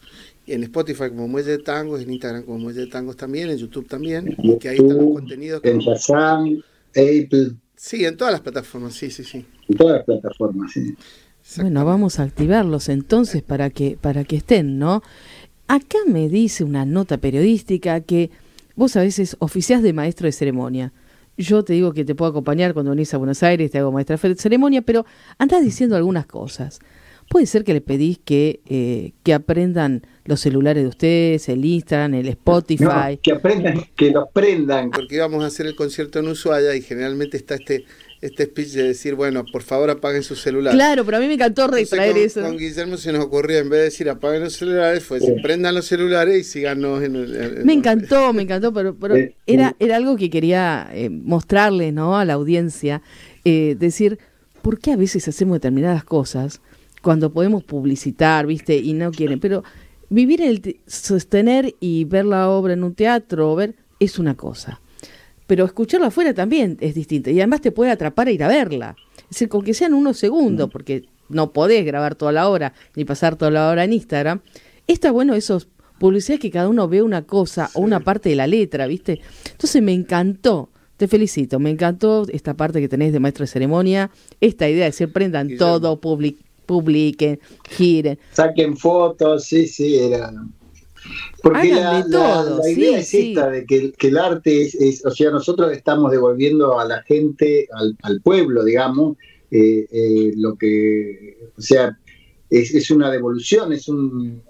en 0.53 0.62
Spotify 0.65 1.09
como 1.09 1.29
Muelle 1.29 1.53
de 1.53 1.59
Tangos, 1.59 2.03
en 2.03 2.12
Instagram 2.12 2.45
como 2.45 2.59
Muelle 2.59 2.81
de 2.81 2.87
Tangos 2.87 3.17
también, 3.17 3.51
en 3.51 3.57
YouTube 3.57 3.88
también, 3.88 4.37
que 4.61 4.69
ahí 4.69 4.77
están 4.77 4.99
los 4.99 5.15
contenidos. 5.15 5.61
En 5.65 5.79
Shazam, 5.79 6.62
Apple. 6.91 7.53
Sí, 7.75 8.05
en 8.05 8.17
todas 8.17 8.33
las 8.33 8.43
plataformas, 8.43 8.95
sí, 8.95 9.11
sí, 9.11 9.25
sí. 9.25 9.45
En 9.69 9.77
todas 9.77 9.97
las 9.97 10.05
plataformas, 10.05 10.73
sí. 10.73 10.95
Bueno, 11.57 11.85
vamos 11.85 12.21
a 12.21 12.23
activarlos 12.23 12.88
entonces 12.88 13.43
para 13.43 13.71
que, 13.71 13.99
para 14.01 14.25
que 14.25 14.37
estén, 14.37 14.79
¿no? 14.79 15.03
Acá 15.67 15.99
me 16.07 16.29
dice 16.29 16.65
una 16.65 16.85
nota 16.85 17.19
periodística 17.19 18.01
que 18.01 18.31
vos 18.77 18.95
a 18.97 19.01
veces 19.01 19.37
oficiás 19.41 19.83
de 19.83 19.93
maestro 19.93 20.27
de 20.27 20.33
ceremonia. 20.33 20.93
Yo 21.37 21.65
te 21.65 21.73
digo 21.73 21.93
que 21.93 22.05
te 22.05 22.15
puedo 22.15 22.31
acompañar 22.31 22.75
cuando 22.75 22.91
venís 22.91 23.12
a 23.15 23.17
Buenos 23.17 23.43
Aires, 23.43 23.71
te 23.71 23.79
hago 23.79 23.91
maestra 23.91 24.17
de 24.17 24.37
ceremonia, 24.37 24.83
pero 24.83 25.07
andás 25.38 25.65
diciendo 25.65 25.97
algunas 25.97 26.27
cosas. 26.27 26.79
Puede 27.33 27.47
ser 27.47 27.64
que 27.64 27.73
le 27.73 27.81
pedís 27.81 28.18
que, 28.18 28.61
eh, 28.68 29.12
que 29.23 29.33
aprendan 29.33 30.03
los 30.27 30.38
celulares 30.38 30.83
de 30.83 30.88
ustedes, 30.90 31.49
el 31.49 31.64
Instagram, 31.64 32.12
el 32.12 32.29
Spotify. 32.29 33.18
que 33.23 33.33
aprendan, 33.33 33.83
que 33.97 34.11
los 34.11 34.29
prendan. 34.35 34.90
Porque 34.90 35.14
íbamos 35.14 35.42
a 35.42 35.47
hacer 35.47 35.64
el 35.64 35.75
concierto 35.75 36.18
en 36.18 36.29
Ushuaia 36.29 36.77
y 36.77 36.83
generalmente 36.83 37.38
está 37.38 37.55
este 37.55 37.87
este 38.21 38.45
speech 38.45 38.68
de 38.68 38.83
decir, 38.85 39.14
bueno, 39.14 39.45
por 39.51 39.62
favor 39.62 39.88
apaguen 39.88 40.23
sus 40.23 40.42
celulares. 40.42 40.77
Claro, 40.77 41.07
pero 41.07 41.16
a 41.16 41.21
mí 41.21 41.27
me 41.27 41.35
encantó 41.35 41.68
retraer 41.68 42.18
eso. 42.18 42.42
Con 42.42 42.59
Guillermo 42.59 42.99
se 42.99 43.12
nos 43.12 43.25
ocurrió, 43.25 43.59
en 43.59 43.71
vez 43.71 43.79
de 43.79 43.85
decir 43.87 44.11
apaguen 44.11 44.45
los 44.45 44.53
celulares, 44.53 45.03
fue 45.03 45.18
decir, 45.18 45.37
prendan 45.42 45.75
los 45.75 45.87
celulares 45.87 46.38
y 46.38 46.45
síganos 46.45 47.03
en 47.03 47.16
el... 47.16 47.64
me 47.64 47.73
encantó, 47.73 48.33
me 48.35 48.42
encantó, 48.42 48.75
pero, 48.75 48.95
pero 48.95 49.16
era, 49.47 49.75
era 49.81 49.97
algo 49.97 50.16
que 50.16 50.31
quería 50.31 50.88
eh, 50.92 51.09
mostrarle 51.09 51.92
¿no? 51.92 52.16
a 52.16 52.27
la 52.27 52.35
audiencia, 52.35 53.01
eh, 53.45 53.75
decir, 53.77 54.18
¿por 54.61 54.79
qué 54.79 54.92
a 54.92 54.97
veces 54.97 55.27
hacemos 55.27 55.57
determinadas 55.57 56.05
cosas 56.05 56.61
cuando 57.03 57.33
podemos 57.33 57.65
publicitar, 57.65 58.47
viste, 58.47 58.77
y 58.77 58.95
no 58.95 59.11
quieren? 59.11 59.41
Pero 59.41 59.65
vivir 60.09 60.41
el 60.41 60.81
sostener 60.87 61.75
y 61.81 62.05
ver 62.05 62.25
la 62.25 62.49
obra 62.49 62.73
en 62.73 62.85
un 62.85 62.95
teatro, 62.95 63.55
ver, 63.55 63.75
es 63.99 64.19
una 64.19 64.37
cosa. 64.37 64.81
Pero 65.47 65.65
escucharla 65.65 66.07
afuera 66.07 66.33
también 66.33 66.79
es 66.81 66.95
distinto. 66.95 67.31
Y 67.31 67.41
además 67.41 67.61
te 67.61 67.73
puede 67.73 67.91
atrapar 67.91 68.29
a 68.29 68.31
ir 68.31 68.43
a 68.43 68.49
verla. 68.49 68.97
Es 69.17 69.31
decir, 69.31 69.49
con 69.49 69.62
que 69.62 69.75
sean 69.75 69.95
unos 69.95 70.17
segundos, 70.17 70.69
mm. 70.69 70.71
porque 70.71 71.05
no 71.29 71.53
podés 71.53 71.85
grabar 71.85 72.15
toda 72.15 72.33
la 72.33 72.49
hora 72.49 72.73
ni 72.95 73.05
pasar 73.05 73.37
toda 73.37 73.51
la 73.51 73.69
hora 73.69 73.85
en 73.85 73.93
Instagram. 73.93 74.41
Está 74.87 75.11
bueno 75.11 75.35
esos 75.35 75.69
publicidades 75.99 76.41
que 76.41 76.51
cada 76.51 76.69
uno 76.69 76.88
ve 76.88 77.03
una 77.03 77.23
cosa 77.23 77.71
o 77.75 77.81
una 77.81 78.01
parte 78.01 78.29
de 78.29 78.37
la 78.37 78.47
letra, 78.47 78.87
¿viste? 78.87 79.21
Entonces 79.51 79.83
me 79.83 79.93
encantó. 79.93 80.71
Te 80.97 81.09
felicito, 81.09 81.59
me 81.59 81.71
encantó 81.71 82.27
esta 82.29 82.55
parte 82.55 82.81
que 82.81 82.88
tenés 82.88 83.12
de 83.12 83.19
maestro 83.19 83.43
de 83.43 83.49
ceremonia, 83.49 84.11
esta 84.41 84.69
idea 84.69 84.85
de 84.85 84.91
decir 84.91 85.12
prendan 85.12 85.57
todo, 85.57 86.01
public 86.01 86.38
publiquen, 86.73 87.39
giren. 87.69 88.19
Saquen 88.33 88.77
fotos, 88.77 89.45
sí, 89.45 89.67
sí, 89.67 89.99
era. 89.99 90.33
Porque 91.43 91.73
la, 91.75 92.05
idea 92.71 92.99
es 92.99 93.13
esta, 93.13 93.51
de 93.51 93.67
que, 93.67 93.93
el 94.01 94.19
arte 94.19 94.63
es, 94.63 95.05
o 95.05 95.11
sea, 95.11 95.31
nosotros 95.31 95.73
estamos 95.73 96.13
devolviendo 96.13 96.79
a 96.79 96.85
la 96.85 97.03
gente, 97.03 97.69
al, 98.03 98.21
pueblo, 98.23 98.65
digamos, 98.65 99.17
eh, 99.51 99.87
eh, 99.91 100.33
lo 100.37 100.55
que, 100.55 101.51
o 101.59 101.61
sea, 101.61 101.99
es, 102.49 102.91
una 102.91 103.11
devolución, 103.11 103.73
es 103.73 103.89
un, 103.89 104.43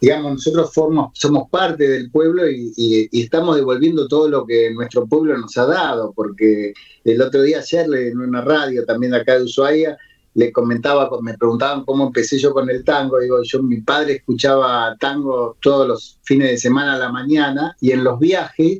digamos, 0.00 0.32
nosotros 0.32 0.72
formos, 0.72 1.10
somos 1.14 1.50
parte 1.50 1.86
del 1.86 2.10
pueblo 2.10 2.48
y, 2.48 2.72
y, 2.76 3.20
estamos 3.20 3.56
devolviendo 3.56 4.08
todo 4.08 4.28
lo 4.28 4.46
que 4.46 4.72
nuestro 4.72 5.06
pueblo 5.06 5.36
nos 5.36 5.56
ha 5.58 5.66
dado, 5.66 6.12
porque 6.16 6.72
el 7.04 7.20
otro 7.20 7.42
día 7.42 7.58
ayer 7.58 7.86
en 7.94 8.18
una 8.18 8.40
radio 8.40 8.84
también 8.86 9.12
de 9.12 9.18
acá 9.18 9.36
de 9.36 9.44
Ushuaia, 9.44 9.98
le 10.34 10.52
comentaba, 10.52 11.10
me 11.22 11.36
preguntaban 11.36 11.84
cómo 11.84 12.06
empecé 12.06 12.38
yo 12.38 12.52
con 12.52 12.70
el 12.70 12.84
tango, 12.84 13.18
digo, 13.18 13.42
yo 13.42 13.62
mi 13.62 13.80
padre 13.80 14.14
escuchaba 14.14 14.96
tango 14.98 15.56
todos 15.60 15.88
los 15.88 16.18
fines 16.22 16.50
de 16.50 16.58
semana 16.58 16.94
a 16.94 16.98
la 16.98 17.10
mañana 17.10 17.76
y 17.80 17.90
en 17.90 18.04
los 18.04 18.18
viajes 18.18 18.78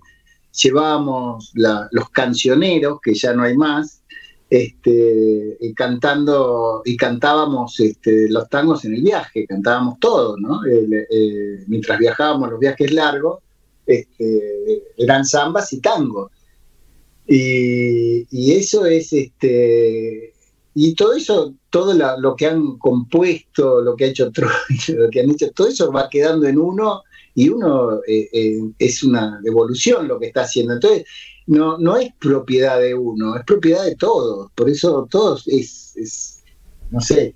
llevábamos 0.53 1.53
los 1.55 2.11
cancioneros, 2.11 3.01
que 3.03 3.15
ya 3.15 3.33
no 3.33 3.43
hay 3.43 3.57
más, 3.57 4.03
este, 4.49 5.57
cantando 5.77 6.83
y 6.85 6.97
cantábamos 6.97 7.79
este, 7.79 8.29
los 8.29 8.49
tangos 8.49 8.85
en 8.85 8.95
el 8.95 9.03
viaje, 9.03 9.47
cantábamos 9.47 9.99
todos, 10.01 10.37
¿no? 10.41 10.61
Eh, 10.67 11.65
mientras 11.69 11.99
viajábamos 11.99 12.51
los 12.51 12.61
viajes 12.61 12.93
largos, 12.93 13.41
este, 13.87 14.83
eran 14.97 15.25
zambas 15.25 15.73
y 15.73 15.81
tangos. 15.81 16.33
Y, 17.29 18.27
y, 18.31 18.53
eso 18.55 18.87
es 18.87 19.13
este 19.13 20.35
y 20.75 20.95
todo 20.95 21.15
eso, 21.15 21.55
todo 21.69 21.95
lo 22.19 22.37
que 22.37 22.47
han 22.47 22.79
compuesto, 22.79 23.81
lo 23.81 23.97
que 23.97 24.05
ha 24.05 24.09
hecho 24.09 24.31
lo 24.97 25.11
que 25.11 25.21
han 25.21 25.31
hecho, 25.31 25.51
todo 25.51 25.69
eso 25.69 25.91
va 25.91 26.09
quedando 26.09 26.47
en 26.47 26.59
uno 26.59 27.03
y 27.35 27.49
uno 27.49 28.01
eh, 28.07 28.29
eh, 28.33 28.61
es 28.79 29.03
una 29.03 29.41
devolución 29.43 30.07
lo 30.07 30.19
que 30.19 30.27
está 30.27 30.43
haciendo. 30.43 30.75
Entonces, 30.75 31.05
no, 31.47 31.79
no 31.79 31.97
es 31.97 32.13
propiedad 32.19 32.81
de 32.81 32.95
uno, 32.95 33.37
es 33.37 33.45
propiedad 33.45 33.85
de 33.85 33.97
todos. 33.97 34.51
Por 34.55 34.69
eso 34.69 35.07
todos 35.11 35.47
es, 35.49 35.97
es 35.97 36.43
no 36.91 37.01
sé. 37.01 37.35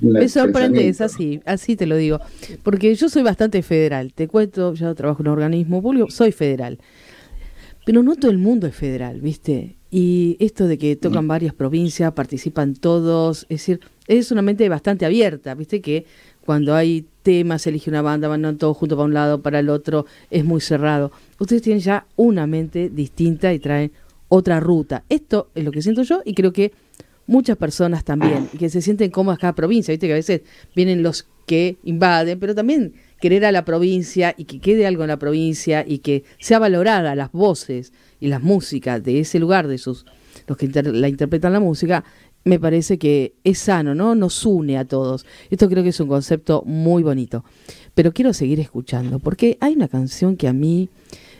Me 0.00 0.28
sorprende, 0.28 0.88
es 0.88 1.00
así, 1.00 1.40
así 1.44 1.76
te 1.76 1.86
lo 1.86 1.96
digo. 1.96 2.20
Porque 2.62 2.94
yo 2.94 3.08
soy 3.08 3.22
bastante 3.22 3.62
federal. 3.62 4.12
Te 4.14 4.28
cuento, 4.28 4.74
yo 4.74 4.94
trabajo 4.94 5.22
en 5.22 5.28
un 5.28 5.34
organismo 5.34 5.82
público, 5.82 6.10
soy 6.10 6.32
federal. 6.32 6.78
Pero 7.84 8.02
no 8.02 8.16
todo 8.16 8.30
el 8.30 8.38
mundo 8.38 8.66
es 8.66 8.74
federal, 8.74 9.20
¿viste? 9.20 9.76
Y 9.94 10.38
esto 10.40 10.68
de 10.68 10.78
que 10.78 10.96
tocan 10.96 11.28
varias 11.28 11.52
provincias, 11.52 12.10
participan 12.14 12.74
todos, 12.74 13.42
es 13.42 13.60
decir, 13.60 13.80
es 14.06 14.32
una 14.32 14.40
mente 14.40 14.66
bastante 14.70 15.04
abierta, 15.04 15.54
viste 15.54 15.82
que 15.82 16.06
cuando 16.46 16.74
hay 16.74 17.04
temas, 17.22 17.66
elige 17.66 17.90
una 17.90 18.00
banda, 18.00 18.26
van 18.26 18.56
todos 18.56 18.74
juntos 18.74 18.96
para 18.96 19.04
un 19.04 19.12
lado, 19.12 19.42
para 19.42 19.58
el 19.58 19.68
otro, 19.68 20.06
es 20.30 20.46
muy 20.46 20.62
cerrado. 20.62 21.12
Ustedes 21.38 21.60
tienen 21.60 21.82
ya 21.82 22.06
una 22.16 22.46
mente 22.46 22.88
distinta 22.88 23.52
y 23.52 23.58
traen 23.58 23.92
otra 24.28 24.60
ruta. 24.60 25.04
Esto 25.10 25.50
es 25.54 25.62
lo 25.62 25.70
que 25.70 25.82
siento 25.82 26.04
yo 26.04 26.22
y 26.24 26.32
creo 26.32 26.54
que 26.54 26.72
muchas 27.26 27.58
personas 27.58 28.02
también, 28.02 28.48
que 28.58 28.70
se 28.70 28.80
sienten 28.80 29.10
cómodas 29.10 29.38
cada 29.38 29.54
provincia, 29.54 29.92
viste 29.92 30.06
que 30.06 30.14
a 30.14 30.16
veces 30.16 30.40
vienen 30.74 31.02
los 31.02 31.28
que 31.44 31.76
invaden, 31.84 32.40
pero 32.40 32.54
también 32.54 32.94
querer 33.22 33.44
a 33.44 33.52
la 33.52 33.64
provincia 33.64 34.34
y 34.36 34.46
que 34.46 34.58
quede 34.58 34.84
algo 34.84 35.04
en 35.04 35.08
la 35.08 35.16
provincia 35.16 35.84
y 35.86 35.98
que 35.98 36.24
sea 36.40 36.58
valorada 36.58 37.14
las 37.14 37.30
voces 37.30 37.92
y 38.18 38.26
las 38.26 38.42
músicas 38.42 39.00
de 39.04 39.20
ese 39.20 39.38
lugar, 39.38 39.68
de 39.68 39.78
sus 39.78 40.04
los 40.48 40.58
que 40.58 40.66
la 40.66 41.08
interpretan 41.08 41.52
la 41.52 41.60
música, 41.60 42.02
me 42.42 42.58
parece 42.58 42.98
que 42.98 43.36
es 43.44 43.60
sano, 43.60 43.94
¿no? 43.94 44.16
Nos 44.16 44.44
une 44.44 44.76
a 44.76 44.84
todos. 44.84 45.24
Esto 45.50 45.68
creo 45.68 45.84
que 45.84 45.90
es 45.90 46.00
un 46.00 46.08
concepto 46.08 46.64
muy 46.66 47.04
bonito. 47.04 47.44
Pero 47.94 48.12
quiero 48.12 48.32
seguir 48.32 48.58
escuchando, 48.58 49.20
porque 49.20 49.56
hay 49.60 49.74
una 49.74 49.86
canción 49.86 50.36
que 50.36 50.48
a 50.48 50.52
mí 50.52 50.88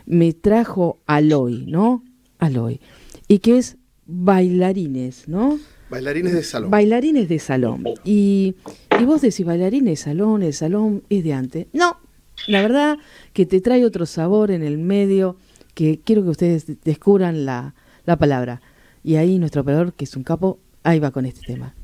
me 0.06 0.32
trajo 0.34 1.00
Aloy, 1.06 1.66
¿no? 1.66 2.04
Aloy. 2.38 2.80
Y 3.26 3.40
que 3.40 3.58
es 3.58 3.76
Bailarines, 4.06 5.26
¿no? 5.26 5.58
Bailarines 5.92 6.32
de 6.32 6.42
salón. 6.42 6.70
Bailarines 6.70 7.28
de 7.28 7.38
salón. 7.38 7.84
Y, 8.02 8.54
y 8.98 9.04
vos 9.04 9.20
decís, 9.20 9.44
bailarines 9.44 9.90
de 9.92 9.96
salón, 9.96 10.42
el 10.42 10.54
salón 10.54 11.02
es 11.10 11.22
de 11.22 11.34
antes. 11.34 11.66
No, 11.74 11.98
la 12.46 12.62
verdad 12.62 12.96
que 13.34 13.44
te 13.44 13.60
trae 13.60 13.84
otro 13.84 14.06
sabor 14.06 14.50
en 14.50 14.62
el 14.62 14.78
medio 14.78 15.36
que 15.74 16.00
quiero 16.02 16.22
que 16.22 16.30
ustedes 16.30 16.64
descubran 16.82 17.44
la, 17.44 17.74
la 18.06 18.16
palabra. 18.16 18.62
Y 19.04 19.16
ahí 19.16 19.38
nuestro 19.38 19.60
operador, 19.60 19.92
que 19.92 20.04
es 20.04 20.16
un 20.16 20.22
capo, 20.22 20.60
ahí 20.82 20.98
va 20.98 21.10
con 21.10 21.26
este 21.26 21.42
tema. 21.42 21.74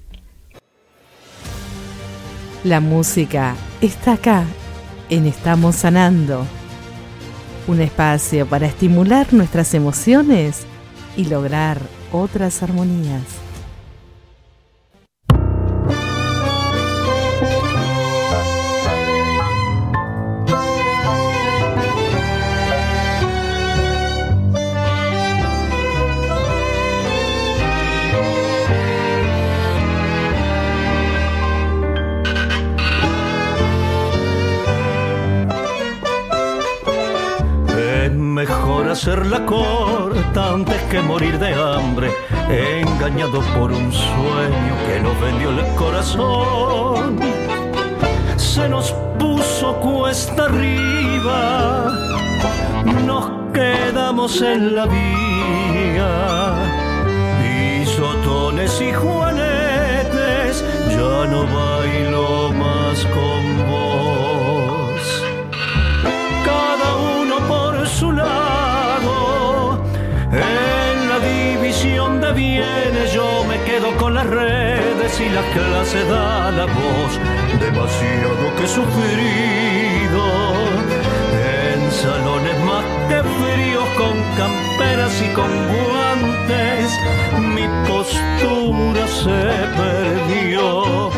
La 2.64 2.80
música 2.80 3.56
está 3.82 4.14
acá, 4.14 4.44
en 5.10 5.26
Estamos 5.26 5.76
Sanando. 5.76 6.46
Un 7.66 7.82
espacio 7.82 8.46
para 8.46 8.68
estimular 8.68 9.34
nuestras 9.34 9.74
emociones 9.74 10.62
y 11.14 11.26
lograr 11.26 11.78
otras 12.10 12.62
armonías. 12.62 13.47
Hacerla 38.98 39.46
corta 39.46 40.54
antes 40.54 40.82
que 40.90 41.00
morir 41.00 41.38
de 41.38 41.54
hambre, 41.54 42.10
engañado 42.50 43.40
por 43.56 43.70
un 43.70 43.92
sueño 43.92 44.74
que 44.88 44.98
nos 45.00 45.20
vendió 45.20 45.50
el 45.50 45.64
corazón. 45.76 47.16
Se 48.36 48.68
nos 48.68 48.90
puso 49.16 49.76
cuesta 49.76 50.46
arriba, 50.46 51.92
nos 53.06 53.30
quedamos 53.52 54.42
en 54.42 54.74
la 54.74 54.86
vía, 54.86 56.56
bisotones 57.40 58.80
y 58.80 58.92
juanetes, 58.92 60.64
ya 60.90 61.24
no 61.30 61.46
bailo 61.46 62.52
más 62.52 63.06
con 63.14 63.67
en 70.32 71.08
la 71.08 71.18
división 71.20 72.20
de 72.20 72.32
bienes 72.32 73.12
yo 73.12 73.44
me 73.44 73.56
quedo 73.64 73.96
con 73.96 74.14
las 74.14 74.26
redes 74.26 75.20
y 75.20 75.28
la 75.30 75.42
clase 75.52 76.04
da 76.04 76.50
la 76.50 76.66
voz, 76.66 77.12
demasiado 77.60 78.56
que 78.56 78.64
he 78.64 78.68
sufrido 78.68 80.22
en 81.72 81.92
salones 81.92 82.58
más 82.64 82.84
que 83.08 83.22
fríos 83.40 83.88
con 83.96 84.16
camperas 84.36 85.22
y 85.22 85.32
con 85.34 85.50
guantes, 85.72 86.92
mi 87.54 87.66
postura 87.88 89.06
se 89.08 89.40
perdió. 89.80 91.10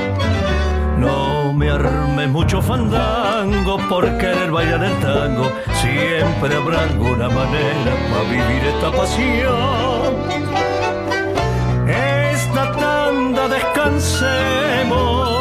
Me 1.61 1.69
arme 1.69 2.27
mucho 2.27 2.63
fandango 2.63 3.77
por 3.91 4.05
querer 4.17 4.51
bailar 4.51 4.83
el 4.83 4.99
tango, 5.01 5.53
siempre 5.75 6.57
habrá 6.57 6.85
alguna 6.85 7.29
manera 7.29 7.93
para 8.11 8.23
vivir 8.31 8.65
esta 8.65 8.91
pasión. 8.91 10.15
Esta 11.87 12.73
tanda 12.73 13.47
descansemos, 13.49 15.40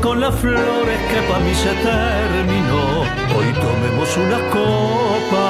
con 0.00 0.20
las 0.20 0.34
flores 0.34 0.98
que 1.10 1.20
pa' 1.28 1.38
mí 1.40 1.54
se 1.54 1.72
terminó. 1.90 3.00
Hoy 3.36 3.52
tomemos 3.52 4.16
una 4.16 4.38
copa, 4.50 5.46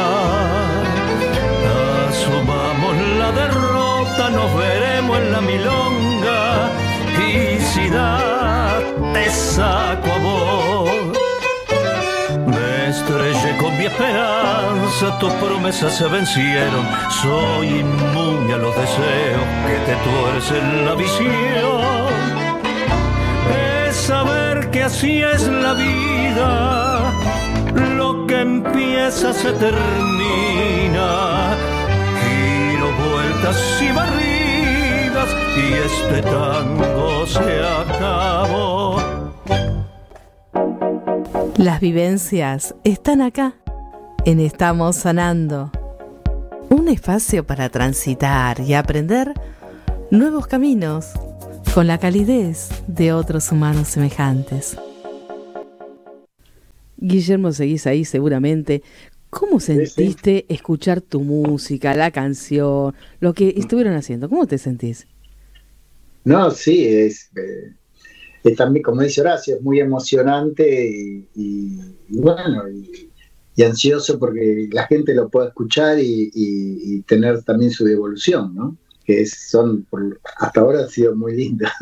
asumamos 2.08 2.96
la 3.18 3.32
derrota, 3.32 4.30
nos 4.30 4.56
veremos 4.56 5.18
en 5.18 5.32
la 5.32 5.40
milonga 5.40 6.70
y 7.18 7.60
si 7.60 7.88
da, 7.90 8.80
te 9.12 9.30
saco 9.30 10.12
a 10.12 10.18
vos. 10.18 10.90
Me 12.46 12.88
estrellé 12.88 13.56
con 13.58 13.76
mi 13.78 13.86
esperanza, 13.86 15.18
tus 15.18 15.32
promesas 15.34 15.94
se 15.96 16.06
vencieron. 16.08 16.86
Soy 17.22 17.80
inmune 17.80 18.54
a 18.54 18.58
los 18.58 18.74
deseos 18.74 19.44
que 19.66 19.76
te 19.86 19.96
tuercen 20.08 20.86
la 20.86 20.94
visión. 20.94 21.73
Así 24.84 25.22
es 25.22 25.48
la 25.48 25.72
vida, 25.72 27.10
lo 27.96 28.26
que 28.26 28.40
empieza 28.40 29.32
se 29.32 29.50
termina. 29.52 31.56
Giro 32.20 32.92
vueltas 33.08 33.56
y 33.80 33.88
barridas 33.92 35.30
y 35.56 35.72
este 35.86 36.20
tango 36.22 37.26
se 37.26 37.64
acabó. 37.64 39.00
Las 41.56 41.80
vivencias 41.80 42.74
están 42.84 43.22
acá, 43.22 43.54
en 44.26 44.38
Estamos 44.38 44.96
Sanando. 44.96 45.70
Un 46.68 46.88
espacio 46.88 47.46
para 47.46 47.70
transitar 47.70 48.60
y 48.60 48.74
aprender 48.74 49.32
nuevos 50.10 50.46
caminos 50.46 51.14
con 51.74 51.88
la 51.88 51.98
calidez 51.98 52.68
de 52.86 53.12
otros 53.12 53.50
humanos 53.50 53.88
semejantes. 53.88 54.76
Guillermo, 56.96 57.52
seguís 57.52 57.86
ahí 57.88 58.04
seguramente. 58.04 58.82
¿Cómo 59.28 59.58
sentiste 59.58 60.46
escuchar 60.48 61.00
tu 61.00 61.20
música, 61.20 61.96
la 61.96 62.12
canción, 62.12 62.94
lo 63.18 63.34
que 63.34 63.54
estuvieron 63.56 63.94
haciendo? 63.94 64.28
¿Cómo 64.28 64.46
te 64.46 64.58
sentís? 64.58 65.08
No, 66.24 66.52
sí, 66.52 66.86
es, 66.86 67.28
eh, 67.36 67.72
es 68.44 68.56
también, 68.56 68.84
como 68.84 69.02
dice 69.02 69.20
Horacio, 69.22 69.56
es 69.56 69.62
muy 69.62 69.80
emocionante 69.80 70.86
y, 70.88 71.26
y- 71.34 71.80
y 72.08 72.18
bueno, 72.18 72.68
y, 72.70 73.10
y 73.56 73.62
ansioso 73.64 74.18
porque 74.20 74.68
la 74.70 74.86
gente 74.86 75.12
lo 75.12 75.28
pueda 75.28 75.48
escuchar 75.48 75.98
y, 75.98 76.30
y- 76.32 76.94
y 76.94 77.02
tener 77.02 77.42
también 77.42 77.72
su 77.72 77.84
devolución, 77.84 78.54
¿no? 78.54 78.76
Que 79.04 79.22
es- 79.22 79.48
son, 79.50 79.84
por- 79.84 80.20
hasta 80.38 80.60
ahora 80.60 80.84
ha 80.84 80.88
sido 80.88 81.14
muy 81.14 81.34
linda. 81.36 81.72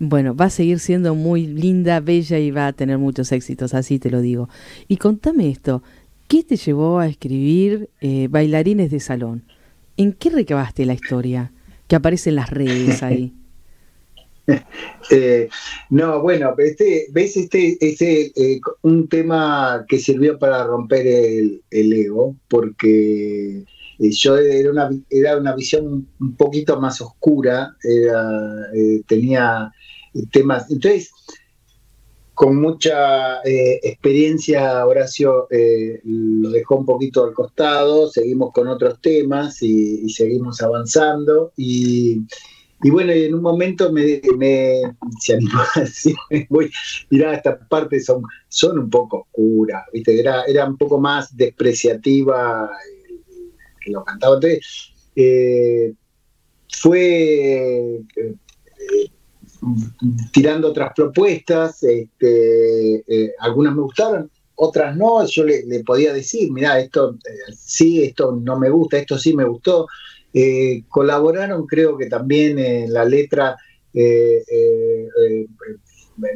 Bueno, 0.00 0.34
va 0.36 0.44
a 0.46 0.50
seguir 0.50 0.78
siendo 0.78 1.14
muy 1.14 1.46
linda, 1.46 1.98
bella 2.00 2.38
y 2.38 2.50
va 2.52 2.68
a 2.68 2.72
tener 2.72 2.98
muchos 2.98 3.32
éxitos, 3.32 3.74
así 3.74 3.98
te 3.98 4.10
lo 4.10 4.20
digo. 4.20 4.48
Y 4.86 4.96
contame 4.98 5.50
esto, 5.50 5.82
¿qué 6.28 6.44
te 6.44 6.56
llevó 6.56 7.00
a 7.00 7.08
escribir 7.08 7.88
eh, 8.00 8.28
Bailarines 8.30 8.90
de 8.92 9.00
Salón? 9.00 9.42
¿En 9.96 10.12
qué 10.12 10.30
recabaste 10.30 10.86
la 10.86 10.94
historia 10.94 11.50
que 11.88 11.96
aparece 11.96 12.30
en 12.30 12.36
las 12.36 12.50
redes 12.50 13.02
ahí? 13.02 13.32
Eh, 15.10 15.48
no, 15.90 16.20
bueno, 16.22 16.54
este, 16.58 17.06
ves 17.12 17.36
este, 17.36 17.76
este 17.80 18.32
eh, 18.36 18.60
un 18.82 19.08
tema 19.08 19.84
que 19.88 19.98
sirvió 19.98 20.38
para 20.38 20.64
romper 20.64 21.06
el, 21.06 21.62
el 21.70 21.92
ego, 21.92 22.34
porque 22.48 23.64
yo 23.98 24.36
era 24.38 24.70
una, 24.70 24.90
era 25.10 25.36
una 25.36 25.54
visión 25.54 26.08
un 26.20 26.36
poquito 26.36 26.80
más 26.80 27.00
oscura, 27.00 27.76
eh, 27.82 29.02
tenía 29.06 29.72
temas. 30.30 30.70
Entonces, 30.70 31.10
con 32.38 32.54
mucha 32.54 33.40
eh, 33.42 33.80
experiencia, 33.82 34.86
Horacio 34.86 35.48
eh, 35.50 36.00
lo 36.04 36.50
dejó 36.50 36.76
un 36.76 36.86
poquito 36.86 37.24
al 37.24 37.34
costado, 37.34 38.08
seguimos 38.08 38.52
con 38.52 38.68
otros 38.68 39.00
temas 39.00 39.60
y, 39.60 40.08
seguimos 40.08 40.62
avanzando. 40.62 41.50
Y, 41.56 42.20
y 42.84 42.90
bueno, 42.90 43.10
en 43.10 43.34
un 43.34 43.42
momento 43.42 43.90
me, 43.92 44.20
se 45.18 45.34
animó 45.34 45.58
a 45.74 45.80
decirme, 45.80 46.46
voy, 46.48 46.70
mirá, 47.10 47.34
estas 47.34 47.58
partes 47.68 48.04
son, 48.04 48.22
son 48.46 48.78
un 48.78 48.88
poco 48.88 49.22
oscuras, 49.22 49.82
¿viste? 49.92 50.20
Era, 50.20 50.44
era 50.44 50.64
un 50.64 50.76
poco 50.76 51.00
más 51.00 51.36
despreciativa 51.36 52.70
eh, 52.70 52.97
que 53.88 53.92
lo 53.92 54.04
cantaba. 54.04 54.34
Entonces, 54.34 54.92
eh, 55.16 55.92
fue 56.70 58.00
eh, 58.16 58.34
tirando 60.32 60.68
otras 60.68 60.92
propuestas, 60.94 61.82
este, 61.82 62.96
eh, 63.06 63.34
algunas 63.40 63.74
me 63.74 63.82
gustaron, 63.82 64.30
otras 64.54 64.96
no, 64.96 65.24
yo 65.26 65.44
le, 65.44 65.82
podía 65.84 66.12
decir, 66.12 66.52
mirá, 66.52 66.78
esto 66.80 67.16
sí, 67.56 68.02
esto 68.02 68.32
no 68.32 68.58
me 68.58 68.70
gusta, 68.70 68.98
esto 68.98 69.18
sí 69.18 69.34
me 69.34 69.44
gustó. 69.44 69.86
Colaboraron 70.88 71.66
creo 71.66 71.96
que 71.96 72.06
también 72.06 72.58
en 72.58 72.92
la 72.92 73.04
letra 73.04 73.56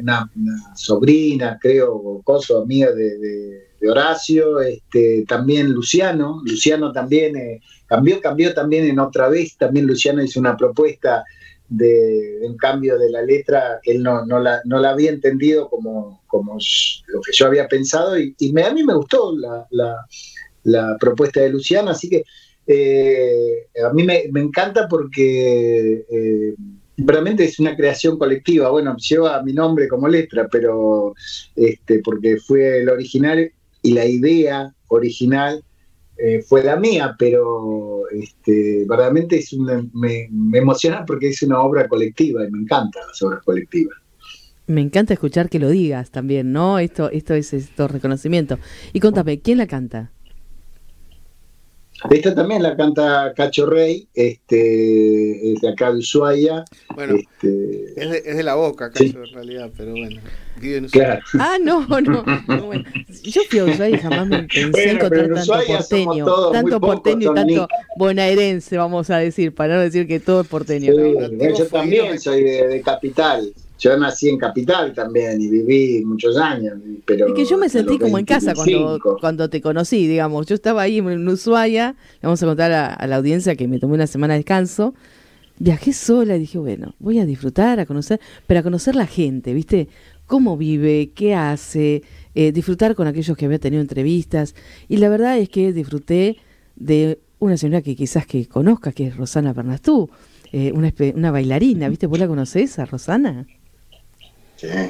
una, 0.01 0.29
sobrina, 0.75 1.57
creo, 1.61 2.21
coso, 2.23 2.61
amiga 2.61 2.91
de, 2.91 3.17
de- 3.17 3.73
Horacio, 3.85 4.61
este, 4.61 5.25
también 5.27 5.73
Luciano, 5.73 6.41
Luciano 6.45 6.93
también 6.93 7.35
eh, 7.35 7.59
cambió, 7.85 8.21
cambió 8.21 8.53
también 8.53 8.85
en 8.85 8.97
otra 8.97 9.27
vez, 9.27 9.57
también 9.57 9.85
Luciano 9.85 10.23
hizo 10.23 10.39
una 10.39 10.55
propuesta 10.55 11.25
de, 11.67 12.39
un 12.43 12.55
cambio 12.55 12.97
de 12.97 13.09
la 13.09 13.21
letra, 13.21 13.79
él 13.83 14.01
no, 14.01 14.25
no, 14.25 14.39
la, 14.39 14.61
no 14.63 14.79
la 14.79 14.91
había 14.91 15.09
entendido 15.11 15.69
como, 15.69 16.21
como 16.27 16.57
lo 17.07 17.21
que 17.21 17.31
yo 17.33 17.45
había 17.45 17.67
pensado 17.67 18.17
y, 18.17 18.33
me, 18.53 18.63
a 18.63 18.73
mí 18.73 18.83
me 18.83 18.95
gustó 18.95 19.35
la, 19.37 19.67
la, 19.71 20.05
la 20.63 20.97
propuesta 20.97 21.41
de 21.41 21.49
Luciano, 21.49 21.89
así 21.91 22.09
que 22.09 22.23
eh, 22.65 23.67
a 23.85 23.91
mí 23.91 24.03
me, 24.03 24.23
me 24.31 24.39
encanta 24.39 24.87
porque 24.87 26.05
eh, 26.09 26.55
realmente 26.97 27.43
es 27.43 27.59
una 27.59 27.75
creación 27.75 28.17
colectiva. 28.17 28.69
Bueno, 28.69 28.95
lleva 28.97 29.41
mi 29.43 29.53
nombre 29.53 29.87
como 29.87 30.07
letra, 30.07 30.47
pero 30.51 31.13
este, 31.55 31.99
porque 31.99 32.37
fue 32.37 32.81
el 32.81 32.89
original 32.89 33.51
y 33.81 33.93
la 33.93 34.05
idea 34.05 34.73
original 34.87 35.63
eh, 36.17 36.43
fue 36.47 36.63
la 36.63 36.75
mía, 36.75 37.15
pero 37.17 38.03
este, 38.09 38.85
verdaderamente 38.87 39.37
es 39.39 39.55
me, 39.93 40.29
emociona 40.53 41.03
porque 41.05 41.29
es 41.29 41.41
una 41.41 41.59
obra 41.61 41.87
colectiva 41.87 42.45
y 42.45 42.51
me 42.51 42.59
encantan 42.59 43.07
las 43.07 43.21
obras 43.23 43.43
colectivas. 43.43 43.97
Me 44.65 44.79
encanta 44.79 45.13
escuchar 45.13 45.49
que 45.49 45.59
lo 45.59 45.69
digas 45.69 46.11
también, 46.11 46.53
¿no? 46.53 46.79
Esto, 46.79 47.09
esto 47.09 47.33
es 47.33 47.53
esto 47.53 47.87
reconocimiento. 47.87 48.59
Y 48.93 49.01
contame, 49.01 49.41
¿quién 49.41 49.57
la 49.57 49.67
canta? 49.67 50.11
Esta 52.09 52.35
también 52.35 52.61
la 52.63 52.75
canta 52.75 53.33
Cacho 53.35 53.65
Rey, 53.65 54.07
este, 54.13 55.53
es 55.53 55.61
de 55.61 55.69
acá 55.69 55.91
de 55.91 55.99
Ushuaia. 55.99 56.65
Bueno, 56.93 57.15
este, 57.15 57.93
es, 57.95 58.09
de, 58.11 58.17
es 58.25 58.37
de 58.37 58.43
la 58.43 58.55
boca, 58.55 58.91
Cacho, 58.91 59.03
Sí. 59.05 59.15
en 59.15 59.33
realidad, 59.33 59.71
pero 59.77 59.91
bueno. 59.91 60.19
vive 60.59 60.77
en 60.77 60.87
claro. 60.89 61.21
Ah, 61.39 61.57
no, 61.61 61.85
no. 61.87 62.23
no, 62.47 62.63
bueno. 62.65 62.83
Yo 63.23 63.41
fui 63.49 63.59
a 63.59 63.65
Ushuaia 63.65 63.95
y 63.95 63.99
jamás 63.99 64.27
me 64.27 64.43
pensé 64.43 64.69
Bueno, 64.69 64.91
encontrar 64.91 65.25
en 65.25 65.33
tanto 65.33 65.41
Ushuaia 65.53 65.77
porteño. 65.77 66.51
Tanto 66.51 66.79
porteño 66.81 67.31
y 67.31 67.35
tanto 67.35 67.67
bonaerense, 67.97 68.77
vamos 68.77 69.09
a 69.09 69.17
decir, 69.17 69.53
para 69.53 69.75
no 69.75 69.81
decir 69.81 70.07
que 70.07 70.19
todo 70.19 70.41
es 70.41 70.47
porteño. 70.47 70.91
Sí, 70.91 71.13
cabrón. 71.13 71.37
bueno, 71.37 71.57
yo 71.57 71.67
también 71.67 72.19
soy 72.19 72.43
de, 72.43 72.67
de 72.67 72.81
capital. 72.81 73.53
Yo 73.83 73.97
nací 73.97 74.29
en 74.29 74.37
capital 74.37 74.93
también 74.93 75.41
y 75.41 75.49
viví 75.49 76.05
muchos 76.05 76.37
años. 76.37 76.75
Pero 77.05 77.27
Es 77.27 77.33
que 77.33 77.43
yo 77.43 77.57
me 77.57 77.67
sentí 77.67 77.99
como 77.99 78.17
en 78.17 78.23
casa 78.23 78.53
cuando, 78.53 78.87
25. 78.91 79.17
cuando 79.19 79.49
te 79.49 79.59
conocí, 79.59 80.07
digamos. 80.07 80.45
Yo 80.45 80.55
estaba 80.55 80.83
ahí 80.83 80.99
en 80.99 81.27
Ushuaia, 81.27 81.89
le 81.89 82.19
vamos 82.21 82.41
a 82.41 82.45
contar 82.45 82.71
a, 82.71 82.93
a 82.93 83.07
la 83.07 83.17
audiencia 83.17 83.57
que 83.57 83.67
me 83.67 83.79
tomé 83.79 83.95
una 83.95 84.07
semana 84.07 84.35
de 84.35 84.39
descanso. 84.39 84.93
Viajé 85.59 85.91
sola 85.91 86.37
y 86.37 86.39
dije, 86.39 86.59
bueno, 86.59 86.95
voy 86.99 87.19
a 87.19 87.25
disfrutar, 87.25 87.81
a 87.81 87.85
conocer, 87.85 88.21
pero 88.47 88.61
a 88.61 88.63
conocer 88.63 88.95
la 88.95 89.05
gente, 89.05 89.53
¿viste? 89.53 89.89
Cómo 90.27 90.55
vive, 90.55 91.11
qué 91.13 91.35
hace, 91.35 92.03
eh, 92.35 92.53
disfrutar 92.53 92.95
con 92.95 93.07
aquellos 93.07 93.35
que 93.35 93.45
había 93.45 93.59
tenido 93.59 93.81
entrevistas. 93.81 94.55
Y 94.87 94.95
la 94.95 95.09
verdad 95.09 95.37
es 95.39 95.49
que 95.49 95.73
disfruté 95.73 96.37
de 96.77 97.19
una 97.39 97.57
señora 97.57 97.81
que 97.81 97.97
quizás 97.97 98.25
que 98.25 98.47
conozcas, 98.47 98.95
que 98.95 99.07
es 99.07 99.17
Rosana 99.17 99.51
Bernastú, 99.51 100.09
eh, 100.53 100.71
una, 100.73 100.93
una 101.15 101.31
bailarina, 101.31 101.89
¿viste? 101.89 102.07
¿Vos 102.07 102.17
la 102.17 102.29
conocés 102.29 102.79
a 102.79 102.85
Rosana? 102.85 103.45
Sí. 104.63 104.89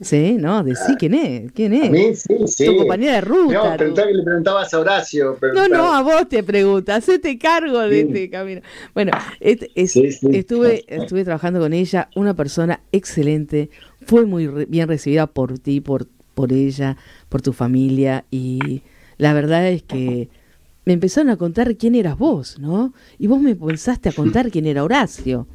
Sí, 0.00 0.36
¿no? 0.38 0.62
Decí 0.64 0.96
quién 0.98 1.14
es, 1.14 1.52
quién 1.52 1.72
A 1.72 1.84
es. 1.84 1.90
mí 1.90 2.14
sí, 2.16 2.34
sí. 2.46 2.66
Tu 2.66 2.76
compañera 2.76 3.14
de 3.14 3.20
ruta. 3.22 3.70
No, 3.70 3.76
preguntaba 3.76 4.08
que 4.08 4.14
le 4.14 4.22
preguntabas 4.24 4.74
a 4.74 4.80
Horacio. 4.80 5.24
No, 5.26 5.34
preguntaba- 5.36 5.68
no, 5.68 5.92
a 5.94 6.02
vos 6.02 6.28
te 6.28 6.42
pregunta, 6.42 6.96
hacete 6.96 7.38
cargo 7.38 7.78
de 7.80 8.00
Sí. 8.02 8.06
este 8.08 8.28
camino. 8.30 8.60
Bueno, 8.92 9.12
et- 9.40 9.70
es- 9.76 9.92
Sí, 9.92 10.10
sí. 10.10 10.26
estuve, 10.32 10.84
estuve 10.88 11.24
trabajando 11.24 11.60
con 11.60 11.72
ella, 11.72 12.08
una 12.16 12.34
persona 12.34 12.80
excelente, 12.92 13.70
fue 14.04 14.26
muy 14.26 14.48
re- 14.48 14.66
bien 14.66 14.88
recibida 14.88 15.28
por 15.28 15.58
ti, 15.60 15.80
por, 15.80 16.06
por 16.34 16.52
ella, 16.52 16.96
por 17.28 17.40
tu 17.40 17.52
familia, 17.52 18.24
y 18.32 18.82
la 19.16 19.32
verdad 19.32 19.68
es 19.68 19.84
que 19.84 20.28
me 20.84 20.92
empezaron 20.92 21.30
a 21.30 21.36
contar 21.36 21.76
quién 21.76 21.94
eras 21.94 22.18
vos, 22.18 22.58
¿no? 22.58 22.92
Y 23.18 23.28
vos 23.28 23.40
me 23.40 23.54
pensaste 23.54 24.08
a 24.08 24.12
contar 24.12 24.50
quién 24.50 24.66
era 24.66 24.82
Horacio. 24.84 25.46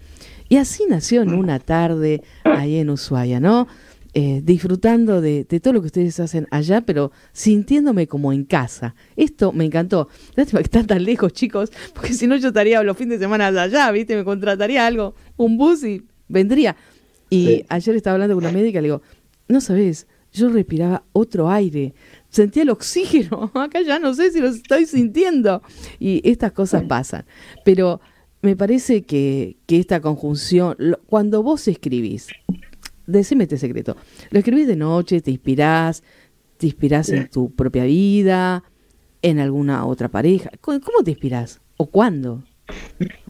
Y 0.49 0.57
así 0.57 0.83
nació 0.89 1.21
en 1.21 1.33
una 1.33 1.59
tarde 1.59 2.23
ahí 2.43 2.77
en 2.77 2.89
Ushuaia, 2.89 3.39
¿no? 3.39 3.67
Eh, 4.15 4.41
disfrutando 4.43 5.21
de, 5.21 5.43
de 5.47 5.59
todo 5.59 5.73
lo 5.75 5.81
que 5.81 5.85
ustedes 5.87 6.19
hacen 6.19 6.47
allá, 6.49 6.81
pero 6.81 7.11
sintiéndome 7.31 8.07
como 8.07 8.33
en 8.33 8.43
casa. 8.43 8.95
Esto 9.15 9.51
me 9.53 9.65
encantó. 9.65 10.09
Lástima 10.35 10.59
que 10.61 10.65
están 10.65 10.87
tan 10.87 11.03
lejos, 11.03 11.31
chicos, 11.33 11.71
porque 11.93 12.13
si 12.13 12.25
no 12.25 12.35
yo 12.37 12.47
estaría 12.47 12.81
los 12.81 12.97
fines 12.97 13.19
de 13.19 13.25
semana 13.25 13.47
allá, 13.49 13.91
¿viste? 13.91 14.15
Me 14.15 14.23
contrataría 14.23 14.87
algo, 14.87 15.13
un 15.37 15.57
bus 15.57 15.83
y 15.83 16.03
vendría. 16.27 16.75
Y 17.29 17.45
Sí. 17.45 17.65
ayer 17.69 17.95
estaba 17.97 18.15
hablando 18.15 18.33
con 18.35 18.43
una 18.43 18.51
médica 18.51 18.79
y 18.79 18.81
le 18.81 18.87
digo, 18.87 19.03
no 19.47 19.61
sabes, 19.61 20.07
yo 20.33 20.49
respiraba 20.49 21.03
otro 21.13 21.49
aire, 21.51 21.93
sentía 22.29 22.63
el 22.63 22.71
oxígeno, 22.71 23.51
acá 23.55 23.81
ya 23.81 23.99
no 23.99 24.15
sé 24.15 24.31
si 24.31 24.39
lo 24.39 24.47
estoy 24.47 24.87
sintiendo. 24.87 25.61
Y 25.99 26.27
estas 26.27 26.51
cosas 26.51 26.81
pasan. 26.83 27.25
Pero 27.63 28.01
me 28.41 28.55
parece 28.55 29.03
que, 29.03 29.57
que 29.65 29.79
esta 29.79 29.99
conjunción, 30.01 30.75
lo- 30.77 30.99
cuando 31.07 31.43
vos 31.43 31.67
escribís, 31.67 32.27
decime 33.07 33.43
este 33.43 33.57
secreto, 33.57 33.95
lo 34.31 34.39
escribís 34.39 34.67
de 34.67 34.75
noche, 34.75 35.21
te 35.21 35.31
inspirás, 35.31 36.03
te 36.57 36.67
inspirás 36.67 37.09
en 37.09 37.29
tu 37.29 37.51
propia 37.51 37.83
vida, 37.85 38.63
en 39.21 39.39
alguna 39.39 39.85
otra 39.85 40.07
pareja. 40.09 40.49
¿Cómo 40.61 40.79
te 41.03 41.11
inspirás? 41.11 41.59
¿O 41.77 41.87
cuándo? 41.87 42.43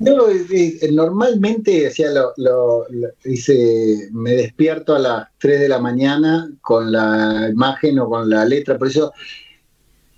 Eh, 0.05 0.89
normalmente 0.91 1.87
o 1.87 1.91
sea, 1.91 2.11
lo, 2.11 2.33
lo- 2.37 2.85
lo- 2.89 3.09
hice, 3.25 4.09
me 4.11 4.31
despierto 4.31 4.95
a 4.95 4.99
las 4.99 5.27
3 5.37 5.59
de 5.61 5.69
la 5.69 5.79
mañana 5.79 6.51
con 6.61 6.91
la 6.91 7.47
imagen 7.51 7.99
o 7.99 8.09
con 8.09 8.29
la 8.29 8.43
letra, 8.45 8.77
por 8.77 8.87
eso 8.87 9.13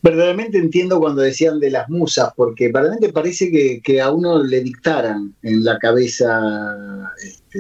verdaderamente 0.02 0.58
entiendo 0.58 1.00
cuando 1.00 1.22
decían 1.22 1.60
de 1.60 1.70
las 1.70 1.90
musas, 1.90 2.30
porque 2.36 2.68
verdaderamente 2.68 3.14
parece 3.14 3.52
que, 3.52 3.82
que 3.84 4.02
a 4.02 4.12
uno 4.12 4.44
le 4.44 4.62
dictaran 4.62 5.36
en 5.44 5.64
la 5.64 5.78
cabeza 5.80 7.12
este, 7.24 7.60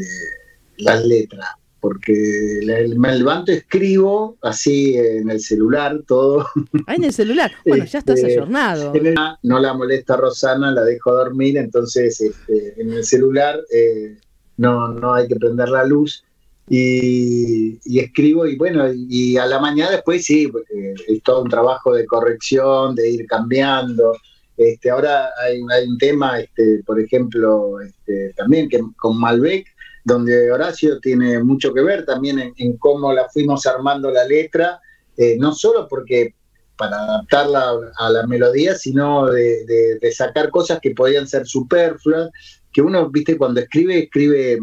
las 0.77 1.05
letras, 1.05 1.47
porque 1.79 2.61
me 2.97 3.17
levanto, 3.17 3.51
escribo 3.51 4.37
así 4.41 4.95
en 4.97 5.29
el 5.29 5.39
celular 5.39 5.99
todo. 6.07 6.45
Ah, 6.87 6.95
en 6.95 7.03
el 7.03 7.13
celular. 7.13 7.51
Bueno, 7.65 7.85
ya 7.85 7.99
estás 7.99 8.19
Este, 8.19 8.33
ayornado. 8.33 8.93
No 9.43 9.59
la 9.59 9.73
molesta 9.73 10.17
Rosana, 10.17 10.71
la 10.71 10.83
dejo 10.83 11.11
dormir, 11.13 11.57
entonces 11.57 12.21
este, 12.21 12.81
en 12.81 12.93
el 12.93 13.03
celular 13.03 13.59
eh, 13.73 14.17
no, 14.57 14.89
no 14.89 15.13
hay 15.13 15.27
que 15.27 15.35
prender 15.35 15.69
la 15.69 15.83
luz 15.85 16.23
y, 16.73 17.99
escribo 17.99 18.47
y 18.47 18.55
bueno, 18.55 18.85
y 18.93 19.35
a 19.35 19.45
la 19.45 19.59
mañana 19.59 19.91
después 19.91 20.23
sí, 20.23 20.49
es 21.07 21.21
todo 21.21 21.43
un 21.43 21.49
trabajo 21.49 21.93
de 21.93 22.05
corrección, 22.05 22.95
de 22.95 23.09
ir 23.09 23.27
cambiando. 23.27 24.13
Este, 24.55 24.89
ahora 24.89 25.31
hay, 25.43 25.61
hay 25.69 25.87
un 25.87 25.97
tema, 25.97 26.39
este, 26.39 26.81
por 26.85 26.97
ejemplo, 26.97 27.81
este, 27.81 28.33
también 28.37 28.69
que 28.69 28.79
con 28.95 29.19
Malbec, 29.19 29.65
donde 30.05 30.49
Horacio 30.49 30.99
tiene 31.01 31.43
mucho 31.43 31.73
que 31.73 31.81
ver 31.81 32.05
también 32.05 32.53
en, 32.55 32.77
cómo 32.77 33.11
la 33.11 33.27
fuimos 33.27 33.65
armando 33.65 34.09
la 34.09 34.23
letra, 34.25 34.79
eh, 35.17 35.35
no 35.37 35.53
solo 35.53 35.89
porque 35.89 36.35
para 36.77 36.97
adaptarla 37.03 37.73
a 37.97 38.09
la 38.09 38.25
melodía, 38.27 38.75
sino 38.75 39.27
de- 39.27 39.97
de 40.01 40.11
sacar 40.13 40.49
cosas 40.49 40.79
que 40.81 40.91
podían 40.91 41.27
ser 41.27 41.45
superfluas, 41.45 42.29
que 42.71 42.81
uno, 42.81 43.09
viste, 43.09 43.37
cuando 43.37 43.59
escribe, 43.59 44.03
escribe, 44.03 44.59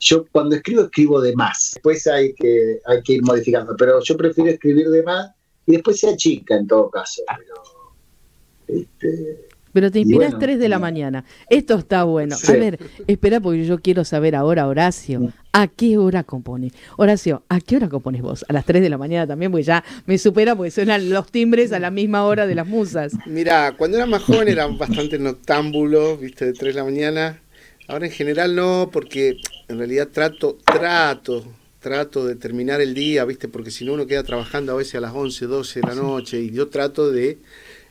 yo 0.00 0.24
cuando 0.32 0.56
escribo, 0.56 0.82
escribo 0.82 1.20
de 1.20 1.36
más, 1.36 1.72
después 1.74 2.06
hay 2.06 2.32
que, 2.32 2.80
hay 2.86 3.02
que 3.02 3.12
ir 3.14 3.22
modificando, 3.22 3.76
pero 3.76 4.02
yo 4.02 4.16
prefiero 4.16 4.50
escribir 4.50 4.88
de 4.88 5.02
más 5.02 5.30
y 5.66 5.72
después 5.72 6.00
sea 6.00 6.16
chica 6.16 6.56
en 6.56 6.66
todo 6.66 6.90
caso, 6.90 7.22
pero... 7.36 8.80
Este, 8.80 9.36
Pero 9.72 9.90
te 9.90 9.98
y 9.98 10.02
inspirás 10.02 10.30
bueno, 10.30 10.38
3 10.38 10.58
de 10.58 10.68
la 10.68 10.78
mañana. 10.78 11.24
Esto 11.48 11.76
está 11.76 12.04
bueno. 12.04 12.36
Sí. 12.36 12.52
A 12.52 12.56
ver, 12.56 12.78
espera 13.06 13.40
porque 13.40 13.64
yo 13.64 13.78
quiero 13.80 14.04
saber 14.04 14.34
ahora, 14.36 14.66
Horacio, 14.66 15.32
¿a 15.52 15.68
qué 15.68 15.98
hora 15.98 16.24
compone? 16.24 16.72
Horacio, 16.96 17.42
¿a 17.48 17.60
qué 17.60 17.76
hora 17.76 17.88
compones 17.88 18.22
vos? 18.22 18.44
A 18.48 18.52
las 18.52 18.64
3 18.64 18.82
de 18.82 18.88
la 18.88 18.98
mañana 18.98 19.26
también, 19.26 19.50
porque 19.50 19.64
ya 19.64 19.84
me 20.06 20.18
supera 20.18 20.56
porque 20.56 20.70
suenan 20.70 21.10
los 21.10 21.30
timbres 21.30 21.72
a 21.72 21.78
la 21.78 21.90
misma 21.90 22.24
hora 22.24 22.46
de 22.46 22.54
las 22.54 22.66
musas. 22.66 23.12
Mira, 23.26 23.76
cuando 23.76 23.96
era 23.96 24.06
más 24.06 24.22
joven 24.22 24.48
era 24.48 24.66
bastante 24.66 25.18
noctámbulo, 25.18 26.16
viste, 26.16 26.46
de 26.46 26.52
3 26.52 26.74
de 26.74 26.80
la 26.80 26.84
mañana. 26.84 27.40
Ahora 27.88 28.06
en 28.06 28.12
general 28.12 28.54
no, 28.54 28.88
porque 28.92 29.36
en 29.70 29.78
realidad 29.78 30.08
trato, 30.12 30.58
trato, 30.64 31.44
trato 31.78 32.26
de 32.26 32.34
terminar 32.34 32.80
el 32.80 32.92
día, 32.92 33.24
viste, 33.24 33.48
porque 33.48 33.70
si 33.70 33.84
no 33.84 33.92
uno 33.92 34.06
queda 34.06 34.24
trabajando 34.24 34.72
a 34.72 34.76
veces 34.76 34.96
a 34.96 35.00
las 35.00 35.14
11, 35.14 35.46
12 35.46 35.80
de 35.80 35.86
la 35.86 35.94
noche 35.94 36.40
y 36.40 36.50
yo 36.50 36.68
trato 36.68 37.10
de 37.10 37.38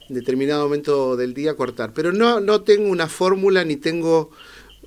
en 0.10 0.16
determinado 0.16 0.64
momento 0.64 1.16
del 1.16 1.34
día 1.34 1.56
cortar. 1.56 1.94
Pero 1.94 2.12
no, 2.12 2.40
no 2.40 2.62
tengo 2.62 2.90
una 2.90 3.08
fórmula 3.08 3.64
ni 3.64 3.78
tengo... 3.78 4.32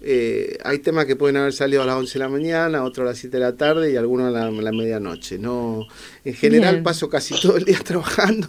eh, 0.03 0.59
hay 0.65 0.81
temas 0.81 1.07
que 1.07 1.17
pueden 1.17 1.37
haber 1.37 1.53
salido 1.53 1.83
a 1.83 1.87
las 1.87 1.97
11 1.97 2.13
de 2.13 2.19
la 2.19 2.29
mañana, 2.29 2.85
otros 2.85 3.07
a 3.07 3.11
las 3.11 3.19
7 3.19 3.39
de 3.39 3.43
la 3.43 3.57
tarde 3.57 3.93
y 3.93 3.97
algunos 3.97 4.29
a 4.29 4.31
la, 4.31 4.47
a 4.49 4.51
la 4.51 4.73
medianoche. 4.73 5.39
No, 5.39 5.87
en 6.25 6.35
general 6.35 6.75
Bien. 6.75 6.85
paso 6.85 7.09
casi 7.09 7.41
todo 7.41 7.57
el 7.57 7.65
día 7.65 7.79
trabajando 7.85 8.49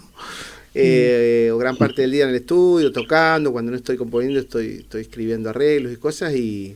eh, 0.75 1.49
o 1.53 1.57
gran 1.57 1.77
parte 1.77 2.01
del 2.01 2.11
día 2.11 2.23
en 2.23 2.31
el 2.31 2.35
estudio, 2.37 2.91
tocando, 2.91 3.51
cuando 3.51 3.71
no 3.71 3.77
estoy 3.77 3.95
componiendo 3.95 4.39
estoy, 4.39 4.79
estoy 4.79 5.01
escribiendo 5.01 5.49
arreglos 5.49 5.93
y 5.93 5.97
cosas 5.97 6.33
y, 6.33 6.75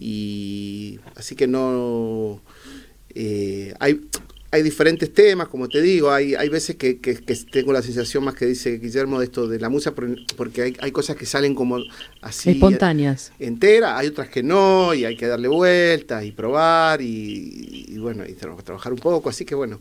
y 0.00 0.98
así 1.16 1.34
que 1.34 1.46
no 1.46 2.40
eh, 3.14 3.74
hay, 3.80 4.00
hay 4.50 4.62
diferentes 4.62 5.12
temas, 5.12 5.48
como 5.48 5.68
te 5.68 5.82
digo, 5.82 6.10
hay, 6.10 6.34
hay 6.34 6.48
veces 6.48 6.76
que, 6.76 6.98
que- 7.00 7.16
que 7.16 7.34
tengo 7.50 7.72
la 7.72 7.82
sensación 7.82 8.24
más 8.24 8.34
que 8.34 8.46
dice 8.46 8.78
Guillermo 8.78 9.18
de 9.18 9.26
esto 9.26 9.46
de 9.48 9.58
la 9.58 9.68
musa, 9.68 9.94
por- 9.94 10.16
porque 10.36 10.62
hay, 10.62 10.76
hay 10.80 10.90
cosas 10.92 11.16
que 11.16 11.26
salen 11.26 11.54
como 11.54 11.78
así 12.22 12.50
Espontáneas. 12.50 13.32
entera, 13.38 13.98
hay 13.98 14.08
otras 14.08 14.28
que 14.28 14.42
no, 14.42 14.94
y 14.94 15.04
hay 15.04 15.16
que 15.16 15.26
darle 15.26 15.48
vueltas 15.48 16.24
y 16.24 16.32
probar 16.32 17.02
y, 17.02 17.84
y 17.88 17.98
bueno, 17.98 18.24
y 18.24 18.32
tra- 18.34 18.62
trabajar 18.62 18.92
un 18.92 18.98
poco, 19.00 19.28
así 19.30 19.44
que 19.44 19.54
bueno. 19.54 19.80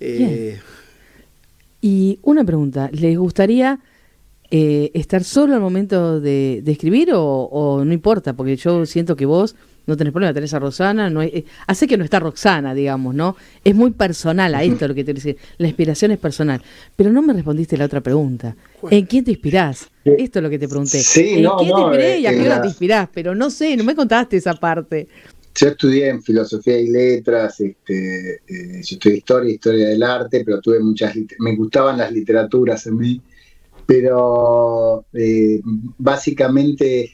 eh, 0.00 0.60
Y 1.80 2.18
una 2.22 2.44
pregunta, 2.44 2.90
¿les 2.92 3.16
gustaría 3.16 3.78
eh, 4.50 4.90
estar 4.94 5.24
solo 5.24 5.54
al 5.54 5.60
momento 5.60 6.20
de, 6.20 6.60
de 6.64 6.72
escribir 6.72 7.12
o, 7.12 7.22
o 7.22 7.84
no 7.84 7.92
importa? 7.92 8.34
Porque 8.34 8.56
yo 8.56 8.86
siento 8.86 9.16
que 9.16 9.26
vos 9.26 9.56
no 9.86 9.96
tenés 9.96 10.12
problema, 10.12 10.34
tenés 10.34 10.52
a 10.52 10.58
Rosana, 10.58 11.08
no 11.10 11.20
hay, 11.20 11.28
eh, 11.28 11.44
hace 11.66 11.86
que 11.86 11.96
no 11.96 12.04
está 12.04 12.18
Roxana, 12.18 12.74
digamos, 12.74 13.14
¿no? 13.14 13.36
Es 13.64 13.74
muy 13.74 13.92
personal 13.92 14.54
a 14.54 14.64
esto 14.64 14.88
lo 14.88 14.94
que 14.94 15.04
te 15.04 15.14
decir, 15.14 15.36
la 15.58 15.68
inspiración 15.68 16.10
es 16.10 16.18
personal. 16.18 16.60
Pero 16.96 17.12
no 17.12 17.22
me 17.22 17.32
respondiste 17.32 17.76
la 17.76 17.84
otra 17.84 18.00
pregunta. 18.00 18.56
¿En 18.90 19.06
quién 19.06 19.24
te 19.24 19.30
inspirás? 19.30 19.88
Esto 20.04 20.38
es 20.40 20.42
lo 20.42 20.50
que 20.50 20.58
te 20.58 20.68
pregunté. 20.68 20.98
Sí, 20.98 21.34
¿En 21.34 21.42
no, 21.44 21.56
quién 21.56 21.70
no, 21.70 21.76
te 21.76 21.82
inspiré 21.82 22.14
eh, 22.14 22.20
y 22.20 22.26
a 22.26 22.30
qué 22.30 22.36
en 22.36 22.46
hora 22.46 22.62
te 22.62 22.68
inspirás? 22.68 23.08
Pero 23.14 23.34
no 23.34 23.48
sé, 23.50 23.76
no 23.76 23.84
me 23.84 23.94
contaste 23.94 24.36
esa 24.36 24.54
parte. 24.54 25.06
yo 25.54 25.68
estudié 25.68 26.08
en 26.08 26.22
filosofía 26.22 26.78
y 26.78 26.88
letras, 26.88 27.60
este, 27.60 28.34
eh, 28.34 28.82
yo 28.82 28.96
estudié 28.96 29.18
historia, 29.18 29.54
historia 29.54 29.88
del 29.88 30.02
arte, 30.02 30.42
pero 30.44 30.60
tuve 30.60 30.80
muchas, 30.80 31.14
me 31.38 31.54
gustaban 31.54 31.96
las 31.96 32.10
literaturas 32.12 32.86
a 32.88 32.90
mí, 32.90 33.20
pero 33.86 35.06
eh, 35.12 35.60
básicamente 35.98 37.12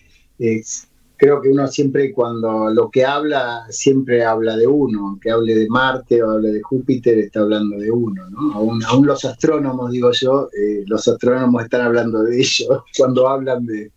creo 1.23 1.41
que 1.41 1.51
uno 1.51 1.69
siempre 1.69 2.13
cuando 2.13 2.69
lo 2.71 2.91
que 2.91 3.05
habla, 3.05 3.65
siempre 3.71 4.25
habla 4.25 4.57
de 4.57 4.67
uno, 4.67 5.07
aunque 5.07 5.31
hable 5.31 5.55
de 5.55 5.69
Marte 5.69 6.21
o 6.21 6.31
hable 6.31 6.51
de 6.51 6.63
Júpiter, 6.63 7.17
está 7.19 7.41
hablando 7.41 7.79
de 7.79 7.93
uno, 7.93 8.29
¿no? 8.29 8.53
Aún, 8.55 9.07
los 9.07 9.25
astrónomos, 9.25 9.93
digo 9.93 10.11
yo, 10.11 10.49
eh, 10.53 10.83
los 10.87 11.07
astrónomos 11.07 11.63
están 11.63 11.83
hablando 11.83 12.25
de 12.25 12.39
ellos 12.39 12.69
cuando 12.99 13.29
hablan 13.29 13.65
de, 13.67 13.93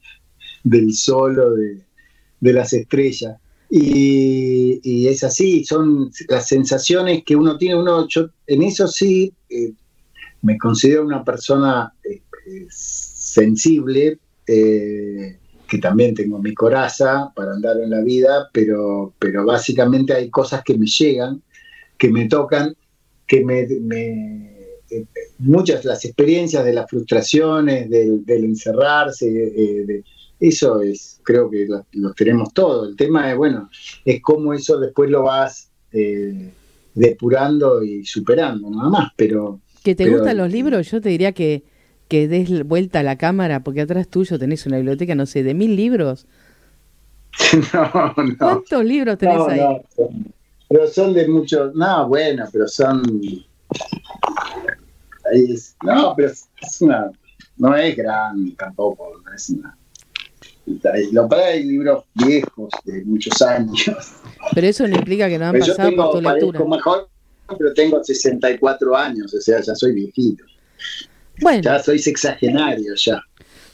del 0.63 0.93
sol 0.93 1.39
o 1.39 1.55
de, 1.55 1.81
de 2.41 2.53
las 2.53 2.73
estrellas. 2.73 3.37
Y, 3.71 5.07
es 5.07 5.23
así, 5.23 5.65
son 5.65 6.11
las 6.29 6.47
sensaciones 6.47 7.23
que 7.25 7.35
uno 7.35 7.57
tiene, 7.57 7.75
uno, 7.75 8.07
yo 8.07 8.27
en 8.45 8.61
eso 8.61 8.87
sí 8.87 9.33
eh, 9.49 9.73
me 10.43 10.57
considero 10.59 11.03
una 11.03 11.23
persona 11.23 11.91
sensible, 12.69 14.19
eh, 14.47 15.37
que 15.67 15.77
también 15.79 16.13
tengo 16.13 16.39
mi 16.39 16.53
coraza 16.53 17.31
para 17.35 17.53
andar 17.53 17.77
en 17.81 17.89
la 17.89 18.01
vida, 18.01 18.49
pero, 18.53 19.13
pero 19.19 19.45
básicamente 19.45 20.13
hay 20.13 20.29
cosas 20.29 20.63
que 20.63 20.77
me 20.77 20.85
llegan, 20.85 21.41
que 21.97 22.09
me 22.09 22.27
tocan, 22.27 22.75
que 23.25 23.43
me, 23.43 23.65
muchas 25.39 25.83
las 25.85 26.05
experiencias 26.05 26.63
de 26.63 26.73
las 26.73 26.89
frustraciones, 26.89 27.89
del, 27.89 28.23
encerrarse, 28.27 29.29
de, 29.29 30.03
eso 30.39 30.81
es, 30.81 31.19
creo 31.23 31.49
que 31.49 31.67
lo, 31.93 32.13
tenemos 32.13 32.53
todo. 32.53 32.87
El 32.87 32.95
tema 32.95 33.31
es, 33.31 33.37
bueno, 33.37 33.69
es 34.03 34.21
cómo 34.21 34.53
eso 34.53 34.79
después 34.79 35.09
lo 35.09 35.23
vas 35.23 35.71
eh, 35.91 36.51
depurando 36.93 37.83
y 37.83 38.05
superando, 38.05 38.69
nada 38.69 38.89
más. 38.89 39.11
Pero. 39.15 39.61
¿Que 39.83 39.95
te 39.95 40.09
gustan 40.09 40.37
los 40.37 40.51
libros? 40.51 40.91
Yo 40.91 40.99
te 40.99 41.09
diría 41.09 41.31
que, 41.31 41.63
que 42.07 42.27
des 42.27 42.67
vuelta 42.67 42.99
a 42.99 43.03
la 43.03 43.17
cámara, 43.17 43.61
porque 43.63 43.81
atrás 43.81 44.07
tuyo 44.07 44.37
tenés 44.39 44.65
una 44.65 44.77
biblioteca, 44.77 45.15
no 45.15 45.25
sé, 45.25 45.43
de 45.43 45.53
mil 45.53 45.75
libros. 45.75 46.27
no, 47.73 48.13
no. 48.23 48.37
¿Cuántos 48.37 48.85
libros 48.85 49.17
tenés 49.17 49.47
ahí? 49.47 49.61
pero 50.67 50.87
son 50.87 51.13
de 51.13 51.27
muchos. 51.27 51.75
No, 51.75 52.07
bueno, 52.07 52.45
pero 52.51 52.67
son. 52.67 53.01
no, 55.83 56.13
pero 56.15 56.29
es 56.29 56.81
una. 56.81 57.11
No 57.57 57.75
es 57.75 57.95
grande 57.95 58.53
tampoco, 58.57 59.13
no 59.23 59.33
es 59.33 59.49
una 59.49 59.77
lo 61.11 61.27
para 61.27 61.47
hay 61.47 61.63
libros 61.63 62.03
viejos 62.13 62.69
de 62.85 63.03
muchos 63.05 63.41
años. 63.41 63.85
Pero 64.53 64.67
eso 64.67 64.87
no 64.87 64.97
implica 64.97 65.29
que 65.29 65.37
no 65.37 65.45
han 65.45 65.59
pasado 65.59 65.95
por 65.95 66.11
tu 66.11 66.21
lectura. 66.21 66.65
mejor, 66.65 67.09
pero 67.57 67.73
tengo 67.73 68.03
64 68.03 68.95
años, 68.95 69.33
o 69.33 69.41
sea, 69.41 69.61
ya 69.61 69.75
soy 69.75 69.93
viejito. 69.93 70.43
Bueno. 71.41 71.61
Ya 71.61 71.79
soy 71.79 71.99
sexagenario 71.99 72.93
ya. 72.95 73.21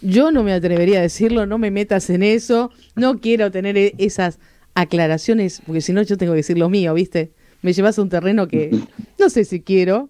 Yo 0.01 0.32
no 0.32 0.43
me 0.43 0.53
atrevería 0.53 0.99
a 0.99 1.01
decirlo, 1.03 1.45
no 1.45 1.57
me 1.57 1.70
metas 1.70 2.09
en 2.09 2.24
eso, 2.24 2.72
no 2.95 3.20
quiero 3.20 3.51
tener 3.51 3.78
e-, 3.78 3.93
esas 3.99 4.39
aclaraciones, 4.74 5.62
porque 5.66 5.82
si 5.82 5.93
no 5.93 6.01
yo 6.01 6.18
tengo 6.18 6.34
que 6.34 6.38
decir 6.38 6.57
lo 6.57 6.70
mío, 6.70 6.93
¿viste? 6.93 7.32
Me 7.62 7.74
llevas 7.74 7.99
a 7.99 8.01
un 8.01 8.09
terreno 8.09 8.47
que 8.47 8.72
no 9.20 9.30
sé 9.30 9.45
si 9.45 9.62
quiero, 9.62 10.09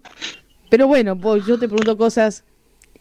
pero 0.70 0.86
bueno, 0.86 1.18
pues 1.18 1.44
yo 1.46 1.58
te 1.58 1.68
pregunto 1.68 1.98
cosas 1.98 2.44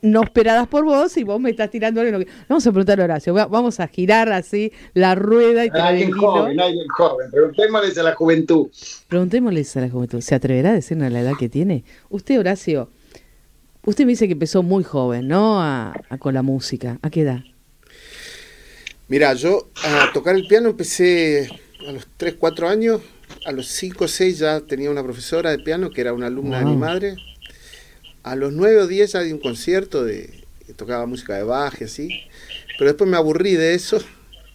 no 0.01 0.23
esperadas 0.23 0.67
por 0.67 0.83
vos 0.83 1.15
y 1.17 1.23
vos 1.23 1.39
me 1.39 1.51
estás 1.51 1.69
tirando 1.69 2.01
que... 2.01 2.27
Vamos 2.49 2.65
a 2.65 2.71
preguntar 2.71 2.99
a 2.99 3.03
Horacio, 3.03 3.33
vamos 3.33 3.79
a 3.79 3.87
girar 3.87 4.31
así 4.31 4.71
la 4.93 5.15
rueda 5.15 5.65
y 5.65 5.69
Alguien 5.73 6.11
joven, 6.11 6.59
alguien 6.59 6.87
joven, 6.87 7.29
preguntémosles 7.31 7.97
a 7.97 8.03
la 8.03 8.15
juventud. 8.15 8.67
Preguntémosles 9.07 9.77
a 9.77 9.81
la 9.81 9.89
juventud, 9.89 10.21
¿se 10.21 10.35
atreverá 10.35 10.71
a 10.71 10.73
decirnos 10.73 11.11
la 11.11 11.21
edad 11.21 11.33
que 11.39 11.49
tiene? 11.49 11.83
Usted, 12.09 12.39
Horacio, 12.39 12.89
usted 13.83 14.05
me 14.05 14.11
dice 14.11 14.27
que 14.27 14.33
empezó 14.33 14.63
muy 14.63 14.83
joven, 14.83 15.27
¿no? 15.27 15.61
A, 15.61 15.93
con 16.19 16.33
la 16.33 16.41
música. 16.41 16.99
¿A 17.01 17.09
qué 17.09 17.21
edad? 17.21 17.39
Mira, 19.07 19.33
yo 19.33 19.69
a 19.83 20.11
tocar 20.13 20.35
el 20.35 20.47
piano 20.47 20.69
empecé 20.69 21.49
a 21.87 21.91
los 21.91 22.07
3, 22.17 22.35
4 22.39 22.69
años. 22.69 23.01
A 23.45 23.51
los 23.51 23.67
5 23.67 24.05
o 24.05 24.07
6 24.07 24.39
ya 24.39 24.59
tenía 24.61 24.91
una 24.91 25.03
profesora 25.03 25.51
de 25.51 25.59
piano 25.59 25.89
que 25.89 26.01
era 26.01 26.13
una 26.13 26.27
alumna 26.27 26.59
de 26.59 26.65
mi 26.65 26.75
madre 26.75 27.15
a 28.23 28.35
los 28.35 28.53
9 28.53 28.81
o 28.81 28.87
10 28.87 29.11
ya 29.11 29.21
di 29.21 29.31
un 29.31 29.39
concierto 29.39 30.03
de 30.03 30.41
tocaba 30.75 31.05
música 31.05 31.35
de 31.35 31.43
baje 31.43 31.85
así, 31.85 32.21
pero 32.77 32.91
después 32.91 33.09
me 33.09 33.17
aburrí 33.17 33.55
de 33.55 33.73
eso, 33.73 34.01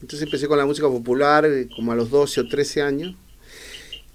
entonces 0.00 0.22
empecé 0.22 0.48
con 0.48 0.56
la 0.56 0.64
música 0.64 0.88
popular 0.88 1.44
eh, 1.44 1.68
como 1.76 1.92
a 1.92 1.94
los 1.94 2.10
12 2.10 2.40
o 2.40 2.48
13 2.48 2.82
años, 2.82 3.14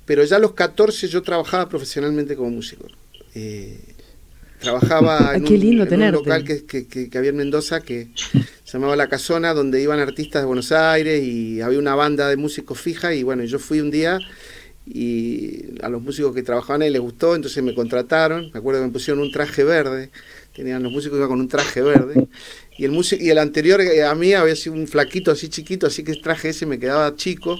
pero 0.05 0.23
ya 0.23 0.37
a 0.37 0.39
los 0.39 0.53
14 0.53 1.07
yo 1.07 1.21
trabajaba 1.21 1.69
profesionalmente 1.69 2.35
como 2.35 2.49
músico. 2.49 2.87
Eh, 3.35 3.90
trabajaba 4.61 5.35
en, 5.35 5.43
un, 5.43 6.11
local 6.11 6.43
que, 6.45 6.65
que, 6.65 7.17
había 7.17 7.31
en 7.31 7.35
Mendoza 7.35 7.81
que 7.81 8.09
se 8.15 8.73
llamaba 8.73 8.95
La 8.95 9.09
Casona, 9.09 9.53
donde 9.53 9.81
iban 9.81 9.99
artistas 9.99 10.43
de 10.43 10.45
Buenos 10.45 10.71
Aires 10.71 11.21
y 11.23 11.61
había 11.61 11.79
una 11.79 11.95
banda 11.95 12.29
de 12.29 12.37
músicos 12.37 12.79
fija 12.79 13.13
y 13.13 13.23
bueno, 13.23 13.43
yo 13.43 13.59
fui 13.59 13.81
un 13.81 13.91
día 13.91 14.19
y 14.85 15.81
a 15.81 15.89
los 15.89 16.01
músicos 16.01 16.33
que 16.33 16.43
trabajaban 16.43 16.81
ahí 16.81 16.89
les 16.89 17.01
gustó, 17.01 17.35
entonces 17.35 17.63
me 17.63 17.73
contrataron, 17.73 18.51
me 18.53 18.59
acuerdo 18.59 18.81
que 18.81 18.87
me 18.87 18.93
pusieron 18.93 19.21
un 19.21 19.31
traje 19.31 19.63
verde, 19.63 20.11
tenían 20.55 20.83
los 20.83 20.91
músicos 20.91 21.19
con 21.27 21.39
un 21.39 21.47
traje 21.47 21.81
verde, 21.81 22.27
y 22.77 22.85
el, 22.85 22.91
músico, 22.91 23.23
y 23.23 23.29
el 23.29 23.37
anterior 23.37 23.81
eh, 23.81 24.03
a 24.03 24.15
mí 24.15 24.33
había 24.33 24.55
sido 24.55 24.75
un 24.75 24.87
flaquito 24.87 25.31
así 25.31 25.49
chiquito, 25.49 25.87
así 25.87 26.03
que 26.03 26.11
el 26.11 26.21
traje 26.21 26.49
ese 26.49 26.65
me 26.65 26.79
quedaba 26.79 27.15
chico, 27.15 27.59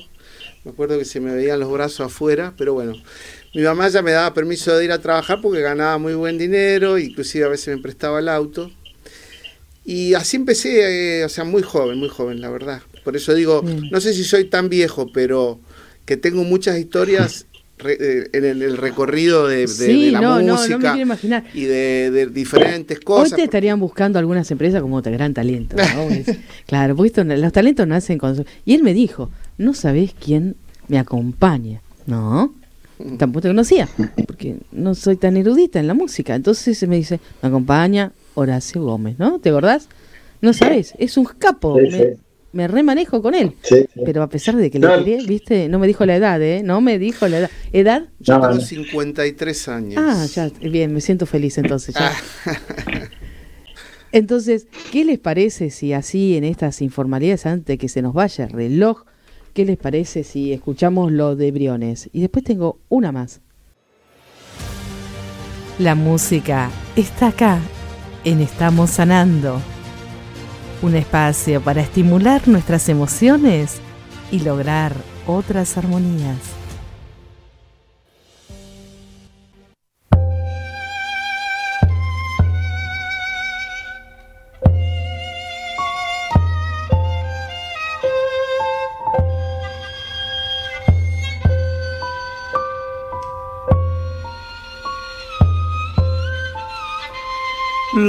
me 0.63 0.71
acuerdo 0.71 0.97
que 0.97 1.05
se 1.05 1.19
me 1.19 1.33
veían 1.33 1.59
los 1.59 1.71
brazos 1.71 2.07
afuera, 2.07 2.53
pero 2.57 2.73
bueno, 2.73 2.93
mi 3.53 3.61
mamá 3.61 3.89
ya 3.89 4.01
me 4.01 4.11
daba 4.11 4.33
permiso 4.33 4.75
de 4.77 4.85
ir 4.85 4.91
a 4.91 4.99
trabajar 4.99 5.39
porque 5.41 5.61
ganaba 5.61 5.97
muy 5.97 6.13
buen 6.13 6.37
dinero, 6.37 6.97
inclusive 6.97 7.45
a 7.45 7.49
veces 7.49 7.75
me 7.75 7.81
prestaba 7.81 8.19
el 8.19 8.29
auto, 8.29 8.71
y 9.83 10.13
así 10.13 10.37
empecé, 10.37 11.19
eh, 11.19 11.25
o 11.25 11.29
sea, 11.29 11.43
muy 11.43 11.63
joven, 11.63 11.97
muy 11.97 12.09
joven, 12.09 12.39
la 12.39 12.49
verdad. 12.49 12.81
Por 13.03 13.15
eso 13.15 13.33
digo, 13.33 13.63
no 13.91 13.99
sé 13.99 14.13
si 14.13 14.23
soy 14.23 14.45
tan 14.45 14.69
viejo, 14.69 15.11
pero 15.11 15.59
que 16.05 16.17
tengo 16.17 16.43
muchas 16.43 16.77
historias 16.77 17.47
eh, 17.85 18.29
en 18.31 18.45
el, 18.45 18.77
recorrido 18.77 19.47
de, 19.47 19.65
la 20.11 20.21
música 20.21 20.95
y 21.53 21.63
de, 21.63 22.29
diferentes 22.31 22.99
cosas. 22.99 23.31
Hoy 23.33 23.37
te 23.37 23.43
estarían 23.43 23.79
buscando 23.79 24.19
algunas 24.19 24.49
empresas 24.51 24.81
como 24.81 25.01
gran 25.01 25.33
talento. 25.33 25.75
claro, 26.67 26.95
porque 26.95 27.23
los 27.23 27.51
talentos 27.51 27.87
nacen 27.87 28.19
con... 28.19 28.45
Y 28.65 28.75
él 28.75 28.83
me 28.83 28.93
dijo, 28.93 29.31
no 29.57 29.73
sabés 29.73 30.13
quién 30.13 30.55
me 30.89 30.99
acompaña. 30.99 31.81
No, 32.05 32.53
tampoco 33.17 33.41
te 33.41 33.47
conocía, 33.49 33.87
porque 34.27 34.57
no 34.71 34.95
soy 34.95 35.17
tan 35.17 35.37
erudita 35.37 35.79
en 35.79 35.87
la 35.87 35.93
música. 35.93 36.35
Entonces 36.35 36.87
me 36.87 36.95
dice, 36.95 37.19
me 37.41 37.49
acompaña 37.49 38.11
Horacio 38.35 38.83
Gómez, 38.83 39.19
¿no? 39.19 39.39
¿Te 39.39 39.49
acordás? 39.49 39.89
No 40.41 40.53
sabés, 40.53 40.93
es 40.97 41.17
un 41.17 41.25
capo 41.25 41.77
me 42.53 42.67
remanejo 42.67 43.21
con 43.21 43.33
él. 43.33 43.53
Pero 44.05 44.23
a 44.23 44.29
pesar 44.29 44.55
de 44.55 44.69
que 44.69 44.79
lo 44.79 44.97
quería, 44.97 45.19
viste, 45.25 45.69
no 45.69 45.79
me 45.79 45.87
dijo 45.87 46.05
la 46.05 46.15
edad, 46.15 46.41
¿eh? 46.41 46.61
No 46.63 46.81
me 46.81 46.99
dijo 46.99 47.27
la 47.27 47.39
edad. 47.39 47.51
¿Edad? 47.71 48.09
Yo 48.19 48.39
tengo 48.39 48.59
53 48.59 49.67
años. 49.69 50.03
Ah, 50.03 50.25
ya, 50.25 50.49
bien, 50.61 50.93
me 50.93 51.01
siento 51.01 51.25
feliz 51.25 51.57
entonces. 51.57 51.95
Ya. 51.95 52.13
entonces, 54.11 54.67
¿qué 54.91 55.05
les 55.05 55.19
parece 55.19 55.69
si 55.69 55.93
así 55.93 56.35
en 56.35 56.43
estas 56.43 56.81
informalidades, 56.81 57.45
antes 57.45 57.67
de 57.67 57.77
que 57.77 57.87
se 57.87 58.01
nos 58.01 58.13
vaya 58.13 58.45
el 58.45 58.51
reloj, 58.51 59.05
qué 59.51 59.65
les 59.65 59.77
parece 59.77 60.23
si 60.23 60.53
escuchamos 60.53 61.11
lo 61.11 61.35
de 61.35 61.51
Briones? 61.51 62.09
Y 62.13 62.21
después 62.21 62.43
tengo 62.43 62.79
una 62.89 63.11
más. 63.11 63.41
La 65.79 65.95
música 65.95 66.69
está 66.95 67.27
acá, 67.27 67.59
en 68.23 68.41
Estamos 68.41 68.91
Sanando 68.91 69.59
un 70.81 70.95
espacio 70.95 71.61
para 71.61 71.81
estimular 71.81 72.47
nuestras 72.47 72.89
emociones 72.89 73.79
y 74.31 74.39
lograr 74.39 74.95
otras 75.27 75.77
armonías. 75.77 76.60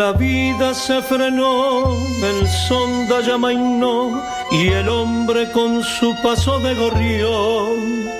La 0.04 0.10
vida 0.10 0.74
se 0.74 1.00
frenó, 1.00 1.96
el 2.24 2.48
sonda 2.48 3.20
ya 3.20 3.38
mainó 3.38 4.20
y 4.50 4.66
el 4.66 4.88
hombre 4.88 5.52
con 5.52 5.80
su 5.84 6.12
paso 6.24 6.58
de 6.58 6.74
gorrión 6.74 8.10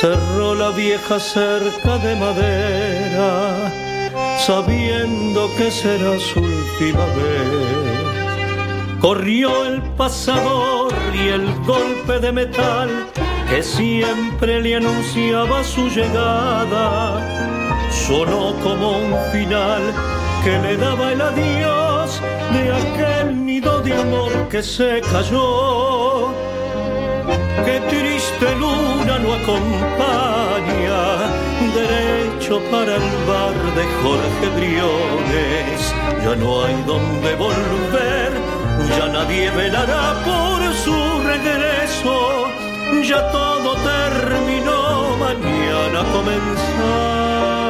cerró 0.00 0.54
la 0.54 0.70
vieja 0.70 1.20
cerca 1.20 1.98
de 1.98 2.16
madera, 2.16 3.70
sabiendo 4.38 5.50
que 5.58 5.70
será 5.70 6.18
su 6.18 6.40
última 6.40 7.04
vez. 7.18 8.98
Corrió 8.98 9.66
el 9.66 9.82
pasador 9.98 10.94
y 11.12 11.28
el 11.28 11.54
golpe 11.66 12.20
de 12.20 12.32
metal 12.32 12.88
que 13.50 13.62
siempre 13.62 14.62
le 14.62 14.76
anunciaba 14.76 15.62
su 15.62 15.90
llegada, 15.90 17.20
sonó 17.90 18.54
como 18.62 18.96
un 18.96 19.14
final 19.30 19.82
que 20.46 20.58
le 20.60 20.76
daba 20.76 21.12
el 21.12 21.20
adiós 21.20 22.22
de 22.54 22.62
aquel 22.80 23.44
nido 23.44 23.80
de 23.80 23.92
amor 24.04 24.32
que 24.48 24.62
se 24.62 25.00
cayó. 25.12 26.32
Qué 27.64 27.76
triste 27.92 28.46
luna 28.62 29.14
lo 29.24 29.30
acompaña, 29.40 31.00
derecho 31.78 32.54
para 32.70 32.92
el 33.00 33.08
bar 33.28 33.56
de 33.78 33.84
Jorge 34.00 34.46
Briones. 34.58 35.78
Ya 36.24 36.34
no 36.36 36.48
hay 36.62 36.76
donde 36.92 37.30
volver, 37.46 38.30
ya 38.96 39.06
nadie 39.16 39.50
velará 39.50 40.04
por 40.28 40.60
su 40.84 40.96
regreso 41.32 42.46
ya 43.02 43.30
todo 43.30 43.74
terminó, 43.92 45.16
mañana 45.18 46.00
comenzar. 46.12 47.65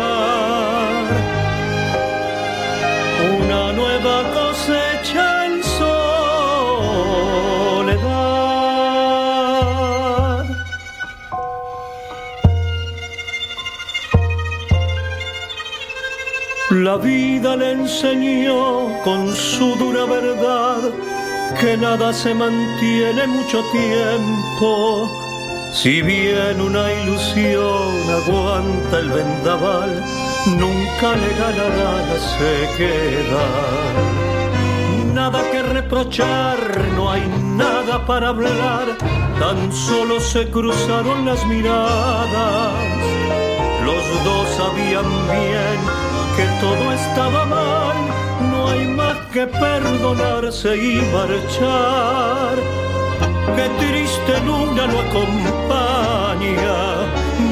La 16.87 16.99
vida 16.99 17.57
le 17.57 17.73
enseñó 17.73 19.03
con 19.03 19.35
su 19.35 19.75
dura 19.75 20.05
verdad 20.05 20.79
que 21.59 21.77
nada 21.77 22.13
se 22.13 22.33
mantiene 22.33 23.27
mucho 23.27 23.61
tiempo. 23.73 25.11
Si 25.73 26.01
bien 26.01 26.61
una 26.61 26.93
ilusión 26.93 27.91
aguanta 28.21 29.01
el 29.01 29.11
vendaval, 29.11 30.01
nunca 30.47 31.17
le 31.23 31.31
ganará 31.43 31.93
la 32.11 32.19
sequedad. 32.39 33.95
Nada 35.13 35.43
que 35.51 35.63
reprochar, 35.65 36.57
no 36.95 37.11
hay 37.11 37.27
nada 37.43 38.07
para 38.07 38.29
hablar, 38.29 38.97
tan 39.41 39.73
solo 39.73 40.21
se 40.21 40.49
cruzaron 40.53 41.27
las 41.27 41.45
miradas. 41.47 42.73
Los 43.85 44.25
dos 44.25 44.49
sabían 44.57 45.05
bien 45.33 46.06
que 46.37 46.47
todo 46.61 46.93
estaba 46.93 47.47
mal 47.47 47.97
no 48.51 48.69
hay 48.69 48.87
más 48.87 49.17
que 49.33 49.47
perdonarse 49.47 50.77
y 50.77 51.01
marchar. 51.13 52.57
Qué 53.57 53.67
triste 53.81 54.33
luna 54.45 54.87
lo 54.87 55.01
acompaña, 55.01 56.79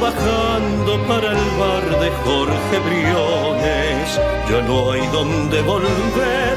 bajando 0.00 0.92
para 1.08 1.32
el 1.32 1.44
bar 1.60 1.86
de 2.02 2.10
Jorge 2.24 2.78
Briones. 2.86 4.20
Ya 4.50 4.60
no 4.68 4.92
hay 4.92 5.06
donde 5.08 5.62
volver, 5.62 6.56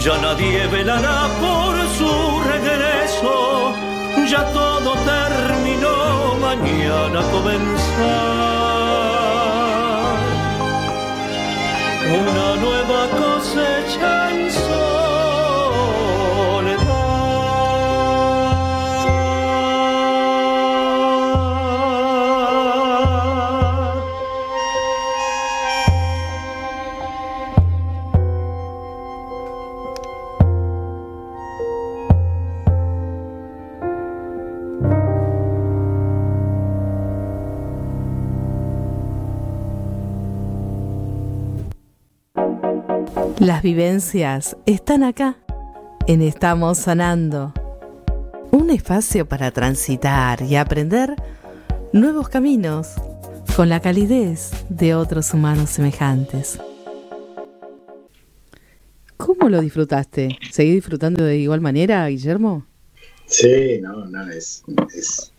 ya 0.00 0.16
nadie 0.18 0.66
velará 0.68 1.28
por 1.42 1.74
su 1.98 2.40
regreso. 2.54 3.74
Ya 4.26 4.42
todo 4.52 4.94
terminó, 5.04 6.34
mañana 6.40 7.20
comenzar. 7.30 8.77
Una 12.10 12.56
nueva 12.56 13.08
cosecha 13.10 14.30
Las 43.58 43.64
vivencias 43.64 44.56
están 44.66 45.02
acá, 45.02 45.36
en 46.06 46.22
Estamos 46.22 46.78
Sanando. 46.78 47.52
Un 48.52 48.70
espacio 48.70 49.26
para 49.26 49.50
transitar 49.50 50.42
y 50.42 50.54
aprender 50.54 51.16
nuevos 51.92 52.28
caminos 52.28 52.90
con 53.56 53.68
la 53.68 53.80
calidez 53.80 54.52
de 54.68 54.94
otros 54.94 55.34
humanos 55.34 55.70
semejantes. 55.70 56.60
¿Cómo 59.16 59.48
lo 59.48 59.60
disfrutaste? 59.60 60.38
¿Seguís 60.52 60.74
disfrutando 60.74 61.24
de 61.24 61.38
igual 61.38 61.60
manera, 61.60 62.06
Guillermo? 62.06 62.64
Sí, 63.26 63.80
no, 63.82 64.04
no, 64.04 64.30
es. 64.30 64.62
es 64.96 65.32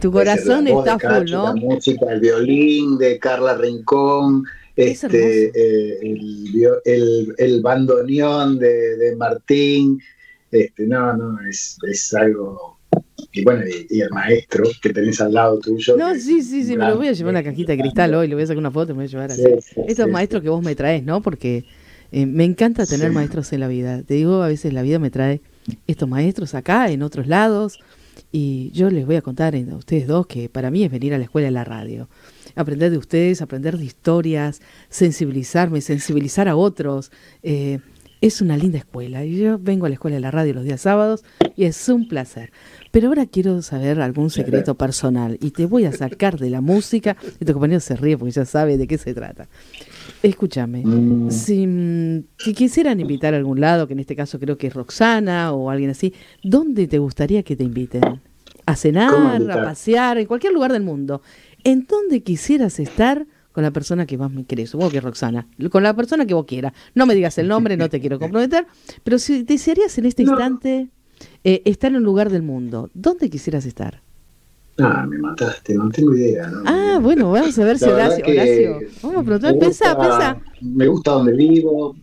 Tu 0.00 0.10
corazón 0.10 0.68
es 0.68 0.74
está 0.74 0.98
full, 0.98 1.30
¿no? 1.30 1.44
La 1.48 1.54
música, 1.54 2.06
el 2.12 2.20
violín 2.20 2.96
de 2.96 3.18
Carla 3.18 3.58
Rincón, 3.58 4.46
este, 4.78 5.46
eh, 5.54 5.98
el, 6.02 6.70
el, 6.84 7.34
el 7.36 7.60
bandoneón 7.62 8.58
de, 8.58 8.96
de 8.96 9.16
Martín. 9.16 10.00
Este, 10.50 10.86
no, 10.86 11.16
no, 11.16 11.36
es, 11.48 11.76
es 11.90 12.14
algo. 12.14 12.78
Y 13.32 13.44
bueno, 13.44 13.64
y, 13.66 13.96
y 13.96 14.00
el 14.00 14.10
maestro 14.10 14.64
que 14.80 14.90
tenés 14.90 15.20
al 15.20 15.34
lado 15.34 15.58
tuyo. 15.58 15.96
No, 15.96 16.14
sí, 16.14 16.42
sí, 16.42 16.64
sí, 16.64 16.76
me 16.76 16.86
lo 16.86 16.96
voy 16.96 17.08
a 17.08 17.12
llevar 17.12 17.34
una 17.34 17.42
cajita 17.42 17.72
de 17.72 17.78
cristal 17.78 18.14
hoy, 18.14 18.28
le 18.28 18.34
voy 18.34 18.44
a 18.44 18.46
sacar 18.46 18.58
una 18.58 18.70
foto, 18.70 18.94
me 18.94 19.00
voy 19.00 19.04
a 19.04 19.08
llevar 19.08 19.30
así. 19.30 19.42
Sí, 19.42 19.50
sí, 19.60 19.80
Estos 19.86 20.06
sí, 20.06 20.12
maestros 20.12 20.42
que 20.42 20.48
vos 20.48 20.62
me 20.62 20.74
traes, 20.74 21.02
¿no? 21.02 21.20
Porque 21.20 21.64
eh, 22.12 22.24
me 22.24 22.44
encanta 22.44 22.86
tener 22.86 23.10
maestros 23.12 23.52
en 23.52 23.60
la 23.60 23.68
vida. 23.68 24.02
Te 24.02 24.14
digo, 24.14 24.42
a 24.42 24.48
veces 24.48 24.72
la 24.72 24.82
vida 24.82 24.98
me 24.98 25.10
trae 25.10 25.40
estos 25.86 26.08
maestros 26.08 26.54
acá, 26.54 26.90
en 26.90 27.02
otros 27.02 27.26
lados, 27.26 27.78
y 28.32 28.70
yo 28.72 28.88
les 28.90 29.04
voy 29.04 29.16
a 29.16 29.22
contar 29.22 29.54
a 29.54 29.76
ustedes 29.76 30.06
dos 30.06 30.26
que 30.26 30.48
para 30.48 30.70
mí 30.70 30.84
es 30.84 30.90
venir 30.90 31.12
a 31.12 31.18
la 31.18 31.24
escuela 31.24 31.46
de 31.46 31.52
la 31.52 31.64
radio. 31.64 32.08
Aprender 32.58 32.90
de 32.90 32.98
ustedes, 32.98 33.40
aprender 33.40 33.78
de 33.78 33.84
historias, 33.84 34.60
sensibilizarme, 34.88 35.80
sensibilizar 35.80 36.48
a 36.48 36.56
otros. 36.56 37.10
eh, 37.42 37.78
es 38.20 38.40
una 38.40 38.56
linda 38.56 38.78
escuela. 38.78 39.24
Y 39.24 39.36
yo 39.36 39.60
vengo 39.60 39.86
a 39.86 39.88
la 39.88 39.92
escuela 39.94 40.16
de 40.16 40.20
la 40.20 40.32
radio 40.32 40.52
los 40.52 40.64
días 40.64 40.80
sábados 40.80 41.22
y 41.54 41.66
es 41.66 41.88
un 41.88 42.08
placer. 42.08 42.50
Pero 42.90 43.06
ahora 43.06 43.26
quiero 43.26 43.62
saber 43.62 44.00
algún 44.00 44.30
secreto 44.30 44.74
personal 44.74 45.38
y 45.40 45.52
te 45.52 45.66
voy 45.66 45.84
a 45.84 45.92
sacar 45.92 46.36
de 46.36 46.50
la 46.50 46.60
música. 46.60 47.16
Y 47.38 47.44
tu 47.44 47.52
compañero 47.52 47.78
se 47.78 47.94
ríe 47.94 48.18
porque 48.18 48.32
ya 48.32 48.44
sabe 48.44 48.76
de 48.76 48.88
qué 48.88 48.98
se 48.98 49.14
trata. 49.14 49.46
Escúchame, 50.24 50.82
Mm. 50.84 51.30
si, 51.30 51.64
mm, 51.64 52.24
si 52.38 52.54
quisieran 52.54 52.98
invitar 52.98 53.34
a 53.34 53.36
algún 53.36 53.60
lado, 53.60 53.86
que 53.86 53.92
en 53.92 54.00
este 54.00 54.16
caso 54.16 54.40
creo 54.40 54.58
que 54.58 54.66
es 54.66 54.74
Roxana 54.74 55.52
o 55.52 55.70
alguien 55.70 55.90
así, 55.90 56.12
¿dónde 56.42 56.88
te 56.88 56.98
gustaría 56.98 57.44
que 57.44 57.54
te 57.54 57.62
inviten? 57.62 58.02
¿A 58.02 58.72
¿Cómo 58.72 58.76
cenar, 58.76 59.50
a 59.50 59.62
pasear, 59.64 60.18
en 60.18 60.26
cualquier 60.26 60.52
lugar 60.52 60.72
del 60.72 60.82
mundo? 60.82 61.22
¿En 61.64 61.86
dónde 61.86 62.22
quisieras 62.22 62.78
estar 62.80 63.26
con 63.52 63.62
la 63.64 63.70
persona 63.70 64.06
que 64.06 64.16
más 64.18 64.30
me 64.30 64.44
querés? 64.44 64.70
Supongo 64.70 64.90
que 64.90 65.00
Roxana. 65.00 65.46
Con 65.70 65.82
la 65.82 65.94
persona 65.94 66.26
que 66.26 66.34
vos 66.34 66.46
quieras. 66.46 66.72
No 66.94 67.06
me 67.06 67.14
digas 67.14 67.36
el 67.38 67.48
nombre, 67.48 67.76
no 67.76 67.88
te 67.88 68.00
quiero 68.00 68.18
comprometer, 68.20 68.66
pero 69.04 69.18
si 69.18 69.42
desearías 69.42 69.96
en 69.98 70.06
este 70.06 70.24
No. 70.24 70.32
instante 70.32 70.88
eh, 71.44 71.62
estar 71.64 71.90
en 71.90 71.96
un 71.98 72.04
lugar 72.04 72.30
del 72.30 72.42
mundo, 72.42 72.90
¿dónde 72.94 73.28
quisieras 73.28 73.66
estar? 73.66 74.02
Ah, 74.80 75.04
me 75.08 75.18
mataste, 75.18 75.74
no 75.74 75.88
tengo 75.90 76.14
idea. 76.14 76.46
¿no? 76.48 76.62
Ah, 76.64 77.00
bueno, 77.02 77.32
vamos 77.32 77.58
a 77.58 77.64
ver 77.64 77.78
si 77.80 77.86
Horacio. 77.86 78.24
Horacio, 78.24 78.78
vamos 79.02 79.18
a 79.18 79.24
preguntar, 79.24 79.58
pensá, 79.58 79.98
pensá. 79.98 80.40
Me 80.60 80.86
gusta 80.86 81.10
donde 81.12 81.32
vivo. 81.32 81.96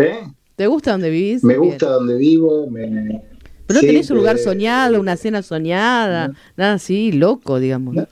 ¿eh? 0.00 0.20
¿Te 0.56 0.66
gusta 0.66 0.92
donde 0.92 1.10
vivís? 1.10 1.44
Me 1.44 1.54
Bien. 1.58 1.64
gusta 1.66 1.90
donde 1.90 2.16
vivo. 2.16 2.66
Me, 2.70 3.22
Pero 3.66 3.74
no 3.76 3.80
sí, 3.80 3.86
tenés 3.86 4.10
un 4.10 4.16
lugar 4.16 4.38
soñado, 4.38 4.98
una 4.98 5.16
cena 5.16 5.42
soñada, 5.42 6.28
No. 6.28 6.34
nada 6.56 6.72
así, 6.74 7.12
loco, 7.12 7.60
digamos. 7.60 7.94
No. 7.94 8.06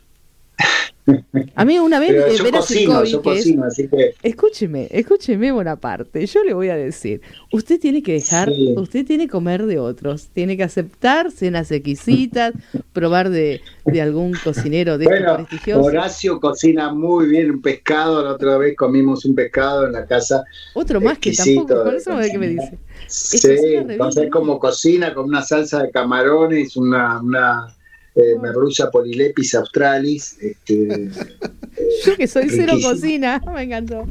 A 1.54 1.64
mí 1.64 1.78
una 1.78 2.00
vez 2.00 2.10
eh, 2.10 2.36
yo 2.36 2.50
cocino, 2.50 3.04
yo 3.04 3.22
que 3.22 3.30
es- 3.34 3.44
cocino, 3.44 3.64
así 3.64 3.86
que 3.86 4.14
Escúcheme, 4.24 4.88
escúcheme 4.90 5.52
Bonaparte, 5.52 6.26
yo 6.26 6.42
le 6.42 6.52
voy 6.52 6.68
a 6.68 6.74
decir, 6.76 7.20
usted 7.52 7.78
tiene 7.78 8.02
que 8.02 8.14
dejar, 8.14 8.48
Sí. 8.52 8.74
usted 8.76 9.06
tiene 9.06 9.26
que 9.26 9.30
comer 9.30 9.66
de 9.66 9.78
otros, 9.78 10.30
tiene 10.32 10.56
que 10.56 10.64
aceptar 10.64 11.30
cenas 11.30 11.70
exquisitas, 11.70 12.54
probar 12.92 13.30
de, 13.30 13.60
de 13.84 14.02
algún 14.02 14.32
cocinero 14.42 14.98
de 14.98 15.04
Bueno, 15.04 15.36
prestigiosos. 15.36 15.86
Horacio 15.86 16.40
cocina 16.40 16.92
muy 16.92 17.28
bien 17.28 17.52
un 17.52 17.62
pescado. 17.62 18.24
La 18.24 18.32
otra 18.32 18.58
vez 18.58 18.74
comimos 18.76 19.24
un 19.24 19.36
pescado 19.36 19.86
en 19.86 19.92
la 19.92 20.06
casa. 20.06 20.42
Otro 20.74 21.00
más 21.00 21.18
que 21.18 21.32
tampoco, 21.32 21.84
por 21.84 21.94
eso 21.94 22.16
ve 22.16 22.30
qué 22.32 22.38
me 22.38 22.48
dice. 22.48 22.78
Sí, 23.06 23.38
entonces 23.76 24.28
como 24.28 24.58
cocina 24.58 25.14
con 25.14 25.26
una 25.26 25.42
salsa 25.42 25.84
de 25.84 25.90
camarones, 25.92 26.76
una, 26.76 27.20
una 27.20 27.75
eh, 28.16 28.34
Oh. 28.36 28.40
merluza 28.40 28.90
polilepis 28.90 29.54
australis. 29.54 30.36
Este, 30.40 31.08
Yo 32.06 32.16
que 32.16 32.26
soy 32.26 32.48
cero 32.48 32.74
cocina, 32.82 33.40
me 33.54 33.62
encantó. 33.62 34.06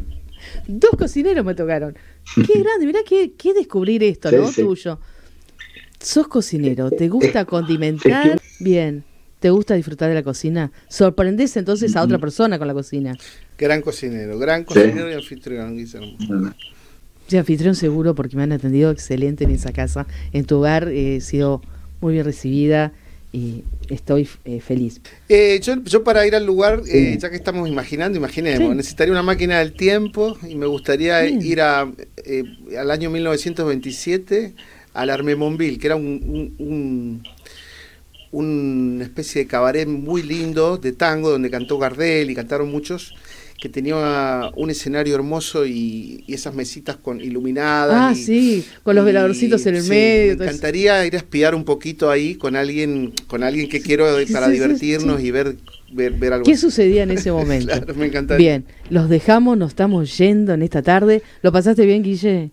Dos 0.68 0.92
cocineros 0.98 1.44
me 1.46 1.56
tocaron. 1.56 1.96
Qué 2.36 2.60
grande, 2.64 2.86
mirá 2.86 3.00
qué, 3.08 3.34
qué 3.38 3.54
descubrir 3.54 4.04
esto, 4.04 4.30
Sí, 4.30 4.36
¿no? 4.36 4.48
sí. 4.52 4.62
Tuyo. 4.62 5.00
Sos 6.00 6.28
cocinero, 6.28 6.92
te 6.92 7.10
gusta 7.10 7.46
condimentar, 7.46 8.40
bien. 8.60 9.04
¿Te 9.40 9.50
gusta 9.50 9.74
disfrutar 9.76 10.10
de 10.10 10.16
la 10.16 10.24
cocina? 10.24 10.72
¿Sorprendes 10.88 11.56
entonces 11.58 11.96
a 11.96 12.02
otra 12.04 12.20
persona 12.20 12.58
con 12.58 12.68
la 12.68 12.74
cocina? 12.74 13.16
Gran 13.58 13.82
cocinero, 13.82 14.38
gran 14.40 14.64
cocinero 14.64 15.10
y 15.10 15.14
anfitrión, 15.14 15.76
Guillermo. 15.76 16.18
Sí, 17.28 17.38
anfitrión 17.38 17.76
seguro 17.76 18.14
porque 18.16 18.38
me 18.38 18.44
han 18.44 18.52
atendido 18.52 18.92
excelente 18.92 19.44
en 19.46 19.52
esa 19.52 19.72
casa. 19.74 20.06
En 20.32 20.46
tu 20.46 20.58
hogar 20.58 20.90
he 20.90 21.22
sido 21.22 21.62
muy 22.02 22.14
bien 22.14 22.26
recibida 22.26 22.94
y 23.36 23.66
estoy 23.90 24.30
eh, 24.46 24.62
feliz. 24.62 25.02
Eh, 25.28 25.60
yo, 25.62 26.04
para 26.06 26.26
ir 26.26 26.36
al 26.36 26.46
lugar, 26.46 26.84
eh, 26.88 27.18
ya 27.20 27.30
que 27.30 27.36
estamos 27.36 27.68
imaginando, 27.68 28.18
imaginemos, 28.18 28.74
necesitaría 28.74 29.12
una 29.12 29.24
máquina 29.24 29.60
del 29.60 29.74
tiempo 29.74 30.38
y 30.48 30.56
me 30.56 30.66
gustaría 30.68 31.28
ir 31.28 31.60
a, 31.60 31.82
al 31.82 32.92
año 32.92 33.10
1927 33.10 34.54
al 34.94 35.10
Armemonville, 35.10 35.78
que 35.78 35.88
era 35.88 35.98
un, 35.98 37.24
una 38.32 39.04
especie 39.04 39.42
de 39.42 39.48
cabaret 39.48 39.86
muy 39.86 40.24
lindo 40.24 40.78
de 40.78 40.94
tango 40.94 41.30
donde 41.30 41.50
cantó 41.50 41.78
Gardel 41.78 42.30
y 42.30 42.36
cantaron 42.36 42.72
muchos 42.72 43.16
que 43.60 43.70
tenía 43.70 44.52
un 44.56 44.70
escenario 44.70 45.16
hermoso 45.16 45.66
y, 45.66 46.24
esas 46.28 46.54
mesitas 46.54 46.98
con 46.98 47.22
iluminadas. 47.22 47.96
Ah, 47.96 48.16
sí, 48.16 48.66
con 48.84 48.96
los 48.96 49.06
veladorcitos 49.06 49.66
en 49.66 49.76
el 49.76 49.84
medio. 49.84 50.38
Me 50.38 50.46
encantaría 50.46 51.06
ir 51.06 51.16
a 51.16 51.18
espiar 51.18 51.56
un 51.56 51.64
poquito 51.64 52.10
ahí 52.10 52.36
con 52.36 52.56
alguien, 52.56 53.14
con 53.28 53.44
alguien 53.44 53.70
que 53.70 53.82
quiero 53.82 54.06
para 54.32 54.50
divertirnos 54.50 55.22
y 55.22 55.32
ver, 55.32 55.56
ver, 55.92 56.34
algo. 56.34 56.46
¿Qué 56.46 56.58
sucedía 56.58 57.04
en 57.04 57.12
ese 57.18 57.32
momento? 57.32 57.68
claro, 57.68 57.96
me 57.96 58.08
encantaría. 58.08 58.50
Bien, 58.50 58.66
los 58.90 59.10
dejamos, 59.10 59.58
nos 59.58 59.70
estamos 59.70 60.18
yendo 60.18 60.54
en 60.54 60.62
esta 60.62 60.82
tarde. 60.82 61.22
¿Lo 61.42 61.52
pasaste 61.52 61.86
bien, 61.86 62.04
Guille? 62.04 62.52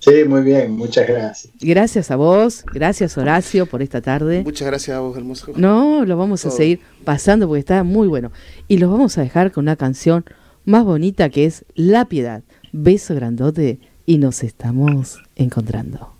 Sí, 0.00 0.24
muy 0.26 0.40
bien, 0.40 0.72
muchas 0.72 1.06
gracias. 1.06 1.52
Gracias 1.60 2.10
a 2.10 2.16
vos, 2.16 2.64
gracias 2.72 3.18
Horacio 3.18 3.66
por 3.66 3.82
esta 3.82 4.00
tarde. 4.00 4.42
Muchas 4.42 4.66
gracias 4.66 4.96
a 4.96 5.00
vos, 5.00 5.14
hermoso. 5.16 5.52
No, 5.56 6.06
lo 6.06 6.16
vamos 6.16 6.44
a 6.46 6.50
seguir 6.50 6.80
pasando 7.04 7.46
porque 7.46 7.60
está 7.60 7.84
muy 7.84 8.08
bueno. 8.08 8.32
Y 8.66 8.78
los 8.78 8.90
vamos 8.90 9.18
a 9.18 9.22
dejar 9.22 9.52
con 9.52 9.64
una 9.64 9.76
canción 9.76 10.24
más 10.64 10.84
bonita 10.84 11.28
que 11.28 11.44
es 11.44 11.66
La 11.74 12.06
Piedad. 12.06 12.42
Beso 12.72 13.14
grandote 13.14 13.78
y 14.06 14.16
nos 14.16 14.42
estamos 14.42 15.22
encontrando. 15.36 16.19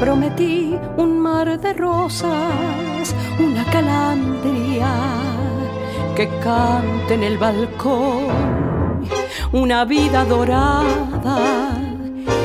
Prometí 0.00 0.78
un 0.96 1.20
mar 1.20 1.58
de 1.58 1.72
rosas, 1.72 3.14
una 3.38 3.64
calandria 3.64 4.88
que 6.14 6.28
cante 6.40 7.14
en 7.14 7.22
el 7.22 7.38
balcón, 7.38 9.06
una 9.52 9.84
vida 9.84 10.24
dorada 10.24 11.72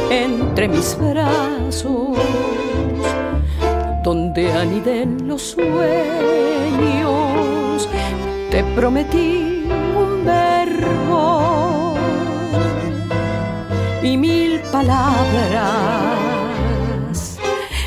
entre 0.10 0.68
mis 0.68 0.98
brazos, 0.98 2.18
donde 4.04 4.52
aniden 4.52 5.28
los 5.28 5.42
sueños. 5.42 5.90
Te 8.50 8.64
prometí 8.76 9.66
un 9.96 10.26
verbo 10.26 11.96
y 14.04 14.18
mil 14.18 14.60
palabras 14.72 16.21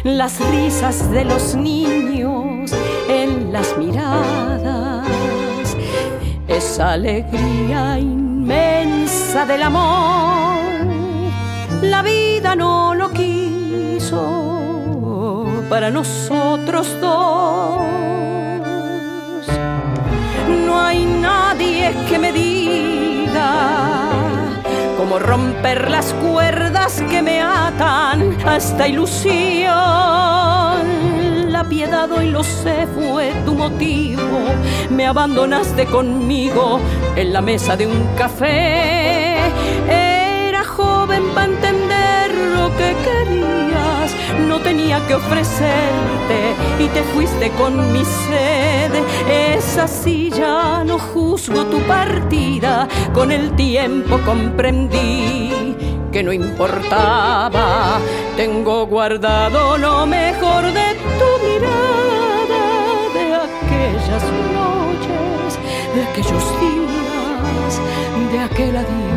las 0.05 0.39
risas 0.51 1.11
de 1.11 1.25
los 1.25 1.55
niños 1.55 2.71
en 3.09 3.53
las 3.53 3.77
miradas, 3.79 5.09
esa 6.47 6.93
alegría 6.93 7.99
inmensa 7.99 9.47
del 9.47 9.63
amor. 9.63 10.59
La 11.81 12.03
vida 12.03 12.55
no 12.55 12.95
lo 12.95 13.11
quiso 13.13 14.55
para 15.71 15.91
nosotros 15.91 16.87
dos. 17.01 17.81
No 20.67 20.81
hay 20.81 21.07
nadie 21.07 21.95
que 22.09 22.19
me 22.19 22.31
diga 22.31 24.04
como 25.05 25.19
romper 25.19 25.91
las 25.91 26.15
cuerdas 26.15 27.03
que 27.11 27.21
me 27.21 27.43
atan 27.43 28.39
a 28.47 28.57
esta 28.57 28.89
ilusión. 28.89 29.69
La 31.53 31.63
piedad 31.69 32.11
hoy 32.11 32.31
lo 32.31 32.43
sé, 32.43 32.87
fue 32.95 33.35
tu 33.45 33.55
motivo. 33.55 34.23
Me 34.89 35.07
abandonaste 35.07 35.85
conmigo 35.85 36.81
en 37.17 37.35
la 37.35 37.43
mesa 37.43 37.77
de 37.77 37.87
un 37.87 38.17
café. 38.17 39.37
Era 39.91 40.65
joven 40.65 41.23
para 41.35 41.53
entender 41.53 42.35
lo 42.57 42.75
que 42.79 42.97
que 45.07 45.15
ofrecerte 45.15 46.55
y 46.79 46.87
te 46.89 47.03
fuiste 47.15 47.51
con 47.53 47.93
mi 47.93 48.05
sed. 48.05 48.93
Es 49.29 49.79
así, 49.79 50.31
ya 50.31 50.85
no 50.85 50.99
juzgo 50.99 51.65
tu 51.67 51.79
partida, 51.81 52.87
con 53.13 53.33
el 53.33 53.55
tiempo 53.57 54.21
comprendí 54.25 55.75
que 56.13 56.23
no 56.23 56.33
importaba. 56.33 57.99
Tengo 58.37 58.87
guardado 58.87 59.79
lo 59.79 60.07
mejor 60.07 60.65
de 60.65 60.95
tu 61.19 61.31
mirada, 61.47 62.65
de 63.15 63.35
aquellas 63.47 64.25
noches, 64.59 65.59
de 65.95 66.03
aquellos 66.03 66.45
días, 66.61 67.81
de 68.33 68.39
aquel 68.39 68.77
adiós. 68.77 69.14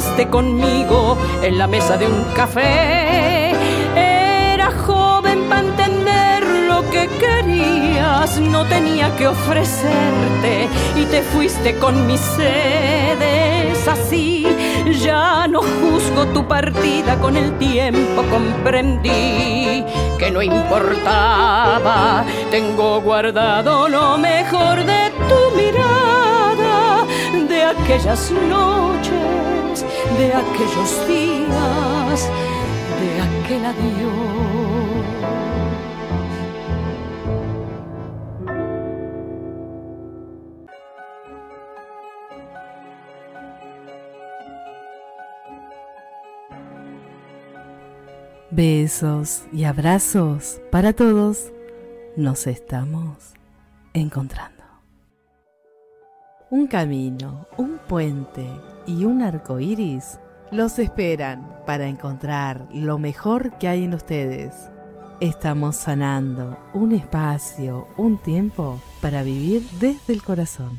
Abandonaste 0.00 0.28
conmigo 0.28 1.16
en 1.42 1.58
la 1.58 1.66
mesa 1.66 1.96
de 1.96 2.06
un 2.06 2.24
café. 2.34 3.52
Era 3.94 4.70
joven 4.86 5.48
para 5.48 5.60
entender 5.60 6.42
lo 6.68 6.88
que 6.90 7.08
querías, 7.18 8.40
no 8.40 8.64
tenía 8.64 9.14
que 9.16 9.28
ofrecerte 9.28 10.68
y 10.96 11.04
te 11.04 11.22
fuiste 11.22 11.76
con 11.76 12.06
mis 12.06 12.20
sedes 12.20 13.86
así. 13.86 14.46
Ya 15.00 15.46
no 15.46 15.60
juzgo 15.60 16.26
tu 16.32 16.46
partida, 16.48 17.16
con 17.16 17.36
el 17.36 17.56
tiempo 17.58 18.22
comprendí 18.30 19.84
que 20.18 20.30
no 20.30 20.40
importaba. 20.42 22.24
Tengo 22.50 23.00
guardado 23.02 23.88
lo 23.88 24.16
mejor 24.18 24.84
de 24.84 25.10
tu 25.28 25.56
mirada, 25.56 27.04
de 27.48 27.64
aquellas 27.64 28.30
noches 28.30 29.39
de 30.20 30.34
aquellos 30.34 31.08
días, 31.08 32.28
de 33.00 33.10
aquel 33.26 33.64
adiós. 33.64 35.00
Besos 48.50 49.44
y 49.52 49.64
abrazos 49.64 50.60
para 50.70 50.92
todos. 50.92 51.50
Nos 52.16 52.46
estamos 52.46 53.32
encontrando. 53.94 54.64
Un 56.50 56.66
camino, 56.66 57.46
un 57.56 57.78
puente 57.88 58.44
y 58.90 59.04
un 59.04 59.22
arco 59.22 59.60
iris 59.60 60.18
los 60.50 60.80
esperan 60.80 61.48
para 61.64 61.86
encontrar 61.86 62.66
lo 62.72 62.98
mejor 62.98 63.56
que 63.58 63.68
hay 63.68 63.84
en 63.84 63.94
ustedes. 63.94 64.68
Estamos 65.20 65.76
sanando 65.76 66.58
un 66.74 66.92
espacio, 66.92 67.86
un 67.96 68.18
tiempo 68.18 68.80
para 69.00 69.22
vivir 69.22 69.62
desde 69.78 70.12
el 70.12 70.22
corazón. 70.24 70.78